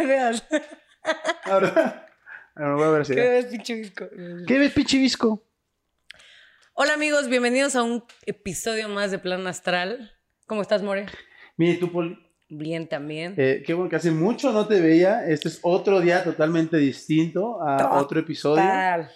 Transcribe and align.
me 0.00 0.06
veas. 0.06 0.44
Ahora, 1.44 2.06
ahora 2.54 2.74
voy 2.74 2.84
a 2.84 2.88
ver 2.90 3.06
si- 3.06 3.14
¿Qué 3.14 3.20
ves, 3.28 3.44
pinche 3.46 3.74
visco? 3.74 4.08
¿Qué 4.46 4.58
ves, 4.58 4.72
pinche 4.72 4.98
visco? 4.98 5.44
Hola 6.72 6.94
amigos, 6.94 7.28
bienvenidos 7.28 7.76
a 7.76 7.82
un 7.82 8.02
episodio 8.24 8.88
más 8.88 9.10
de 9.10 9.18
Plan 9.18 9.46
Astral. 9.46 10.12
¿Cómo 10.46 10.62
estás, 10.62 10.82
More? 10.82 11.06
Mire, 11.56 11.74
tú, 11.78 11.92
Poli, 11.92 12.18
Bien 12.48 12.88
también. 12.88 13.34
eh, 13.36 13.62
qué 13.66 13.74
bueno 13.74 13.90
que 13.90 13.96
hace 13.96 14.10
mucho 14.10 14.52
no 14.52 14.66
te 14.66 14.80
veía. 14.80 15.26
Este 15.28 15.48
es 15.48 15.58
otro 15.62 16.00
día 16.00 16.24
totalmente 16.24 16.78
distinto 16.78 17.62
a 17.62 17.76
Total. 17.76 17.98
otro 17.98 18.20
episodio. 18.20 18.62
Total, 18.62 19.10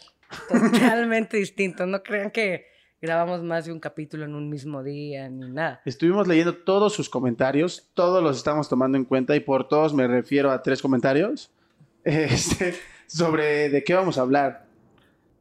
totalmente 0.49 1.37
distinto. 1.39 1.87
No 1.87 2.03
crean 2.03 2.31
que 2.31 2.67
grabamos 3.05 3.43
más 3.43 3.67
de 3.67 3.73
un 3.73 3.81
capítulo 3.81 4.25
en 4.25 4.35
un 4.35 4.49
mismo 4.49 4.83
día 4.83 5.29
ni 5.29 5.51
nada. 5.51 5.83
Estuvimos 5.85 6.27
leyendo 6.27 6.55
todos 6.55 6.95
sus 6.95 7.11
comentarios, 7.11 7.91
todos 7.93 8.23
los 8.23 8.39
estamos 8.39 8.67
tomando 8.67 8.97
en 8.97 9.05
cuenta 9.05 9.37
y 9.37 9.41
por 9.41 9.69
todos 9.69 9.93
me 9.93 10.09
refiero 10.09 10.51
a 10.51 10.63
tres 10.63 10.81
comentarios 10.81 11.51
este, 12.05 12.75
sobre 13.07 13.69
de 13.69 13.85
qué 13.85 13.93
vamos 13.93 14.17
a 14.17 14.23
hablar. 14.23 14.65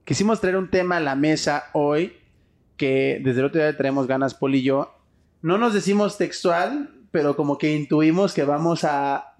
Quisimos 0.04 0.42
traer 0.42 0.58
un 0.58 0.70
tema 0.70 0.98
a 0.98 1.00
la 1.00 1.16
mesa 1.16 1.70
hoy 1.72 2.18
que 2.76 3.22
desde 3.24 3.40
el 3.40 3.46
otro 3.46 3.62
día 3.62 3.78
traemos 3.78 4.08
ganas, 4.08 4.34
Poli 4.34 4.58
y 4.58 4.64
yo. 4.64 4.94
No 5.42 5.58
nos 5.58 5.74
decimos 5.74 6.18
textual, 6.18 6.90
pero 7.12 7.38
como 7.38 7.58
que 7.58 7.74
intuimos 7.74 8.34
que 8.34 8.44
vamos 8.44 8.84
a, 8.84 9.33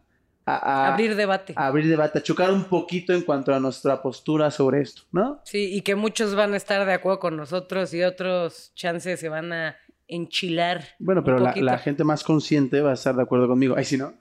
a- 0.46 0.56
a- 0.88 0.94
Abrir 0.94 1.16
debate. 1.16 1.54
a 1.56 1.68
abrir 1.68 1.88
debate, 1.88 2.20
a 2.20 2.24
chocar 2.24 2.52
un 2.52 2.66
poquito 2.66 3.14
en 3.14 3.22
cuanto 3.22 3.54
a 3.54 3.60
nuestra 3.60 4.02
postura 4.02 4.52
sobre 4.52 4.82
esto, 4.82 5.04
¿no? 5.12 5.42
Sí, 5.46 5.74
y 5.74 5.82
que 5.82 5.96
muchos 5.96 6.36
van 6.36 6.54
a 6.54 6.58
estar 6.58 6.86
de 6.86 6.94
acuerdo 6.94 7.20
con 7.20 7.38
nosotros 7.38 7.94
y 7.94 8.04
otros 8.04 8.72
chances 8.76 9.20
se 9.20 9.30
van 9.30 9.54
a 9.54 9.78
enchilar. 10.08 10.84
Bueno, 11.00 11.24
pero 11.24 11.40
la, 11.40 11.78
gente 11.78 12.04
más 12.04 12.24
consciente 12.24 12.82
va 12.82 12.92
a 12.92 12.96
estar 12.96 13.16
de 13.16 13.22
acuerdo 13.24 13.48
conmigo. 13.48 13.76
Ay, 13.78 13.86
si 13.86 13.98
no. 13.98 14.14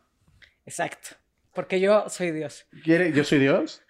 Exacto. 0.64 1.16
Porque 1.54 1.80
yo 1.80 2.04
soy 2.08 2.30
Dios. 2.30 2.66
¿Quiere? 2.84 3.12
¿Yo 3.12 3.24
soy 3.24 3.38
Dios? 3.40 3.82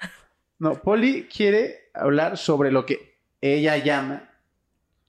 No, 0.58 0.74
Polly 0.80 1.28
quiere 1.28 1.90
hablar 1.94 2.36
sobre 2.38 2.72
lo 2.72 2.86
que 2.86 3.18
ella 3.40 3.76
llama 3.76 4.30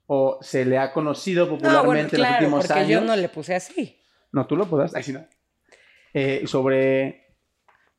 o 0.06 0.38
se 0.42 0.64
le 0.64 0.78
ha 0.78 0.92
conocido 0.92 1.46
No, 1.46 1.52
popularmente 1.52 1.86
bueno, 1.86 2.00
en 2.02 2.08
claro, 2.10 2.32
los 2.32 2.40
últimos 2.42 2.66
porque 2.66 2.80
años. 2.80 2.90
yo 2.90 3.00
no 3.00 3.16
le 3.16 3.28
puse 3.28 3.54
así. 3.54 3.98
No, 4.32 4.46
tú 4.46 4.56
lo 4.56 4.66
podrás. 4.66 4.94
Ay, 4.94 5.02
si 5.02 5.12
no. 5.12 5.26
Eh, 6.12 6.44
sobre 6.46 7.23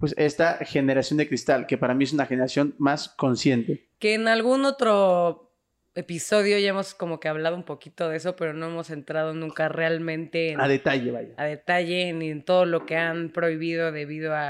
pues 0.05 0.13
esta 0.17 0.57
generación 0.65 1.17
de 1.17 1.27
cristal, 1.27 1.65
que 1.65 1.77
para 1.77 1.93
mí 1.95 2.03
es 2.03 2.13
una 2.13 2.25
generación 2.27 2.75
más 2.77 3.09
consciente. 3.09 3.87
Que 3.99 4.13
en 4.13 4.27
algún 4.27 4.63
otro 4.65 5.51
episodio 5.95 6.59
ya 6.59 6.69
hemos 6.69 6.93
como 6.93 7.19
que 7.19 7.27
hablado 7.27 7.55
un 7.55 7.63
poquito 7.63 8.07
de 8.09 8.17
eso, 8.17 8.35
pero 8.35 8.53
no 8.53 8.67
hemos 8.67 8.89
entrado 8.91 9.33
nunca 9.33 9.67
realmente 9.67 10.51
en, 10.51 10.61
A 10.61 10.67
detalle, 10.67 11.09
vaya. 11.09 11.33
a 11.37 11.45
detalle 11.45 12.13
ni 12.13 12.29
en 12.29 12.43
todo 12.43 12.65
lo 12.65 12.85
que 12.85 12.95
han 12.97 13.29
prohibido 13.31 13.91
debido 13.91 14.35
a, 14.35 14.47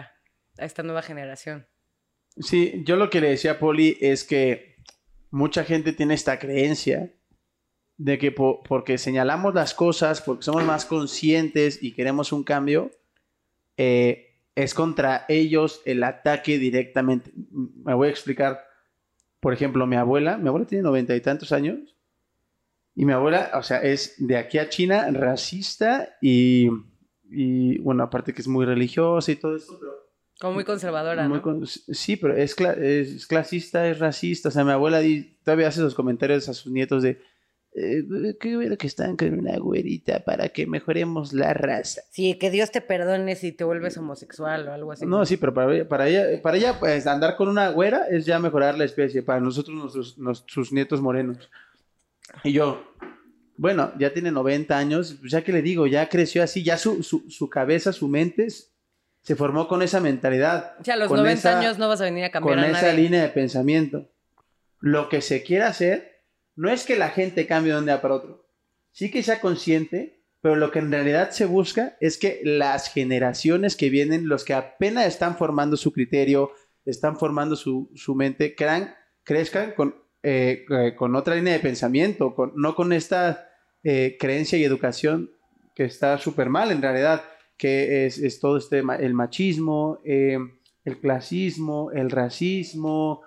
a 0.57 0.65
esta 0.65 0.83
nueva 0.83 1.01
generación. 1.01 1.65
Sí, 2.37 2.81
yo 2.85 2.97
lo 2.97 3.09
que 3.09 3.21
le 3.21 3.29
decía 3.29 3.51
a 3.51 3.59
Poli 3.59 3.97
es 4.01 4.23
que 4.25 4.75
mucha 5.31 5.63
gente 5.63 5.93
tiene 5.93 6.15
esta 6.15 6.37
creencia 6.37 7.13
de 7.97 8.17
que 8.17 8.31
po- 8.33 8.61
porque 8.63 8.97
señalamos 8.97 9.53
las 9.53 9.73
cosas, 9.73 10.19
porque 10.21 10.43
somos 10.43 10.65
más 10.65 10.85
conscientes 10.85 11.81
y 11.81 11.93
queremos 11.93 12.33
un 12.33 12.43
cambio, 12.43 12.91
eh, 13.77 14.34
es 14.55 14.73
contra 14.73 15.25
ellos 15.27 15.81
el 15.85 16.03
ataque 16.03 16.57
directamente. 16.57 17.31
Me 17.83 17.93
voy 17.93 18.07
a 18.07 18.11
explicar. 18.11 18.61
Por 19.39 19.53
ejemplo, 19.53 19.85
mi 19.85 19.95
abuela, 19.95 20.37
mi 20.37 20.47
abuela 20.47 20.65
tiene 20.65 20.83
noventa 20.83 21.15
y 21.15 21.21
tantos 21.21 21.51
años, 21.51 21.95
y 22.95 23.05
mi 23.05 23.11
abuela, 23.13 23.51
o 23.55 23.61
sea, 23.63 23.79
es 23.83 24.15
de 24.17 24.37
aquí 24.37 24.57
a 24.57 24.69
China 24.69 25.07
racista 25.11 26.15
y, 26.21 26.69
y 27.29 27.77
bueno, 27.79 28.03
aparte 28.03 28.33
que 28.33 28.41
es 28.41 28.47
muy 28.47 28.65
religiosa 28.65 29.31
y 29.31 29.35
todo 29.35 29.55
esto, 29.55 29.77
pero 29.79 29.91
Como 30.39 30.53
muy 30.55 30.63
conservadora, 30.63 31.27
muy 31.27 31.37
¿no? 31.37 31.43
con- 31.43 31.67
Sí, 31.67 32.15
pero 32.15 32.35
es, 32.35 32.57
cla- 32.57 32.77
es 32.77 33.27
clasista, 33.27 33.87
es 33.87 33.99
racista. 33.99 34.49
O 34.49 34.51
sea, 34.51 34.63
mi 34.63 34.71
abuela 34.71 35.01
todavía 35.43 35.67
hace 35.67 35.81
esos 35.81 35.93
comentarios 35.93 36.47
a 36.49 36.53
sus 36.53 36.71
nietos 36.71 37.03
de 37.03 37.21
eh, 37.77 38.37
qué 38.39 38.55
bueno 38.55 38.77
que 38.77 38.87
están 38.87 39.17
con 39.17 39.37
una 39.37 39.57
güerita 39.57 40.23
para 40.23 40.49
que 40.49 40.65
mejoremos 40.65 41.33
la 41.33 41.53
raza. 41.53 42.01
Sí, 42.11 42.35
que 42.39 42.49
Dios 42.49 42.71
te 42.71 42.81
perdone 42.81 43.35
si 43.35 43.51
te 43.51 43.63
vuelves 43.63 43.97
homosexual 43.97 44.67
o 44.67 44.73
algo 44.73 44.91
así. 44.93 45.05
No, 45.05 45.25
sí, 45.25 45.37
pero 45.37 45.53
para 45.53 45.73
ella, 45.73 45.87
para 45.87 46.07
ella, 46.07 46.41
para 46.41 46.57
ella 46.57 46.79
pues, 46.79 47.05
andar 47.07 47.35
con 47.35 47.47
una 47.49 47.69
güera 47.69 48.07
es 48.09 48.25
ya 48.25 48.39
mejorar 48.39 48.77
la 48.77 48.85
especie. 48.85 49.21
Para 49.23 49.39
nosotros, 49.39 49.75
nuestros, 49.75 50.17
nos- 50.17 50.43
sus 50.47 50.71
nietos 50.71 51.01
morenos. 51.01 51.49
Y 52.43 52.53
yo, 52.53 52.83
bueno, 53.57 53.91
ya 53.99 54.11
tiene 54.13 54.31
90 54.31 54.77
años, 54.77 55.15
pues 55.19 55.31
ya 55.31 55.43
que 55.43 55.51
le 55.53 55.61
digo, 55.61 55.85
ya 55.87 56.09
creció 56.09 56.43
así, 56.43 56.63
ya 56.63 56.77
su, 56.77 57.03
su, 57.03 57.29
su 57.29 57.49
cabeza, 57.49 57.93
su 57.93 58.07
mente 58.07 58.47
se 59.21 59.35
formó 59.35 59.67
con 59.67 59.81
esa 59.81 59.99
mentalidad. 59.99 60.73
O 60.79 60.83
sea, 60.83 60.93
a 60.93 60.97
los 60.97 61.07
con 61.07 61.17
90 61.17 61.39
esa- 61.39 61.59
años 61.59 61.77
no 61.77 61.87
vas 61.87 61.99
a 62.01 62.05
venir 62.05 62.23
a 62.25 62.31
cambiar 62.31 62.55
con 62.57 62.63
a 62.63 62.67
esa 62.69 62.81
nadie. 62.87 63.03
línea 63.03 63.21
de 63.23 63.29
pensamiento. 63.29 64.07
Lo 64.81 65.09
que 65.09 65.21
se 65.21 65.41
quiere 65.43 65.63
hacer 65.63 66.14
no 66.55 66.69
es 66.69 66.85
que 66.85 66.95
la 66.95 67.09
gente 67.09 67.47
cambie 67.47 67.73
de 67.73 67.79
un 67.79 67.85
día 67.85 68.01
para 68.01 68.15
otro. 68.15 68.45
Sí 68.91 69.11
que 69.11 69.23
sea 69.23 69.41
consciente, 69.41 70.23
pero 70.41 70.55
lo 70.55 70.71
que 70.71 70.79
en 70.79 70.91
realidad 70.91 71.31
se 71.31 71.45
busca 71.45 71.97
es 71.99 72.17
que 72.17 72.41
las 72.43 72.91
generaciones 72.93 73.75
que 73.75 73.89
vienen, 73.89 74.27
los 74.27 74.45
que 74.45 74.53
apenas 74.53 75.05
están 75.07 75.37
formando 75.37 75.75
su 75.77 75.91
criterio, 75.91 76.51
están 76.85 77.17
formando 77.17 77.55
su, 77.55 77.91
su 77.95 78.15
mente, 78.15 78.55
crean, 78.55 78.93
crezcan 79.23 79.71
con, 79.73 79.95
eh, 80.23 80.65
eh, 80.69 80.95
con 80.95 81.15
otra 81.15 81.35
línea 81.35 81.53
de 81.53 81.59
pensamiento, 81.59 82.35
con, 82.35 82.53
no 82.55 82.75
con 82.75 82.93
esta 82.93 83.49
eh, 83.83 84.17
creencia 84.19 84.57
y 84.57 84.63
educación 84.63 85.31
que 85.75 85.85
está 85.85 86.17
súper 86.17 86.49
mal 86.49 86.71
en 86.71 86.81
realidad, 86.81 87.23
que 87.57 88.05
es, 88.05 88.17
es 88.19 88.39
todo 88.39 88.57
este, 88.57 88.79
el 88.79 89.13
machismo, 89.13 89.99
el 90.05 90.99
clasismo, 91.01 91.91
el 91.91 92.09
racismo, 92.11 93.23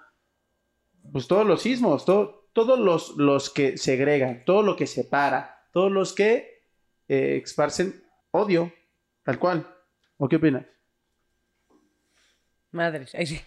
pues 1.12 1.26
todos 1.26 1.46
los 1.46 1.62
sismos, 1.62 2.04
todo- 2.04 2.37
todos 2.58 2.80
los, 2.80 3.16
los 3.16 3.50
que 3.50 3.78
segregan, 3.78 4.44
todo 4.44 4.64
lo 4.64 4.74
que 4.74 4.88
separa, 4.88 5.64
todos 5.72 5.92
los 5.92 6.12
que 6.12 6.64
eh, 7.06 7.40
esparcen 7.40 8.02
odio, 8.32 8.72
tal 9.22 9.38
cual. 9.38 9.64
¿O 10.16 10.28
qué 10.28 10.36
opinas? 10.36 10.66
Madre. 12.72 13.06
ay, 13.14 13.26
sí. 13.26 13.40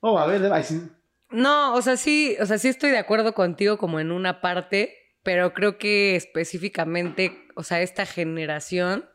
Oh, 0.00 0.18
a 0.18 0.26
ver, 0.26 0.52
ay, 0.52 0.62
sí. 0.62 0.82
No, 1.30 1.72
o 1.74 1.80
sea, 1.80 1.96
sí, 1.96 2.36
o 2.38 2.44
sea, 2.44 2.58
sí 2.58 2.68
estoy 2.68 2.90
de 2.90 2.98
acuerdo 2.98 3.32
contigo 3.32 3.78
como 3.78 3.98
en 3.98 4.12
una 4.12 4.42
parte, 4.42 4.94
pero 5.22 5.54
creo 5.54 5.78
que 5.78 6.14
específicamente, 6.16 7.48
o 7.54 7.62
sea, 7.62 7.80
esta 7.80 8.04
generación, 8.04 9.08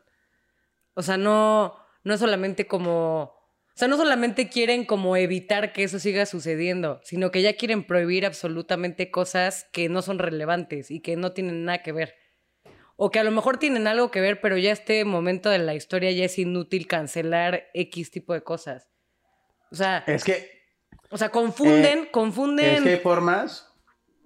o 0.94 1.02
sea, 1.02 1.18
no, 1.18 1.76
no 2.02 2.18
solamente 2.18 2.66
como, 2.66 3.35
o 3.76 3.78
sea, 3.78 3.88
no 3.88 3.98
solamente 3.98 4.48
quieren 4.48 4.86
como 4.86 5.18
evitar 5.18 5.74
que 5.74 5.84
eso 5.84 5.98
siga 5.98 6.24
sucediendo, 6.24 6.98
sino 7.04 7.30
que 7.30 7.42
ya 7.42 7.56
quieren 7.56 7.84
prohibir 7.84 8.24
absolutamente 8.24 9.10
cosas 9.10 9.68
que 9.70 9.90
no 9.90 10.00
son 10.00 10.18
relevantes 10.18 10.90
y 10.90 11.00
que 11.00 11.14
no 11.16 11.32
tienen 11.32 11.66
nada 11.66 11.82
que 11.82 11.92
ver. 11.92 12.14
O 12.96 13.10
que 13.10 13.18
a 13.18 13.24
lo 13.24 13.30
mejor 13.32 13.58
tienen 13.58 13.86
algo 13.86 14.10
que 14.10 14.22
ver, 14.22 14.40
pero 14.40 14.56
ya 14.56 14.72
este 14.72 15.04
momento 15.04 15.50
de 15.50 15.58
la 15.58 15.74
historia 15.74 16.10
ya 16.12 16.24
es 16.24 16.38
inútil 16.38 16.86
cancelar 16.86 17.64
X 17.74 18.10
tipo 18.10 18.32
de 18.32 18.42
cosas. 18.42 18.88
O 19.70 19.74
sea, 19.74 20.02
Es 20.06 20.24
que, 20.24 20.48
o 21.10 21.18
sea, 21.18 21.28
confunden, 21.28 22.04
Eh, 22.04 22.10
confunden. 22.10 22.76
es 22.76 22.80
que 22.82 22.88
hay 22.88 23.00
formas. 23.00 23.68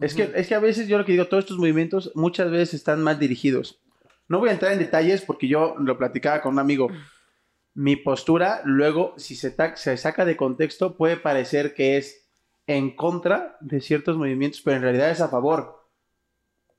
Es 0.01 0.15
que, 0.15 0.31
es 0.33 0.47
que 0.47 0.55
a 0.55 0.61
veces 0.61 0.87
yo 0.87 0.97
lo 0.97 1.05
que 1.05 1.11
digo, 1.11 1.27
todos 1.27 1.43
estos 1.43 1.59
movimientos 1.59 2.13
muchas 2.15 2.53
veces 2.53 2.75
están 2.75 3.03
mal 3.03 3.19
dirigidos. 3.19 3.81
No 4.29 4.39
voy 4.39 4.51
a 4.51 4.53
entrar 4.53 4.73
en 4.73 4.79
detalles 4.79 5.23
porque 5.23 5.49
yo 5.49 5.75
lo 5.81 5.99
platicaba 5.99 6.41
con 6.41 6.53
un 6.53 6.61
amigo. 6.61 6.89
Mi 7.75 7.97
postura, 7.97 8.63
luego, 8.65 9.15
si 9.17 9.37
se, 9.37 9.55
saca 9.97 10.25
de 10.25 10.37
contexto, 10.37 10.97
puede 10.97 11.17
parecer 11.17 11.75
que 11.75 11.97
es 11.97 12.29
en 12.67 12.95
contra 12.95 13.57
de 13.61 13.81
ciertos 13.81 14.17
movimientos, 14.17 14.61
pero 14.63 14.77
en 14.77 14.83
realidad 14.83 15.11
es 15.11 15.21
a 15.21 15.29
favor. 15.29 15.89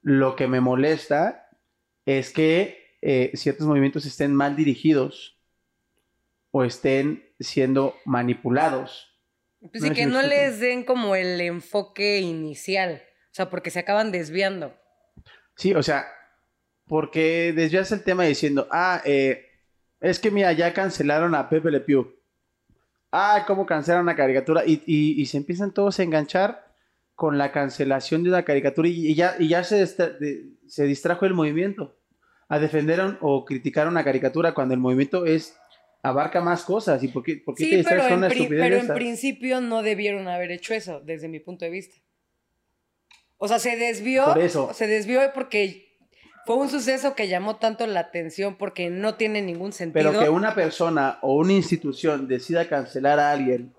Lo 0.02 0.36
que 0.36 0.48
me 0.48 0.62
molesta 0.62 1.50
es 2.06 2.32
que 2.32 2.98
eh, 3.02 3.32
ciertos 3.36 3.68
movimientos 3.68 4.06
estén 4.06 4.36
mal 4.36 4.56
dirigidos 4.56 5.38
o 6.52 6.64
estén 6.64 7.24
siendo 7.40 7.96
manipulados. 8.06 9.18
Pues 9.60 9.82
No 9.82 9.82
sí, 9.82 9.88
sé 9.88 9.94
que 9.94 10.06
no 10.08 10.22
les 10.22 10.60
den 10.60 10.84
como 10.84 11.16
el 11.16 11.40
enfoque 11.40 12.20
inicial. 12.20 13.02
O 13.32 13.34
sea, 13.34 13.50
porque 13.50 13.70
se 13.70 13.80
acaban 13.80 14.12
desviando. 14.12 14.74
Sí, 15.56 15.74
o 15.74 15.84
sea, 15.84 16.08
porque 16.86 17.54
desvías 17.56 17.92
el 17.92 18.04
tema 18.04 18.24
diciendo, 18.24 18.68
ah, 18.72 19.02
eh, 19.06 19.51
es 20.02 20.20
que 20.20 20.32
mira, 20.32 20.52
ya 20.52 20.74
cancelaron 20.74 21.34
a 21.36 21.48
Pepe 21.50 21.72
Le 21.72 21.80
Pew. 21.80 22.14
Ah, 23.12 23.44
cómo 23.48 23.66
cancelaron 23.66 24.06
una 24.06 24.16
caricatura. 24.16 24.64
Y, 24.66 24.82
y- 24.86 25.22
y 25.22 25.26
se 25.28 25.38
empiezan 25.38 25.74
todos 25.74 26.00
a 26.00 26.04
enganchar 26.04 26.66
con 27.16 27.38
la 27.38 27.52
cancelación 27.52 28.24
de 28.24 28.30
una 28.30 28.44
caricatura 28.44 28.88
y, 28.90 29.08
y 29.08 29.16
ya, 29.16 29.36
y 29.38 29.48
ya 29.50 29.64
se, 29.64 29.86
de- 29.86 30.46
se 30.68 30.86
distrajo 30.86 31.26
el 31.26 31.34
movimiento 31.34 31.98
a 32.50 32.58
defender 32.60 33.00
un- 33.02 33.18
o 33.22 33.46
criticar 33.46 33.88
una 33.88 34.04
caricatura 34.04 34.54
cuando 34.54 34.74
el 34.74 34.80
movimiento 34.80 35.26
es 35.26 35.56
abarca 36.04 36.42
más 36.42 36.64
cosas. 36.64 37.04
¿Y 37.04 37.10
por 37.10 37.22
qué, 37.24 37.36
por 37.38 37.54
qué 37.56 37.66
te 37.70 37.76
distraes 37.78 38.04
con 38.04 38.12
en, 38.14 38.18
una 38.18 38.28
estupidez 38.28 38.62
pero 38.64 38.78
en 38.78 38.88
principio 38.94 39.62
no 39.62 39.84
debieron 39.84 40.28
haber 40.28 40.52
hecho 40.52 40.74
eso, 40.74 41.00
desde 41.02 41.28
mi 41.28 41.40
punto 41.40 41.64
de 41.66 41.72
vista. 41.72 41.98
O 43.38 43.48
sea, 43.48 43.60
se 43.60 43.76
desvió. 43.76 44.26
Por 44.26 44.40
eso. 44.40 44.74
Se 44.74 44.88
desvió 44.88 45.20
porque 45.34 45.91
fue 46.46 46.56
un 46.56 46.70
suceso 46.70 47.16
que 47.16 47.28
llamó 47.28 47.58
tanto 47.58 47.86
la 47.88 48.00
atención 48.00 48.56
porque 48.56 48.90
no 48.90 49.16
tiene 49.16 49.42
ningún 49.42 49.74
sentido. 49.74 50.12
Pero 50.12 50.24
que 50.24 50.30
una 50.30 50.56
persona 50.56 51.20
o 51.22 51.36
una 51.36 51.54
institución 51.54 52.28
decida 52.28 52.68
cancelar 52.68 53.20
a 53.20 53.32
alguien 53.32 53.74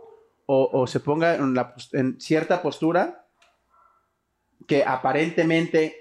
o, 0.47 0.69
o 0.73 0.87
se 0.87 1.01
ponga 1.01 1.37
en, 1.37 1.55
la 1.55 1.75
en 1.93 2.21
cierta 2.21 2.63
postura 2.63 3.27
que 4.67 4.85
aparentemente 4.85 5.97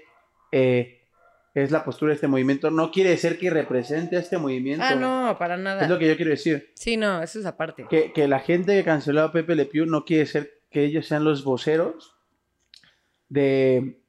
eh, 0.50 1.02
es 1.54 1.70
la 1.70 1.84
postura 1.84 2.10
de 2.10 2.14
este 2.14 2.28
movimiento, 2.28 2.70
no 2.70 2.90
quiere 2.90 3.10
decir 3.10 3.38
que 3.38 3.50
represente 3.50 4.16
a 4.16 4.20
este 4.20 4.38
movimiento. 4.38 4.84
Ah, 4.88 4.94
no, 4.94 5.36
para 5.38 5.56
nada. 5.56 5.82
Es 5.82 5.88
lo 5.88 5.98
que 5.98 6.08
yo 6.08 6.16
quiero 6.16 6.30
decir. 6.30 6.70
Sí, 6.74 6.96
no, 6.96 7.22
eso 7.22 7.38
es 7.40 7.46
aparte. 7.46 7.86
Que, 7.88 8.12
que 8.12 8.26
la 8.28 8.40
gente 8.40 8.74
que 8.74 8.84
canceló 8.84 9.22
a 9.22 9.32
Pepe 9.32 9.54
Le 9.54 9.66
Pew 9.66 9.84
no 9.86 10.04
quiere 10.04 10.26
ser 10.26 10.62
que 10.70 10.84
ellos 10.84 11.06
sean 11.06 11.24
los 11.24 11.44
voceros 11.44 12.16
de. 13.28 14.01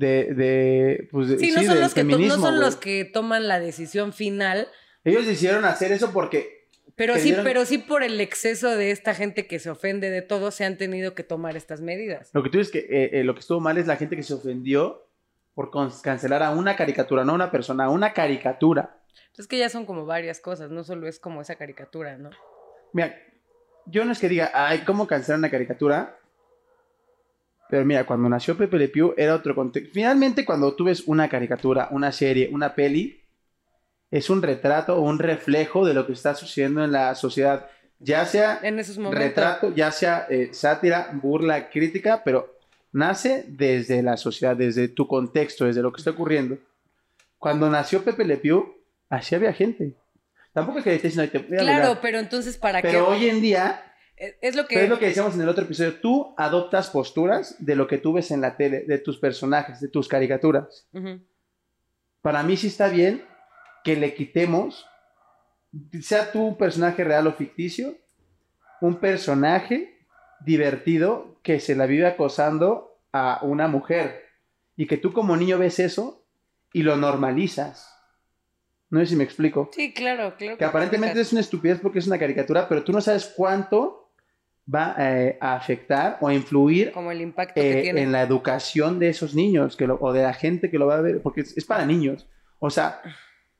De. 0.00 0.34
de, 0.34 1.08
pues 1.10 1.28
de- 1.28 1.38
Sí, 1.38 1.50
no 1.52 1.60
sí, 1.60 1.66
son, 1.66 1.80
los 1.80 1.94
que, 1.94 2.04
no 2.04 2.36
son 2.36 2.60
los 2.60 2.76
que 2.76 3.04
toman 3.04 3.46
la 3.48 3.60
decisión 3.60 4.12
final, 4.12 4.68
Ellos 5.04 5.26
decidieron 5.26 5.64
hacer 5.64 5.92
eso 5.92 6.12
porque. 6.12 6.66
pero 6.96 7.14
sí, 7.16 7.30
dieron- 7.30 7.44
pero 7.44 7.64
sí 7.64 7.78
por 7.78 8.02
el 8.02 8.20
exceso 8.20 8.70
de 8.76 8.90
esta 8.90 9.14
gente 9.14 9.46
que 9.46 9.58
se 9.58 9.70
ofende 9.70 10.10
de 10.10 10.22
todo, 10.22 10.50
se 10.50 10.64
han 10.64 10.76
tenido 10.76 11.14
que 11.14 11.22
tomar 11.22 11.56
estas 11.56 11.80
medidas. 11.80 12.30
Lo 12.32 12.42
que 12.42 12.50
tú 12.50 12.58
dices 12.58 12.72
que 12.72 12.80
eh, 12.80 13.10
eh, 13.20 13.24
lo 13.24 13.34
que 13.34 13.40
estuvo 13.40 13.60
mal 13.60 13.78
es 13.78 13.86
la 13.86 13.96
gente 13.96 14.16
que 14.16 14.22
se 14.22 14.34
ofendió 14.34 15.06
por 15.54 15.70
cancelar 16.02 16.42
a 16.42 16.50
una 16.50 16.76
caricatura, 16.76 17.24
no 17.24 17.32
a 17.32 17.34
una 17.34 17.50
persona, 17.50 17.84
a 17.84 17.90
una 17.90 18.12
caricatura. 18.12 18.96
Es 19.36 19.46
que 19.46 19.58
ya 19.58 19.68
son 19.68 19.84
como 19.86 20.06
varias 20.06 20.40
cosas, 20.40 20.70
no 20.70 20.84
solo 20.84 21.06
es 21.08 21.18
como 21.18 21.40
esa 21.42 21.56
caricatura, 21.56 22.16
¿no? 22.18 22.30
Mira, 22.92 23.16
yo 23.86 24.04
no 24.04 24.12
es 24.12 24.18
que 24.20 24.28
diga, 24.28 24.50
ay, 24.54 24.80
¿cómo 24.86 25.06
cancelar 25.06 25.38
una 25.38 25.50
caricatura? 25.50 26.18
Pero 27.70 27.84
mira, 27.84 28.04
cuando 28.04 28.28
nació 28.28 28.56
Pepe 28.56 28.78
Le 28.78 28.88
Pew 28.88 29.14
era 29.16 29.34
otro 29.34 29.54
contexto. 29.54 29.92
Finalmente, 29.94 30.44
cuando 30.44 30.74
tú 30.74 30.84
ves 30.84 31.04
una 31.06 31.28
caricatura, 31.28 31.88
una 31.92 32.10
serie, 32.12 32.50
una 32.52 32.74
peli, 32.74 33.20
es 34.10 34.28
un 34.28 34.42
retrato 34.42 34.96
o 34.96 35.02
un 35.02 35.18
reflejo 35.18 35.86
de 35.86 35.94
lo 35.94 36.06
que 36.06 36.12
está 36.14 36.34
sucediendo 36.34 36.84
en 36.84 36.92
la 36.92 37.14
sociedad. 37.14 37.68
Ya 38.00 38.24
sea 38.26 38.58
En 38.62 38.78
esos 38.78 38.96
retrato, 38.96 39.72
ya 39.74 39.92
sea 39.92 40.26
eh, 40.28 40.50
sátira, 40.52 41.10
burla, 41.12 41.68
crítica, 41.70 42.22
pero 42.24 42.56
nace 42.92 43.44
desde 43.46 44.02
la 44.02 44.16
sociedad, 44.16 44.56
desde 44.56 44.88
tu 44.88 45.06
contexto, 45.06 45.66
desde 45.66 45.82
lo 45.82 45.92
que 45.92 45.98
está 46.00 46.10
ocurriendo. 46.10 46.58
Cuando 47.38 47.70
nació 47.70 48.02
Pepe 48.02 48.24
Le 48.24 48.36
Pew, 48.36 48.74
así 49.08 49.34
había 49.34 49.52
gente. 49.52 49.94
Tampoco 50.52 50.78
es 50.78 50.84
que 50.84 50.94
esté 50.96 51.08
diciendo, 51.08 51.30
"Ay, 51.32 51.40
te 51.40 51.46
voy 51.46 51.58
a 51.58 51.60
Claro, 51.60 51.78
violar". 51.82 52.00
pero 52.02 52.18
entonces 52.18 52.56
para 52.58 52.82
pero 52.82 53.06
qué 53.06 53.12
hoy 53.12 53.28
en 53.28 53.40
día, 53.40 53.89
es 54.20 54.54
lo 54.54 54.66
que 54.66 54.74
pero 54.74 54.84
es 54.84 54.90
lo 54.90 54.98
que 54.98 55.06
decíamos 55.06 55.34
en 55.34 55.40
el 55.40 55.48
otro 55.48 55.64
episodio, 55.64 55.94
tú 55.94 56.34
adoptas 56.36 56.90
posturas 56.90 57.56
de 57.58 57.74
lo 57.74 57.86
que 57.86 57.96
tú 57.96 58.12
ves 58.12 58.30
en 58.30 58.42
la 58.42 58.56
tele, 58.56 58.84
de 58.86 58.98
tus 58.98 59.18
personajes, 59.18 59.80
de 59.80 59.88
tus 59.88 60.08
caricaturas. 60.08 60.86
Para 62.20 62.42
mí 62.42 62.56
sí 62.58 62.66
está 62.66 62.88
bien 62.88 63.24
que 63.82 63.96
le 63.96 64.14
quitemos, 64.14 64.86
sea 66.02 66.32
tú 66.32 66.48
un 66.48 66.58
personaje 66.58 67.02
real 67.02 67.26
o 67.28 67.32
ficticio, 67.32 67.96
un 68.82 68.96
personaje 68.96 70.06
divertido 70.44 71.40
que 71.42 71.58
se 71.58 71.74
la 71.74 71.86
vive 71.86 72.06
acosando 72.06 72.98
a 73.12 73.40
una 73.42 73.68
mujer 73.68 74.26
y 74.76 74.86
que 74.86 74.98
tú 74.98 75.14
como 75.14 75.36
niño 75.36 75.58
ves 75.58 75.78
eso 75.78 76.26
y 76.74 76.82
lo 76.82 76.96
normalizas. 76.96 77.90
No 78.90 79.00
sé 79.00 79.06
si 79.06 79.16
me 79.16 79.24
explico. 79.24 79.70
Sí, 79.72 79.94
claro, 79.94 80.34
claro. 80.36 80.58
Que 80.58 80.64
aparentemente 80.64 81.20
es 81.20 81.32
una 81.32 81.40
estupidez 81.40 81.78
porque 81.80 82.00
es 82.00 82.06
una 82.06 82.18
caricatura, 82.18 82.68
pero 82.68 82.82
tú 82.82 82.92
no 82.92 83.00
sabes 83.00 83.32
cuánto 83.34 83.99
va 84.72 84.94
eh, 84.98 85.36
a 85.40 85.54
afectar 85.56 86.18
o 86.20 86.28
a 86.28 86.34
influir 86.34 86.92
como 86.92 87.10
el 87.10 87.20
impacto 87.20 87.60
que 87.60 87.78
eh, 87.78 87.82
tiene. 87.82 88.02
en 88.02 88.12
la 88.12 88.22
educación 88.22 88.98
de 88.98 89.08
esos 89.08 89.34
niños 89.34 89.76
que 89.76 89.86
lo- 89.86 89.98
o 90.00 90.12
de 90.12 90.22
la 90.22 90.32
gente 90.34 90.70
que 90.70 90.78
lo 90.78 90.86
va 90.86 90.96
a 90.98 91.00
ver, 91.00 91.22
porque 91.22 91.40
es, 91.42 91.56
es 91.56 91.64
para 91.64 91.84
niños. 91.86 92.26
O 92.58 92.70
sea, 92.70 93.00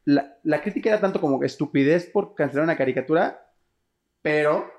la, 0.04 0.36
la 0.44 0.62
crítica 0.62 0.90
era 0.90 1.00
tanto 1.00 1.20
como 1.20 1.42
estupidez 1.42 2.06
por 2.06 2.34
cancelar 2.34 2.64
una 2.64 2.76
caricatura, 2.76 3.50
pero 4.22 4.70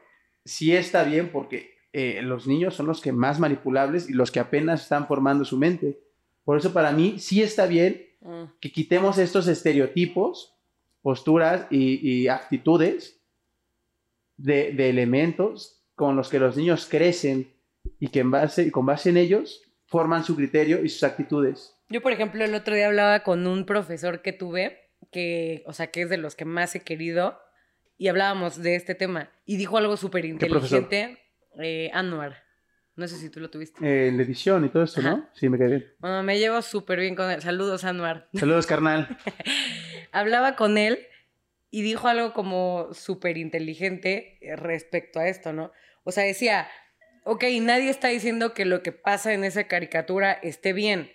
sí 0.46 0.76
está 0.76 1.04
bien 1.04 1.30
porque 1.30 1.72
eh, 1.94 2.22
los 2.22 2.48
niños 2.48 2.76
son 2.76 2.88
los 2.88 3.02
que 3.02 3.12
más 3.12 3.40
manipulables 3.40 4.10
y 4.10 4.14
los 4.14 4.32
que 4.32 4.40
apenas 4.40 4.84
están 4.84 5.08
formando 5.08 5.44
su 5.44 5.58
mente. 5.58 6.00
Por 6.46 6.58
eso 6.58 6.72
para 6.72 6.92
mí 6.92 7.20
sí 7.20 7.42
está 7.42 7.66
bien 7.66 8.08
Mm. 8.24 8.44
que 8.60 8.72
quitemos 8.72 9.18
estos 9.18 9.48
estereotipos, 9.48 10.56
posturas 11.02 11.66
y, 11.72 12.08
y 12.08 12.28
actitudes 12.28 13.20
de, 14.38 14.72
de 14.74 14.92
elementos 14.92 15.81
con 15.96 16.16
los 16.16 16.30
que 16.30 16.40
los 16.40 16.58
niños 16.58 16.88
crecen 16.90 17.54
y 18.00 18.10
que 18.10 18.20
en 18.20 18.32
base, 18.32 18.72
con 18.72 18.86
base 18.86 19.10
en 19.10 19.18
ellos 19.18 19.62
forman 19.86 20.24
su 20.24 20.36
criterio 20.36 20.84
y 20.84 20.90
sus 20.90 21.04
actitudes. 21.04 21.76
Yo, 21.90 22.02
por 22.02 22.14
ejemplo, 22.14 22.44
el 22.44 22.56
otro 22.56 22.74
día 22.74 22.88
hablaba 22.88 23.24
con 23.24 23.46
un 23.46 23.66
profesor 23.66 24.22
que 24.22 24.32
tuve, 24.32 24.90
que, 25.12 25.64
o 25.66 25.74
sea, 25.74 25.88
que 25.88 26.04
es 26.04 26.10
de 26.10 26.18
los 26.18 26.36
que 26.36 26.46
más 26.46 26.74
he 26.76 26.82
querido, 26.82 27.38
y 27.98 28.08
hablábamos 28.08 28.62
de 28.62 28.76
este 28.76 28.96
tema. 28.96 29.30
Y 29.46 29.58
dijo 29.58 29.78
algo 29.78 29.98
súper 29.98 30.26
inteligente, 30.26 31.20
eh, 31.62 31.92
Anwar. 31.94 32.44
No 32.96 33.08
sé 33.08 33.18
si 33.18 33.30
tú 33.30 33.40
lo 33.40 33.50
tuviste. 33.50 33.86
Eh, 33.86 34.08
en 34.08 34.18
la 34.18 34.24
edición 34.24 34.66
y 34.66 34.70
todo 34.70 34.84
esto, 34.84 35.02
¿no? 35.02 35.10
Ajá. 35.10 35.30
Sí, 35.34 35.50
me 35.50 35.58
quedé 35.58 35.68
bien. 35.68 35.94
Bueno, 36.00 36.24
me 36.24 36.40
llevo 36.40 36.62
súper 36.62 37.00
bien 37.00 37.16
con 37.16 37.30
él. 37.30 37.42
Saludos, 37.42 37.84
Anwar. 37.84 38.30
Saludos, 38.34 38.68
carnal. 38.68 39.18
Hablaba 40.12 40.56
con 40.56 40.78
él 40.78 41.00
y 41.72 41.82
dijo 41.82 42.10
algo 42.10 42.34
como 42.34 42.94
súper 42.94 43.38
inteligente 43.38 44.38
eh, 44.42 44.58
respecto 44.58 45.20
a 45.20 45.28
esto, 45.30 45.54
¿no? 45.54 45.72
O 46.04 46.12
sea, 46.12 46.26
decía, 46.26 46.68
ok, 47.24 47.46
nadie 47.62 47.90
está 47.90 48.10
diciendo 48.10 48.54
que 48.54 48.66
lo 48.66 48.84
que 48.84 48.92
pasa 48.92 49.34
en 49.34 49.46
esa 49.46 49.64
caricatura 49.64 50.34
esté 50.34 50.74
bien, 50.74 51.12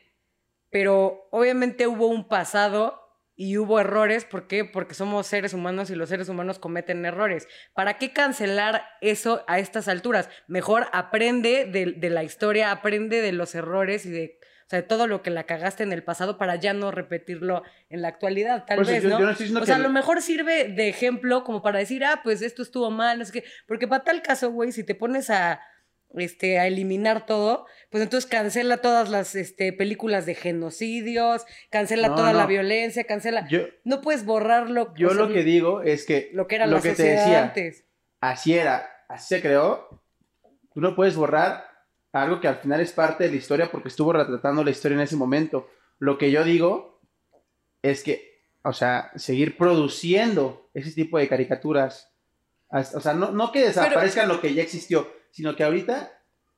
pero 0.71 1.29
obviamente 1.31 1.87
hubo 1.87 2.07
un 2.09 2.27
pasado 2.27 3.03
y 3.39 3.59
hubo 3.59 3.79
errores, 3.79 4.25
¿por 4.25 4.47
qué? 4.47 4.65
Porque 4.65 4.95
somos 4.95 5.27
seres 5.27 5.53
humanos 5.53 5.91
y 5.91 5.95
los 5.95 6.09
seres 6.09 6.31
humanos 6.31 6.59
cometen 6.59 7.05
errores. 7.05 7.47
¿Para 7.75 7.99
qué 7.99 8.15
cancelar 8.15 8.83
eso 9.03 9.45
a 9.47 9.59
estas 9.59 9.89
alturas? 9.89 10.31
Mejor 10.49 10.87
aprende 10.93 11.67
de, 11.67 11.93
de 11.93 12.11
la 12.11 12.25
historia, 12.25 12.71
aprende 12.71 13.21
de 13.21 13.33
los 13.33 13.55
errores 13.55 14.07
y 14.07 14.11
de, 14.11 14.39
o 14.67 14.69
sea, 14.69 14.81
de 14.83 14.87
todo 14.89 15.07
lo 15.07 15.23
que 15.23 15.31
la 15.31 15.45
cagaste 15.45 15.85
en 15.85 15.93
el 15.93 16.03
pasado 16.03 16.39
para 16.39 16.57
ya 16.57 16.73
no 16.73 16.91
repetirlo 16.91 17.63
en 17.89 18.03
la 18.03 18.09
actualidad, 18.09 18.65
tal 18.67 18.79
Por 18.79 18.85
eso 18.87 18.93
vez, 18.95 19.03
yo- 19.05 19.09
¿no? 19.11 19.19
yo 19.21 19.25
no 19.27 19.31
estoy 19.31 19.45
diciendo 19.45 19.63
o 19.63 19.67
sea, 19.67 19.77
a 19.77 19.79
lo 19.79 19.91
mejor 19.91 20.21
sirve 20.23 20.65
de 20.65 20.89
ejemplo 20.89 21.45
como 21.45 21.63
para 21.63 21.79
decir, 21.79 22.05
ah, 22.05 22.21
pues 22.25 22.43
esto 22.43 22.63
estuvo 22.63 22.91
mal, 22.91 23.19
no 23.21 23.25
sé 23.25 23.33
qué. 23.33 23.45
Porque 23.69 23.87
para 23.87 24.03
tal 24.03 24.23
caso, 24.23 24.51
güey, 24.51 24.73
si 24.73 24.83
te 24.83 24.97
pones 24.97 25.31
a, 25.31 25.61
este, 26.15 26.59
a 26.59 26.67
eliminar 26.67 27.27
todo, 27.27 27.67
pues 27.91 28.03
entonces 28.03 28.29
cancela 28.29 28.79
todas 28.79 29.09
las 29.09 29.37
este, 29.37 29.73
películas 29.73 30.27
de 30.27 30.35
genocidios, 30.35 31.45
cancela 31.71 32.09
No, 32.09 32.15
toda 32.17 32.33
la 32.33 32.47
violencia, 32.47 33.05
cancela... 33.05 33.47
Yo, 33.49 33.61
No 33.85 34.01
puedes 34.01 34.25
borrarlo. 34.25 34.93
yo 34.97 35.09
o 35.09 35.15
sea, 35.15 35.25
lo 35.27 35.33
que 35.33 35.45
digo 35.45 35.83
es 35.83 36.05
que 36.07 36.31
lo 36.33 36.49
que 36.49 36.57
era 36.57 36.67
lo 36.67 36.77
la 36.77 36.83
que 36.83 36.93
te 36.93 37.03
decía, 37.05 37.43
antes. 37.45 37.85
así 38.21 38.55
era, 38.59 38.89
así 39.09 39.35
se 39.37 39.41
creó. 39.41 40.03
Tú 40.75 40.81
no 40.81 40.97
puedes 40.97 41.15
borrar 41.17 41.66
algo 42.23 42.41
que 42.41 42.49
al 42.49 42.57
final 42.57 42.81
es 42.81 42.93
parte 42.93 43.25
de 43.25 43.31
la 43.31 43.37
historia 43.37 43.71
porque 43.71 43.89
estuvo 43.89 44.13
retratando 44.13 44.63
la 44.65 44.71
historia 44.71 44.97
en 44.97 45.03
ese 45.03 45.17
momento. 45.17 45.69
Lo 45.99 46.19
que 46.19 46.31
yo 46.31 46.45
digo 46.45 47.01
es 47.83 48.03
que, 48.03 48.43
o 48.63 48.73
sea, 48.73 49.11
seguir 49.17 49.57
produciendo 49.57 50.69
ese 50.75 50.93
tipo 50.93 51.19
de 51.19 51.29
caricaturas. 51.29 52.13
As- 52.69 52.95
O 52.95 53.01
sea, 53.01 53.15
no, 53.15 53.31
no 53.31 53.53
que 53.53 53.65
desaparezcan 53.65 54.29
lo 54.29 54.41
que 54.41 54.53
ya 54.55 54.63
existió, 54.63 55.09
sino 55.31 55.55
que 55.57 55.65
ahorita 55.65 56.13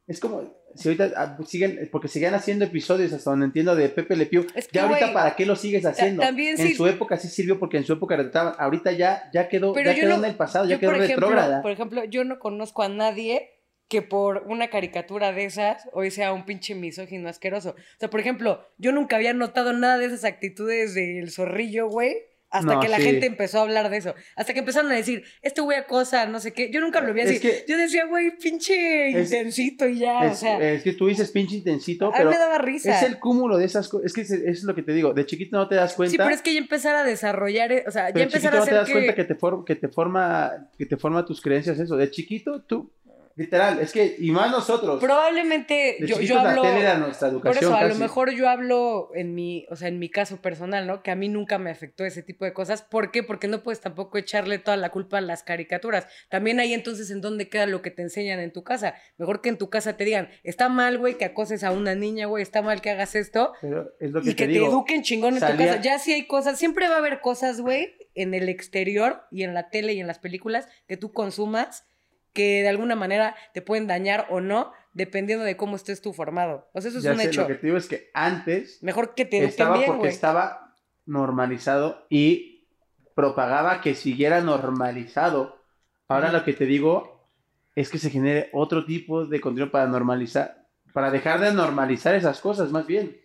es 0.07 0.21
como, 0.21 0.55
si 0.75 0.89
ahorita 0.89 1.13
ah, 1.17 1.39
siguen, 1.47 1.89
porque 1.93 2.09
siguen 2.09 2.35
haciendo 2.35 2.65
episodios 2.65 3.13
hasta 3.13 3.31
donde 3.31 3.47
entiendo 3.47 3.75
de 3.77 3.89
Pepe 3.91 4.17
Le 4.17 4.27
Pew, 4.27 4.47
Es 4.55 4.69
que, 4.69 4.77
ya 4.79 4.85
ahorita 4.85 5.01
güey, 5.07 5.15
para 5.15 5.37
qué 5.37 5.45
lo 5.45 5.55
sigues 5.57 5.85
haciendo. 5.85 6.23
también 6.23 6.59
en 6.59 6.75
su 6.75 6.87
época 6.87 7.17
sí 7.19 7.29
sirvió 7.29 7.59
porque 7.59 7.77
en 7.77 7.85
su 7.85 7.93
época 7.93 8.17
retrataban, 8.17 8.55
ahorita 8.59 8.93
ya, 8.93 9.29
ya 9.35 9.49
quedó, 9.49 9.73
Pero 9.75 9.91
ya 9.91 9.97
quedó 10.01 10.09
no- 10.11 10.25
en 10.25 10.25
el 10.31 10.37
pasado, 10.37 10.65
ya 10.67 10.79
quedó 10.79 10.93
retrógrada. 10.93 11.61
por 11.63 11.71
ejemplo, 11.73 12.05
yo 12.05 12.25
no 12.25 12.39
conozco 12.39 12.83
a 12.83 12.89
nadie 12.89 13.51
que 13.89 14.03
por 14.03 14.45
una 14.47 14.69
caricatura 14.69 15.33
de 15.33 15.45
esas 15.47 15.89
hoy 15.93 16.11
sea 16.11 16.33
un 16.33 16.45
pinche 16.45 16.75
misógino 16.75 17.29
asqueroso. 17.29 17.71
O 17.71 17.99
sea, 17.99 18.11
por 18.11 18.21
ejemplo, 18.21 18.63
yo 18.77 18.93
nunca 18.93 19.17
había 19.17 19.33
notado 19.33 19.73
nada 19.73 19.97
de 19.99 20.07
esas 20.07 20.25
actitudes 20.25 20.95
del 20.95 21.31
zorrillo, 21.31 21.89
güey. 21.89 22.17
Hasta 22.51 22.75
No, 22.77 22.81
que 22.81 22.89
la 22.89 22.97
sí. 22.97 23.03
gente 23.03 23.27
empezó 23.27 23.59
a 23.59 23.63
hablar 23.63 23.91
de 23.91 23.99
eso. 23.99 24.15
Hasta 24.35 24.55
que 24.55 24.61
empezaron 24.61 24.91
a 24.91 24.95
decir, 24.95 25.23
este 25.43 25.61
güey 25.61 25.77
acosa, 25.77 26.25
no 26.25 26.41
sé 26.41 26.55
qué. 26.55 26.71
Yo 26.71 26.81
nunca 26.81 27.03
lo 27.03 27.13
vi 27.13 27.21
Es 27.21 27.31
así. 27.31 27.41
que- 27.41 27.65
yo 27.69 27.77
decía, 27.77 28.07
güey, 28.07 28.39
pinche 28.39 29.11
Es- 29.11 29.31
intensito 29.31 29.87
y 29.87 29.99
ya. 29.99 30.25
Es, 30.25 30.33
o 30.33 30.37
sea, 30.37 30.73
es 30.73 30.83
que 30.83 30.95
tú 30.95 31.09
dices 31.09 31.31
pinche 31.31 31.57
intensito, 31.57 32.07
a 32.07 32.09
mí 32.09 32.15
pero 32.17 32.31
me 32.31 32.39
daba 32.39 32.57
risa. 32.57 32.97
es 32.97 33.03
el 33.03 33.19
cúmulo 33.19 33.59
de 33.59 33.67
esas 33.67 33.89
cosas. 33.89 34.07
Es 34.07 34.13
que 34.15 34.23
es, 34.23 34.63
lo 34.65 34.75
que 34.75 34.83
te 34.83 34.93
digo. 34.93 35.13
De 35.13 35.27
chiquito 35.27 35.59
no 35.59 35.69
te 35.69 35.75
das 35.75 35.93
cuenta. 35.95 36.11
Sí, 36.11 36.17
pero 36.17 36.31
es 36.31 36.41
que 36.41 36.55
ya 36.55 36.59
empezar 36.61 36.95
a 36.97 37.05
desarrollar, 37.05 37.71
eh, 37.71 37.85
o 37.87 37.91
sea, 37.91 38.09
ya 38.09 38.15
pero 38.15 38.19
de 38.31 38.37
empezar 38.37 38.53
chiquito 38.53 38.57
a 38.57 38.61
no 38.61 38.65
te 38.65 38.71
hacer 38.71 38.79
das 38.79 38.87
que... 38.87 38.93
cuenta 38.95 39.15
que 39.15 39.25
te, 39.25 39.35
for- 39.35 39.65
que, 39.67 39.75
te 39.77 39.89
forma, 39.89 40.69
que 40.79 40.87
te 40.87 40.97
forma 40.97 41.27
tus 41.27 41.43
creencias 41.43 41.79
eso. 41.79 41.97
De 41.99 42.11
chiquito 42.11 42.63
tú 42.63 42.91
Literal, 43.39 43.79
es 43.79 43.93
que, 43.93 44.17
y 44.19 44.33
más 44.33 44.51
nosotros. 44.51 45.01
Probablemente 45.01 45.97
yo, 46.01 46.21
yo 46.21 46.35
la 46.35 46.51
hablo. 46.51 46.65
era 46.65 46.99
nuestra 46.99 47.31
Por 47.31 47.57
eso, 47.57 47.73
a 47.73 47.85
lo 47.85 47.95
mejor 47.95 48.33
yo 48.33 48.49
hablo 48.49 49.11
en 49.15 49.33
mi, 49.37 49.65
o 49.71 49.77
sea, 49.77 49.87
en 49.87 50.01
mi 50.01 50.11
caso 50.11 50.39
personal, 50.43 50.89
¿no? 50.89 51.05
Que 51.05 51.13
a 51.13 51.15
mí 51.15 51.29
nunca 51.29 51.57
me 51.57 51.71
afectó 51.71 52.05
ese 52.05 52.25
tipo 52.25 52.45
de 52.45 52.53
cosas. 52.53 52.83
¿Por 52.83 53.13
qué? 53.13 53.23
Porque 53.23 53.47
no 53.47 53.63
puedes 53.63 53.81
tampoco 53.81 54.19
echarle 54.19 54.59
toda 54.59 54.77
la 54.77 54.91
culpa 54.91 55.19
a 55.19 55.21
las 55.21 55.45
caricaturas. 55.45 56.09
También 56.29 56.59
ahí 56.59 56.75
entonces 56.75 57.13
en 57.13 57.21
dónde 57.21 57.49
queda 57.49 57.67
lo 57.67 57.81
que 57.81 57.93
te 57.93 58.03
enseñan 58.03 58.41
en 58.41 58.53
tu 58.53 58.65
casa. 58.65 58.97
Mejor 59.19 59.41
que 59.41 59.51
en 59.51 59.57
tu 59.57 59.71
casa 59.71 59.97
te 59.97 60.05
digan, 60.05 60.31
está 60.43 60.69
mal, 60.69 60.99
güey, 60.99 61.17
que 61.17 61.25
acoses 61.25 61.63
a 61.63 61.71
una 61.71 61.95
niña, 61.95 62.27
güey, 62.27 62.43
está 62.43 62.61
mal 62.61 62.81
que 62.81 62.91
hagas 62.91 63.15
esto. 63.15 63.53
Pero 63.61 63.93
es 64.01 64.11
lo 64.11 64.21
que 64.21 64.31
Y 64.31 64.35
que 64.35 64.47
te 64.47 64.53
te, 64.53 64.53
digo. 64.59 64.67
eduquen 64.67 65.03
chingón 65.05 65.35
en 65.35 65.41
tu 65.41 65.47
casa. 65.57 65.81
Ya 65.81 66.01
sí 66.01 66.13
hay 66.13 66.27
cosas, 66.27 66.59
siempre 66.59 66.89
va 66.89 66.97
a 66.97 66.99
haber 66.99 67.21
cosas, 67.21 67.61
güey, 67.61 67.95
en 68.17 68.35
el 68.35 68.49
exterior 68.49 69.23
y 69.31 69.45
en 69.45 69.55
la 69.55 69.71
tele 69.71 69.93
y 69.93 70.01
en 70.01 70.09
las 70.09 70.19
películas 70.19 70.67
que 70.89 70.97
tú 70.97 71.13
consumas 71.13 71.85
que 72.33 72.63
de 72.63 72.69
alguna 72.69 72.97
manera 72.97 73.37
te 73.55 73.63
pueden 73.63 73.87
dañar 73.87 74.27
o 74.31 74.41
no, 74.41 74.73
dependiendo 74.93 75.45
de 75.45 75.57
cómo 75.57 75.77
estés 75.77 76.01
tú 76.01 76.13
formado. 76.13 76.69
O 76.73 76.81
sea, 76.81 76.91
eso 76.91 76.99
es 76.99 77.05
ya 77.05 77.13
un 77.13 77.19
sé, 77.19 77.29
hecho. 77.29 77.43
Lo 77.43 77.47
que 77.49 77.55
te 77.55 77.67
digo 77.67 77.79
es 77.79 77.87
que 77.87 78.11
antes 78.15 78.83
Mejor 78.83 79.15
que 79.15 79.25
te 79.25 79.45
estaba 79.45 79.77
bien, 79.77 79.87
porque 79.87 80.09
estaba 80.09 80.75
normalizado 81.07 82.07
y 82.09 82.67
propagaba 83.15 83.81
que 83.81 83.95
siguiera 83.95 84.41
normalizado. 84.41 85.59
Ahora 86.07 86.31
lo 86.31 86.45
que 86.45 86.53
te 86.53 86.67
digo 86.67 87.27
es 87.75 87.91
que 87.91 87.99
se 87.99 88.11
genere 88.11 88.51
otro 88.53 88.85
tipo 88.85 89.27
de 89.27 89.41
contenido 89.41 89.71
para 89.71 89.87
normalizar, 89.87 90.67
para 90.93 91.11
dejar 91.11 91.41
de 91.41 91.53
normalizar 91.53 92.15
esas 92.15 92.41
cosas, 92.41 92.71
más 92.71 92.87
bien. 92.87 93.21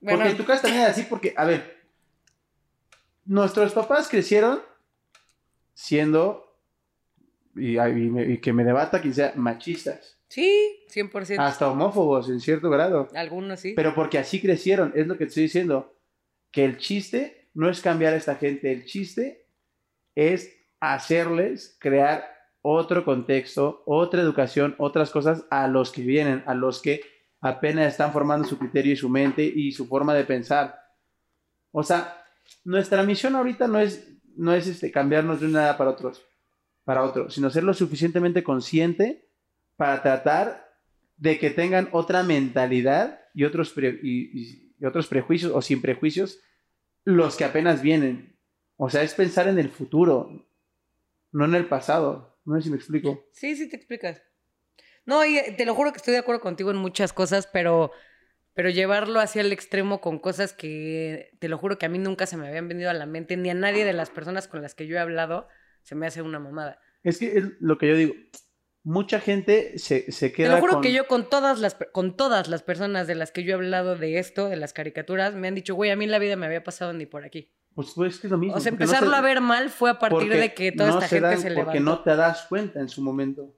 Bueno, 0.00 0.18
Porque 0.18 0.32
en 0.32 0.36
tu 0.36 0.44
casa 0.44 0.62
también 0.62 0.82
es 0.82 0.90
así, 0.90 1.02
porque, 1.08 1.32
a 1.36 1.44
ver, 1.44 1.82
nuestros 3.24 3.72
papás 3.72 4.08
crecieron 4.08 4.60
siendo, 5.74 6.51
y, 7.54 7.78
y 7.78 8.32
y 8.32 8.38
que 8.38 8.52
me 8.52 8.64
debata 8.64 9.00
quien 9.00 9.14
sea, 9.14 9.32
machistas, 9.36 10.18
sí, 10.28 10.84
100%. 10.92 11.38
hasta 11.38 11.70
homófobos 11.70 12.28
en 12.28 12.40
cierto 12.40 12.70
grado. 12.70 13.08
Algunos 13.14 13.60
sí. 13.60 13.74
Pero 13.74 13.94
porque 13.94 14.18
así 14.18 14.40
crecieron, 14.40 14.92
es 14.94 15.06
lo 15.06 15.14
que 15.14 15.24
te 15.24 15.28
estoy 15.28 15.42
diciendo. 15.44 15.94
Que 16.50 16.64
el 16.64 16.76
chiste 16.76 17.48
no 17.54 17.70
es 17.70 17.80
cambiar 17.80 18.12
a 18.12 18.16
esta 18.16 18.36
gente, 18.36 18.72
el 18.72 18.84
chiste 18.84 19.46
es 20.14 20.54
hacerles 20.80 21.76
crear 21.78 22.32
otro 22.62 23.04
contexto, 23.04 23.82
otra 23.86 24.22
educación, 24.22 24.74
otras 24.78 25.10
cosas 25.10 25.44
a 25.50 25.66
los 25.66 25.90
que 25.90 26.02
vienen, 26.02 26.42
a 26.46 26.54
los 26.54 26.80
que 26.80 27.00
apenas 27.40 27.88
están 27.88 28.12
formando 28.12 28.46
su 28.46 28.58
criterio 28.58 28.92
y 28.92 28.96
su 28.96 29.08
mente 29.08 29.42
y 29.44 29.72
su 29.72 29.86
forma 29.86 30.14
de 30.14 30.24
pensar. 30.24 30.80
O 31.72 31.82
sea, 31.82 32.24
nuestra 32.64 33.02
misión 33.02 33.34
ahorita 33.34 33.66
no 33.66 33.80
es, 33.80 34.08
no 34.36 34.54
es 34.54 34.66
este, 34.68 34.90
cambiarnos 34.90 35.40
de 35.40 35.46
una 35.46 35.64
edad 35.64 35.76
para 35.76 35.90
otros, 35.90 36.24
para 36.84 37.02
otro, 37.04 37.30
sino 37.30 37.50
ser 37.50 37.64
lo 37.64 37.74
suficientemente 37.74 38.42
consciente 38.42 39.28
para 39.76 40.02
tratar 40.02 40.72
de 41.16 41.38
que 41.38 41.50
tengan 41.50 41.88
otra 41.92 42.22
mentalidad 42.22 43.20
y 43.34 43.44
otros, 43.44 43.74
y 43.76 44.84
otros 44.84 45.06
prejuicios 45.06 45.52
o 45.54 45.62
sin 45.62 45.80
prejuicios 45.80 46.40
los 47.04 47.36
que 47.36 47.44
apenas 47.44 47.82
vienen. 47.82 48.36
O 48.76 48.90
sea, 48.90 49.02
es 49.02 49.14
pensar 49.14 49.48
en 49.48 49.58
el 49.58 49.68
futuro, 49.68 50.46
no 51.30 51.44
en 51.44 51.54
el 51.54 51.66
pasado. 51.66 52.38
No 52.44 52.56
sé 52.56 52.62
si 52.62 52.70
me 52.70 52.76
explico. 52.76 53.24
Sí, 53.32 53.56
sí 53.56 53.68
te 53.68 53.76
explicas. 53.76 54.22
No, 55.04 55.24
y 55.24 55.38
eh, 55.38 55.54
te 55.56 55.64
lo 55.64 55.74
juro 55.74 55.92
que 55.92 55.98
estoy 55.98 56.12
de 56.12 56.18
acuerdo 56.18 56.40
contigo 56.40 56.70
en 56.70 56.76
muchas 56.76 57.12
cosas, 57.12 57.48
pero, 57.52 57.92
pero 58.54 58.70
llevarlo 58.70 59.20
hacia 59.20 59.40
el 59.40 59.52
extremo 59.52 60.00
con 60.00 60.18
cosas 60.18 60.52
que 60.52 61.36
te 61.38 61.48
lo 61.48 61.58
juro 61.58 61.78
que 61.78 61.86
a 61.86 61.88
mí 61.88 61.98
nunca 61.98 62.26
se 62.26 62.36
me 62.36 62.48
habían 62.48 62.68
venido 62.68 62.90
a 62.90 62.94
la 62.94 63.06
mente, 63.06 63.36
ni 63.36 63.50
a 63.50 63.54
nadie 63.54 63.84
de 63.84 63.92
las 63.92 64.10
personas 64.10 64.48
con 64.48 64.62
las 64.62 64.74
que 64.74 64.86
yo 64.86 64.96
he 64.96 65.00
hablado, 65.00 65.48
se 65.82 65.94
me 65.94 66.06
hace 66.06 66.22
una 66.22 66.38
mamada. 66.38 66.78
Es 67.02 67.18
que 67.18 67.36
es 67.38 67.44
lo 67.60 67.78
que 67.78 67.88
yo 67.88 67.96
digo. 67.96 68.14
Mucha 68.84 69.20
gente 69.20 69.78
se, 69.78 70.10
se 70.10 70.28
Te 70.30 70.34
queda 70.34 70.54
lo 70.56 70.60
juro 70.60 70.72
con- 70.74 70.82
que 70.82 70.92
yo 70.92 71.06
con 71.06 71.28
todas 71.30 71.60
las 71.60 71.76
con 71.92 72.16
todas 72.16 72.48
las 72.48 72.62
personas 72.62 73.06
de 73.06 73.14
las 73.14 73.30
que 73.30 73.44
yo 73.44 73.50
he 73.52 73.54
hablado 73.54 73.94
de 73.96 74.18
esto, 74.18 74.48
de 74.48 74.56
las 74.56 74.72
caricaturas, 74.72 75.34
me 75.34 75.46
han 75.48 75.54
dicho, 75.54 75.74
güey, 75.76 75.90
a 75.90 75.96
mí 75.96 76.06
la 76.06 76.18
vida 76.18 76.34
me 76.36 76.46
había 76.46 76.64
pasado 76.64 76.92
ni 76.92 77.06
por 77.06 77.24
aquí. 77.24 77.52
Pues, 77.74 77.92
pues, 77.94 78.14
es 78.14 78.20
que 78.20 78.26
es 78.26 78.30
lo 78.32 78.38
mismo. 78.38 78.56
O 78.56 78.60
sea, 78.60 78.72
porque 78.72 78.84
no 78.84 78.90
empezarlo 78.90 79.12
se- 79.14 79.18
a 79.18 79.20
ver 79.22 79.40
mal 79.40 79.70
fue 79.70 79.90
a 79.90 79.98
partir 79.98 80.18
porque 80.28 80.36
de 80.36 80.54
que 80.54 80.72
toda 80.72 80.88
no 80.90 80.94
esta 80.96 81.08
se 81.08 81.16
gente 81.16 81.28
dan- 81.28 81.36
se 81.38 81.42
Porque 81.54 81.60
levantó. 81.80 81.80
no 81.80 82.02
te 82.02 82.16
das 82.16 82.46
cuenta 82.48 82.80
en 82.80 82.88
su 82.88 83.02
momento. 83.02 83.54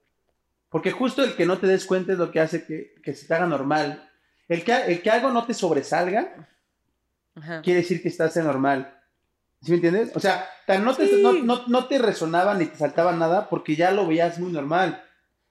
Porque 0.68 0.90
justo 0.92 1.24
el 1.24 1.34
que 1.36 1.46
no 1.46 1.58
te 1.58 1.66
des 1.68 1.84
cuenta 1.86 2.12
es 2.12 2.18
lo 2.18 2.30
que 2.30 2.40
hace 2.40 2.64
que, 2.66 2.94
que 3.02 3.14
se 3.14 3.26
te 3.26 3.34
haga 3.34 3.46
normal. 3.46 4.10
El 4.48 4.62
que, 4.62 4.72
el 4.74 5.00
que 5.02 5.10
algo 5.10 5.30
no 5.30 5.46
te 5.46 5.54
sobresalga 5.54 6.48
Ajá. 7.34 7.62
quiere 7.62 7.80
decir 7.80 8.02
que 8.02 8.08
estás 8.08 8.36
en 8.36 8.44
normal. 8.44 9.00
¿Sí 9.64 9.70
me 9.70 9.76
entiendes? 9.76 10.10
O 10.14 10.20
sea, 10.20 10.46
tan 10.66 10.84
no, 10.84 10.94
te, 10.94 11.06
Sí. 11.08 11.20
no, 11.22 11.32
no- 11.32 11.64
no 11.66 11.86
te 11.86 11.98
resonaba 11.98 12.54
ni 12.54 12.66
te 12.66 12.76
saltaba 12.76 13.12
nada 13.12 13.48
porque 13.48 13.76
ya 13.76 13.90
lo 13.92 14.06
veías 14.06 14.38
muy 14.38 14.52
normal. 14.52 15.02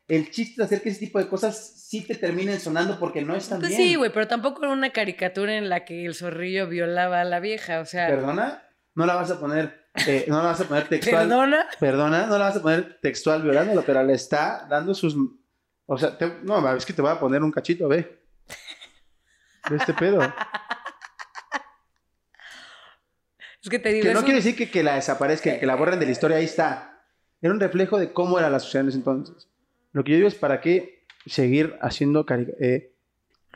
El 0.07 0.29
chiste 0.31 0.61
de 0.61 0.65
hacer 0.65 0.81
que 0.81 0.89
ese 0.89 0.99
tipo 0.99 1.17
de 1.19 1.27
cosas 1.27 1.57
sí 1.87 2.01
te 2.05 2.15
terminen 2.15 2.59
sonando 2.59 2.99
porque 2.99 3.21
no 3.21 3.35
están 3.35 3.59
Pues 3.59 3.69
bien. 3.75 3.81
sí, 3.81 3.95
güey, 3.95 4.11
pero 4.13 4.27
tampoco 4.27 4.63
era 4.63 4.73
una 4.73 4.91
caricatura 4.91 5.55
en 5.57 5.69
la 5.69 5.85
que 5.85 6.05
el 6.05 6.13
zorrillo 6.13 6.67
violaba 6.67 7.21
a 7.21 7.23
la 7.23 7.39
vieja, 7.39 7.79
o 7.79 7.85
sea, 7.85 8.07
¿Perdona? 8.07 8.63
No 8.95 9.05
la 9.07 9.15
vas 9.15 9.31
a 9.31 9.39
poner, 9.39 9.87
eh, 10.05 10.25
no 10.27 10.37
la 10.37 10.49
vas 10.49 10.61
a 10.61 10.65
poner 10.65 10.87
textual. 10.87 11.27
perdona. 11.27 11.65
Perdona, 11.79 12.25
no 12.27 12.37
la 12.37 12.45
vas 12.45 12.57
a 12.57 12.61
poner 12.61 12.99
textual 13.01 13.41
violándolo, 13.41 13.81
pero 13.83 14.03
le 14.03 14.13
está 14.13 14.67
dando 14.69 14.93
sus. 14.93 15.15
O 15.85 15.97
sea, 15.97 16.15
te- 16.17 16.37
no, 16.43 16.75
es 16.75 16.85
que 16.85 16.93
te 16.93 17.01
voy 17.01 17.11
a 17.11 17.19
poner 17.19 17.41
un 17.41 17.51
cachito, 17.51 17.87
ve. 17.87 18.21
De 19.69 19.77
este 19.77 19.93
pedo. 19.93 20.19
Es 23.63 23.69
que 23.69 23.79
te 23.79 23.89
digo, 23.89 24.03
Que 24.03 24.09
es 24.09 24.15
no 24.15 24.23
quiere 24.23 24.39
decir 24.39 24.55
que, 24.55 24.69
que 24.69 24.83
la 24.83 24.95
desaparezca, 24.95 25.57
que 25.57 25.65
la 25.65 25.75
borren 25.75 25.99
de 25.99 26.05
la 26.05 26.11
historia, 26.11 26.37
ahí 26.37 26.45
está. 26.45 27.01
Era 27.41 27.53
un 27.53 27.59
reflejo 27.59 27.97
de 27.97 28.11
cómo 28.11 28.37
era 28.37 28.49
la 28.49 28.59
sociedad 28.59 28.83
en 28.83 28.89
ese 28.89 28.97
entonces. 28.97 29.47
Lo 29.93 30.03
que 30.03 30.11
yo 30.11 30.17
digo 30.17 30.27
es 30.27 30.35
para 30.35 30.59
qué 30.59 31.05
seguir 31.25 31.77
haciendo 31.81 32.25
eh, 32.59 32.93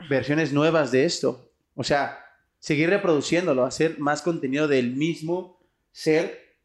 versiones 0.08 0.52
nuevas 0.52 0.92
de 0.92 1.04
esto. 1.04 1.50
O 1.74 1.84
sea, 1.84 2.24
seguir 2.58 2.88
reproduciéndolo, 2.88 3.64
hacer 3.64 3.98
más 3.98 4.22
contenido 4.22 4.66
del 4.66 4.94
mismo 4.94 5.60
ser, 5.92 6.56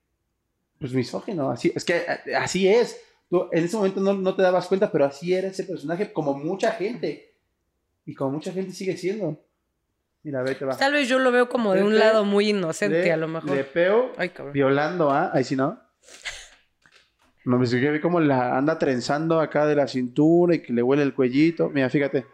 pues 0.80 0.94
misógino. 0.94 1.50
Así, 1.50 1.72
es 1.76 1.84
que 1.84 1.98
eh, 1.98 2.36
así 2.36 2.68
es. 2.68 3.00
Tú 3.30 3.50
en 3.52 3.66
ese 3.66 3.76
momento 3.76 4.00
no, 4.00 4.14
no 4.14 4.36
te 4.36 4.42
dabas 4.42 4.68
cuenta, 4.68 4.92
pero 4.92 5.06
así 5.06 5.34
era 5.34 5.50
ese 5.50 5.66
personaje, 5.66 6.14
como 6.14 6.34
mucha 6.34 6.72
gente. 6.72 7.36
Y 8.06 8.14
como 8.14 8.32
mucha 8.32 8.54
gente 8.54 8.74
sigue 8.74 8.96
siendo. 8.96 9.44
Mira, 10.24 10.42
vete, 10.42 10.64
va. 10.66 10.78
Tal 10.78 10.94
vez 10.94 11.08
yo 11.10 11.20
lo 11.20 11.32
veo 11.32 11.50
como 11.50 11.74
de 11.74 11.84
un 11.84 11.92
Vete 11.92 12.06
lado 12.06 12.24
muy 12.24 12.50
inocente, 12.50 13.04
Le- 13.04 13.12
a 13.12 13.18
lo 13.18 13.28
mejor. 13.28 13.52
Le 13.52 13.64
peo 13.66 14.14
Ay, 14.18 14.30
cabrón. 14.30 14.54
violando 14.54 15.12
a. 15.12 15.32
Ahí 15.34 15.44
sí, 15.44 15.56
¿no? 15.58 15.80
No, 17.46 17.58
me 17.58 17.68
que 17.70 17.92
vi 17.92 18.00
como 18.00 18.22
la 18.22 18.58
anda 18.58 18.80
trenzando 18.80 19.42
acá 19.42 19.66
de 19.66 19.76
la 19.76 19.86
cintura 19.88 20.56
y 20.56 20.62
que 20.62 20.72
le 20.72 20.82
huele 20.82 21.04
el 21.04 21.14
cuellito. 21.14 21.70
Mira, 21.70 21.90
fíjate. 21.90 22.26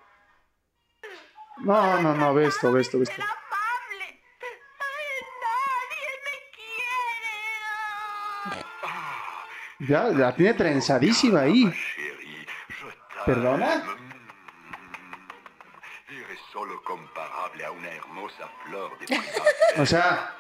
No, 1.64 2.00
no, 2.02 2.14
no, 2.14 2.34
ve 2.36 2.46
esto, 2.46 2.72
ve 2.72 2.82
esto, 2.82 3.00
ve 3.00 3.04
esto. 3.06 3.16
amable. 3.22 4.22
Nadie 5.42 6.10
me 6.26 6.38
quiere. 9.80 9.92
Ya, 9.92 10.04
la 10.16 10.36
tiene 10.36 10.54
trenzadísima 10.54 11.42
ahí. 11.42 11.74
¿Perdona? 13.26 13.84
A 17.66 17.72
una 17.72 17.90
hermosa 17.90 18.50
flor 18.66 18.98
de. 19.00 19.18
O 19.82 19.86
sea, 19.86 20.34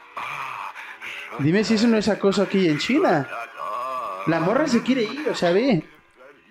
dime 1.39 1.63
si 1.63 1.73
eso 1.73 1.87
no 1.87 1.97
es 1.97 2.07
acoso 2.07 2.41
aquí 2.43 2.67
en 2.67 2.79
China. 2.79 3.27
La 4.27 4.39
morra 4.39 4.67
se 4.67 4.81
quiere 4.81 5.03
ir, 5.03 5.27
o 5.29 5.35
sea, 5.35 5.51
ve. 5.51 5.83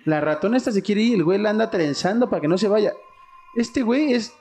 La 0.05 0.21
ratona 0.21 0.57
esta 0.57 0.71
se 0.71 0.83
quiere 0.83 1.01
ir, 1.01 1.15
el 1.15 1.23
güey 1.23 1.39
la 1.39 1.49
anda 1.49 1.71
trenzando 1.71 2.29
para 2.29 2.41
que 2.41 2.47
no 2.47 2.57
se 2.57 2.67
vaya. 2.67 2.93
Este 3.55 3.81
güey 3.81 4.13
es 4.13 4.33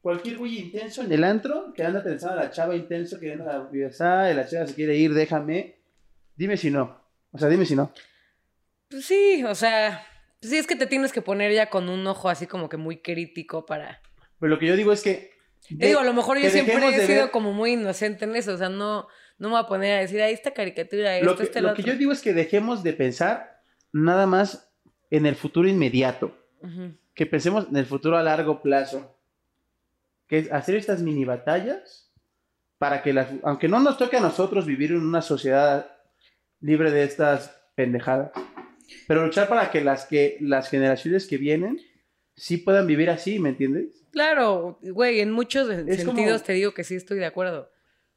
cualquier 0.00 0.38
güey 0.38 0.58
intenso 0.58 1.02
en 1.02 1.12
el 1.12 1.24
antro 1.24 1.72
que 1.74 1.84
anda 1.84 2.02
trenzando 2.02 2.40
a 2.40 2.44
la 2.44 2.50
chava 2.50 2.74
intenso 2.74 3.20
que 3.20 3.32
anda 3.32 3.44
a 3.44 3.58
la 3.58 4.30
y 4.30 4.34
la 4.34 4.48
chava 4.48 4.66
se 4.66 4.74
quiere 4.74 4.96
ir, 4.96 5.12
déjame. 5.12 5.78
Dime 6.36 6.56
si 6.56 6.70
no. 6.70 7.00
O 7.32 7.38
sea, 7.38 7.48
dime 7.48 7.66
si 7.66 7.76
no. 7.76 7.92
Pues 8.88 9.04
sí, 9.04 9.44
o 9.44 9.54
sea, 9.54 10.06
pues 10.40 10.50
sí 10.50 10.58
es 10.58 10.66
que 10.66 10.76
te 10.76 10.86
tienes 10.86 11.12
que 11.12 11.22
poner 11.22 11.52
ya 11.52 11.68
con 11.68 11.88
un 11.88 12.06
ojo 12.06 12.28
así 12.28 12.46
como 12.46 12.68
que 12.68 12.76
muy 12.76 13.02
crítico 13.02 13.66
para... 13.66 14.00
Pero 14.38 14.50
lo 14.50 14.58
que 14.58 14.66
yo 14.66 14.76
digo 14.76 14.92
es 14.92 15.02
que. 15.02 15.35
Te 15.68 15.86
digo, 15.86 16.00
a 16.00 16.04
lo 16.04 16.12
mejor 16.14 16.38
yo 16.38 16.48
siempre 16.50 16.74
he 16.76 17.00
de 17.00 17.06
sido 17.06 17.22
ver- 17.22 17.30
como 17.30 17.52
muy 17.52 17.72
inocente 17.72 18.24
en 18.24 18.36
eso, 18.36 18.52
o 18.54 18.56
sea, 18.56 18.68
no, 18.68 19.08
no 19.38 19.48
me 19.48 19.54
voy 19.54 19.60
a 19.64 19.66
poner 19.66 19.98
a 19.98 20.00
decir, 20.00 20.20
ahí 20.22 20.32
esta 20.32 20.52
caricatura, 20.52 21.16
esto, 21.16 21.30
Lo 21.30 21.36
que, 21.36 21.42
este, 21.44 21.60
lo 21.60 21.68
lo 21.70 21.74
que 21.74 21.82
yo 21.82 21.94
digo 21.96 22.12
es 22.12 22.20
que 22.22 22.32
dejemos 22.32 22.82
de 22.82 22.92
pensar 22.92 23.60
nada 23.92 24.26
más 24.26 24.70
en 25.10 25.26
el 25.26 25.34
futuro 25.36 25.68
inmediato. 25.68 26.36
Ujú. 26.60 26.94
Que 27.14 27.26
pensemos 27.26 27.66
en 27.70 27.76
el 27.76 27.86
futuro 27.86 28.16
a 28.16 28.22
largo 28.22 28.60
plazo. 28.62 29.18
Que 30.28 30.38
es 30.38 30.52
hacer 30.52 30.74
estas 30.76 31.02
mini 31.02 31.24
batallas 31.24 32.12
para 32.78 33.02
que 33.02 33.12
las. 33.12 33.28
Aunque 33.44 33.68
no 33.68 33.78
nos 33.80 33.96
toque 33.96 34.16
a 34.16 34.20
nosotros 34.20 34.66
vivir 34.66 34.90
en 34.90 35.00
una 35.00 35.22
sociedad 35.22 35.90
libre 36.60 36.90
de 36.90 37.04
estas 37.04 37.56
pendejadas. 37.74 38.32
Pero 39.06 39.24
luchar 39.24 39.48
para 39.48 39.70
que 39.70 39.80
las, 39.82 40.04
que 40.06 40.36
las 40.40 40.68
generaciones 40.68 41.26
que 41.26 41.38
vienen 41.38 41.80
sí 42.34 42.56
puedan 42.58 42.86
vivir 42.86 43.08
así, 43.10 43.38
¿me 43.38 43.50
entiendes? 43.50 44.04
Claro, 44.16 44.78
güey, 44.80 45.20
en 45.20 45.30
muchos 45.30 45.68
Es 45.68 45.98
sentidos 45.98 46.40
como- 46.40 46.46
te 46.46 46.52
digo 46.54 46.72
que 46.72 46.84
sí 46.84 46.94
estoy 46.94 47.18
de 47.18 47.26
acuerdo. 47.26 47.70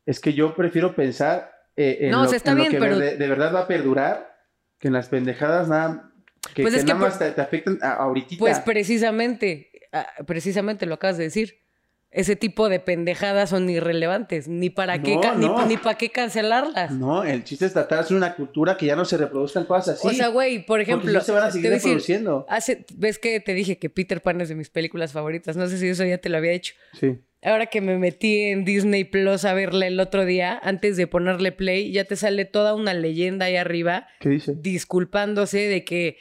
Es 0.05 0.21
que 0.21 0.31
yo 0.33 0.55
prefiero 0.55 0.95
pensar 0.95 1.51
eh, 1.75 2.05
en, 2.05 2.11
No, 2.11 2.23
lo, 2.23 2.29
sea, 2.29 2.37
está 2.37 2.51
en 2.51 2.57
lo 2.57 2.63
bien, 2.63 2.71
que 2.71 2.79
pero- 2.79 2.97
de, 2.97 3.17
de 3.17 3.27
verdad 3.27 3.53
va 3.53 3.59
a 3.61 3.67
perdurar 3.67 4.33
que 4.77 4.87
en 4.87 4.93
las 4.93 5.09
pendejadas 5.09 5.67
nada 5.67 6.05
Que, 6.53 6.61
Pues 6.61 6.73
que 6.73 6.79
es 6.79 6.85
que 6.85 6.93
nada 6.93 7.05
más 7.05 7.19
te, 7.19 7.31
te 7.31 7.41
afectan 7.41 7.79
a- 7.81 7.95
ahorita. 7.95 8.35
Pues 8.39 8.59
precisamente, 8.61 9.69
precisamente 10.25 10.85
lo 10.85 10.93
acabas 10.95 11.17
de 11.17 11.25
decir. 11.25 11.59
Ese 12.11 12.35
tipo 12.35 12.69
de 12.69 12.79
pendejadas 12.79 13.51
son 13.51 13.69
irrelevantes. 13.69 14.47
Ni 14.47 14.71
para 14.71 15.03
qué, 15.03 15.15
No, 15.15 15.65
ni, 15.67 15.77
para 15.77 15.95
qué 15.95 16.09
cancelarlas. 16.09 16.91
No, 16.91 17.23
el 17.23 17.43
chiste 17.43 17.67
es 17.67 17.73
tratar 17.73 17.99
de 17.99 18.05
hacer 18.05 18.17
una 18.17 18.33
cultura 18.35 18.77
que 18.77 18.87
ya 18.87 18.95
no 18.95 19.05
se 19.05 19.15
reproduzcan 19.17 19.65
cosas 19.65 19.99
así. 19.99 20.07
O 20.07 20.11
sea, 20.11 20.29
güey, 20.29 20.65
por 20.65 20.81
ejemplo, 20.81 21.21
se 21.21 21.31
van 21.31 21.43
a 21.43 21.51
seguir 21.51 21.69
decir, 21.69 21.89
reproduciendo. 21.89 22.45
hace, 22.49 22.85
ves 22.95 23.19
que 23.19 23.39
te 23.39 23.53
dije 23.53 23.77
que 23.77 23.91
Peter 23.91 24.21
Pan 24.21 24.41
es 24.41 24.49
de 24.49 24.55
mis 24.55 24.71
películas 24.71 25.11
favoritas. 25.11 25.55
No 25.55 25.67
sé 25.67 25.77
si 25.77 25.87
eso 25.87 26.03
ya 26.03 26.17
te 26.17 26.29
lo 26.29 26.37
había 26.37 26.51
dicho. 26.51 26.73
Sí. 26.99 27.19
Ahora 27.43 27.67
que 27.67 27.79
me 27.79 27.97
metí 27.97 28.41
en 28.41 28.65
Disney 28.65 29.05
Plus 29.05 29.45
a 29.45 29.53
verla 29.53 29.87
el 29.87 29.99
otro 29.99 30.25
día, 30.25 30.59
antes 30.61 30.97
de 30.97 31.07
ponerle 31.07 31.51
play, 31.53 31.91
ya 31.91 32.03
te 32.03 32.15
sale 32.17 32.43
toda 32.43 32.73
una 32.73 32.93
leyenda 32.93 33.45
ahí 33.45 33.55
arriba 33.55 34.07
¿Qué 34.19 34.27
dice? 34.29 34.55
disculpándose 34.57 35.59
de 35.59 35.85
que 35.85 36.17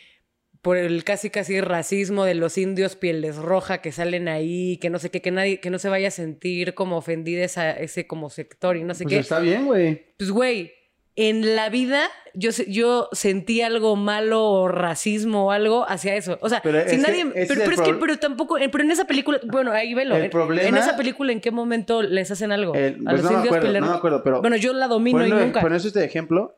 por 0.63 0.77
el 0.77 1.05
casi 1.05 1.31
casi 1.31 1.61
racismo 1.61 2.25
de 2.25 2.35
los 2.35 2.59
indios 2.59 2.97
pieles 2.97 3.37
roja 3.37 3.79
que 3.79 3.93
salen 3.93 4.29
ahí, 4.29 4.77
que 4.79 4.91
no 4.91 4.99
sé 4.99 5.11
qué, 5.11 5.21
que 5.23 5.31
nadie, 5.31 5.61
que 5.61 5.71
no 5.71 5.79
se 5.79 5.89
vaya 5.89 6.09
a 6.09 6.11
sentir 6.13 6.75
como 6.75 6.97
ofendida 6.97 7.45
esa, 7.45 7.71
ese 7.71 8.07
como 8.07 8.29
sector 8.31 8.77
y 8.77 8.85
no 8.85 8.95
sé 8.95 9.05
Pues 9.05 9.15
qué. 9.15 9.21
está 9.21 9.39
bien, 9.41 9.67
güey. 9.67 10.03
Pues 10.19 10.31
güey, 10.31 10.73
en 11.15 11.57
la 11.57 11.69
vida 11.69 12.09
yo, 12.35 12.51
yo 12.69 13.09
sentí 13.13 13.61
algo 13.63 13.97
malo 13.97 14.45
o 14.45 14.69
racismo 14.69 15.47
o 15.47 15.51
algo 15.51 15.85
hacia 15.89 16.15
eso. 16.15 16.39
O 16.41 16.49
sea, 16.49 16.61
Pero 16.63 16.89
si 16.89 16.97
nadie. 16.99 17.25
pero, 17.35 17.55
pero 17.65 17.71
es 17.73 17.81
que, 17.81 17.95
pero 17.95 18.19
tampoco. 18.19 18.57
eh, 18.59 18.69
Pero 18.69 18.85
en 18.85 18.91
esa 18.93 19.05
película. 19.07 19.41
Bueno, 19.45 19.73
ahí 19.73 19.95
velo. 19.95 20.17
El 20.17 20.25
en, 20.25 20.31
problema- 20.31 20.69
en 20.69 20.77
esa 20.77 20.97
película, 20.97 21.33
¿en 21.33 21.41
qué 21.41 21.51
momento 21.51 22.03
les 22.03 22.31
hacen 22.31 22.53
algo? 22.53 22.75
El- 22.75 22.95
a 23.07 23.11
pues 23.11 23.13
los 23.15 23.23
no 23.25 23.31
me 23.31 23.35
indios 23.37 23.47
acuerdo, 23.47 23.63
pieles 23.67 23.83
no 23.83 23.91
me 23.91 23.97
acuerdo, 23.97 24.23
pero 24.23 24.41
Bueno, 24.41 24.57
yo 24.57 24.73
la 24.73 24.87
domino 24.87 25.27
y 25.27 25.31
Ponlo- 25.31 25.41
nunca. 25.45 25.61
Con 25.61 25.73
eso 25.75 25.89
este 25.89 26.05
ejemplo, 26.05 26.57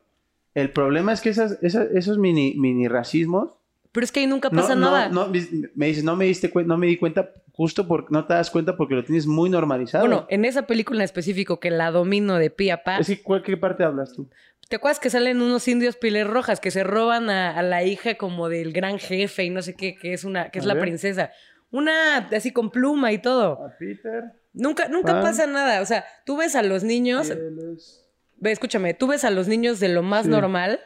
el 0.53 0.69
problema 0.71 1.13
es 1.13 1.21
que 1.21 1.29
esas, 1.29 1.57
esas- 1.63 1.89
esos 1.95 2.17
mini, 2.19 2.53
mini 2.57 2.87
racismos. 2.87 3.49
Pero 3.91 4.03
es 4.05 4.11
que 4.11 4.21
ahí 4.21 4.27
nunca 4.27 4.49
pasa 4.49 4.73
no, 4.75 4.89
nada. 4.91 5.09
no, 5.09 5.27
me 5.75 5.87
dices, 5.87 6.03
no 6.03 6.15
me 6.15 6.25
diste 6.25 6.51
no 6.65 6.77
me 6.77 6.87
di 6.87 6.97
cuenta 6.97 7.29
justo 7.53 7.87
porque 7.87 8.07
no 8.11 8.25
te 8.25 8.33
das 8.33 8.49
cuenta 8.49 8.77
porque 8.77 8.95
lo 8.95 9.03
tienes 9.03 9.27
muy 9.27 9.49
normalizado. 9.49 10.05
Bueno, 10.05 10.25
en 10.29 10.45
esa 10.45 10.65
película 10.65 10.99
en 10.99 11.03
específico 11.03 11.59
que 11.59 11.69
la 11.71 11.91
domino 11.91 12.35
de 12.37 12.49
pie 12.49 12.71
a 12.71 12.83
pa, 12.83 12.97
es 12.99 13.07
que 13.07 13.21
¿cuál, 13.21 13.43
¿qué 13.43 13.57
parte 13.57 13.83
hablas 13.83 14.13
tú? 14.13 14.29
¿te 14.69 14.77
acuerdas 14.77 15.01
que 15.01 15.09
salen 15.09 15.41
unos 15.41 15.67
indios 15.67 15.97
piles 15.97 16.25
rojas 16.25 16.61
que 16.61 16.71
se 16.71 16.85
roban 16.85 17.29
a, 17.29 17.57
a 17.57 17.61
la 17.61 17.83
hija 17.83 18.15
como 18.15 18.47
del 18.47 18.71
gran 18.71 18.99
jefe 18.99 19.43
y 19.43 19.49
no 19.49 19.61
sé 19.61 19.75
qué, 19.75 19.95
que 19.95 20.13
es 20.13 20.23
una, 20.23 20.49
que 20.49 20.59
es 20.59 20.65
A 20.65 20.69
la 20.69 20.73
ver. 20.75 20.83
princesa? 20.83 21.31
Una 21.71 22.17
así 22.31 22.51
con 22.53 22.69
pluma 22.71 23.11
y 23.11 23.17
todo. 23.17 23.65
A 23.65 23.75
Peter. 23.77 24.23
Nunca, 24.53 24.87
nunca 24.87 25.13
Pan. 25.13 25.23
pasa 25.23 25.45
nada. 25.47 25.81
O 25.81 25.85
sea, 25.85 26.05
tú 26.25 26.37
ves 26.37 26.55
a 26.55 26.63
los 26.63 26.83
niños, 26.85 27.33
ve, 28.37 28.51
escúchame, 28.51 28.93
tú 28.93 29.07
ves 29.07 29.23
a 29.25 29.29
los 29.29 29.49
niños 29.49 29.79
de 29.81 29.89
lo 29.89 30.03
más 30.03 30.23
Sí. 30.25 30.31
normal 30.31 30.79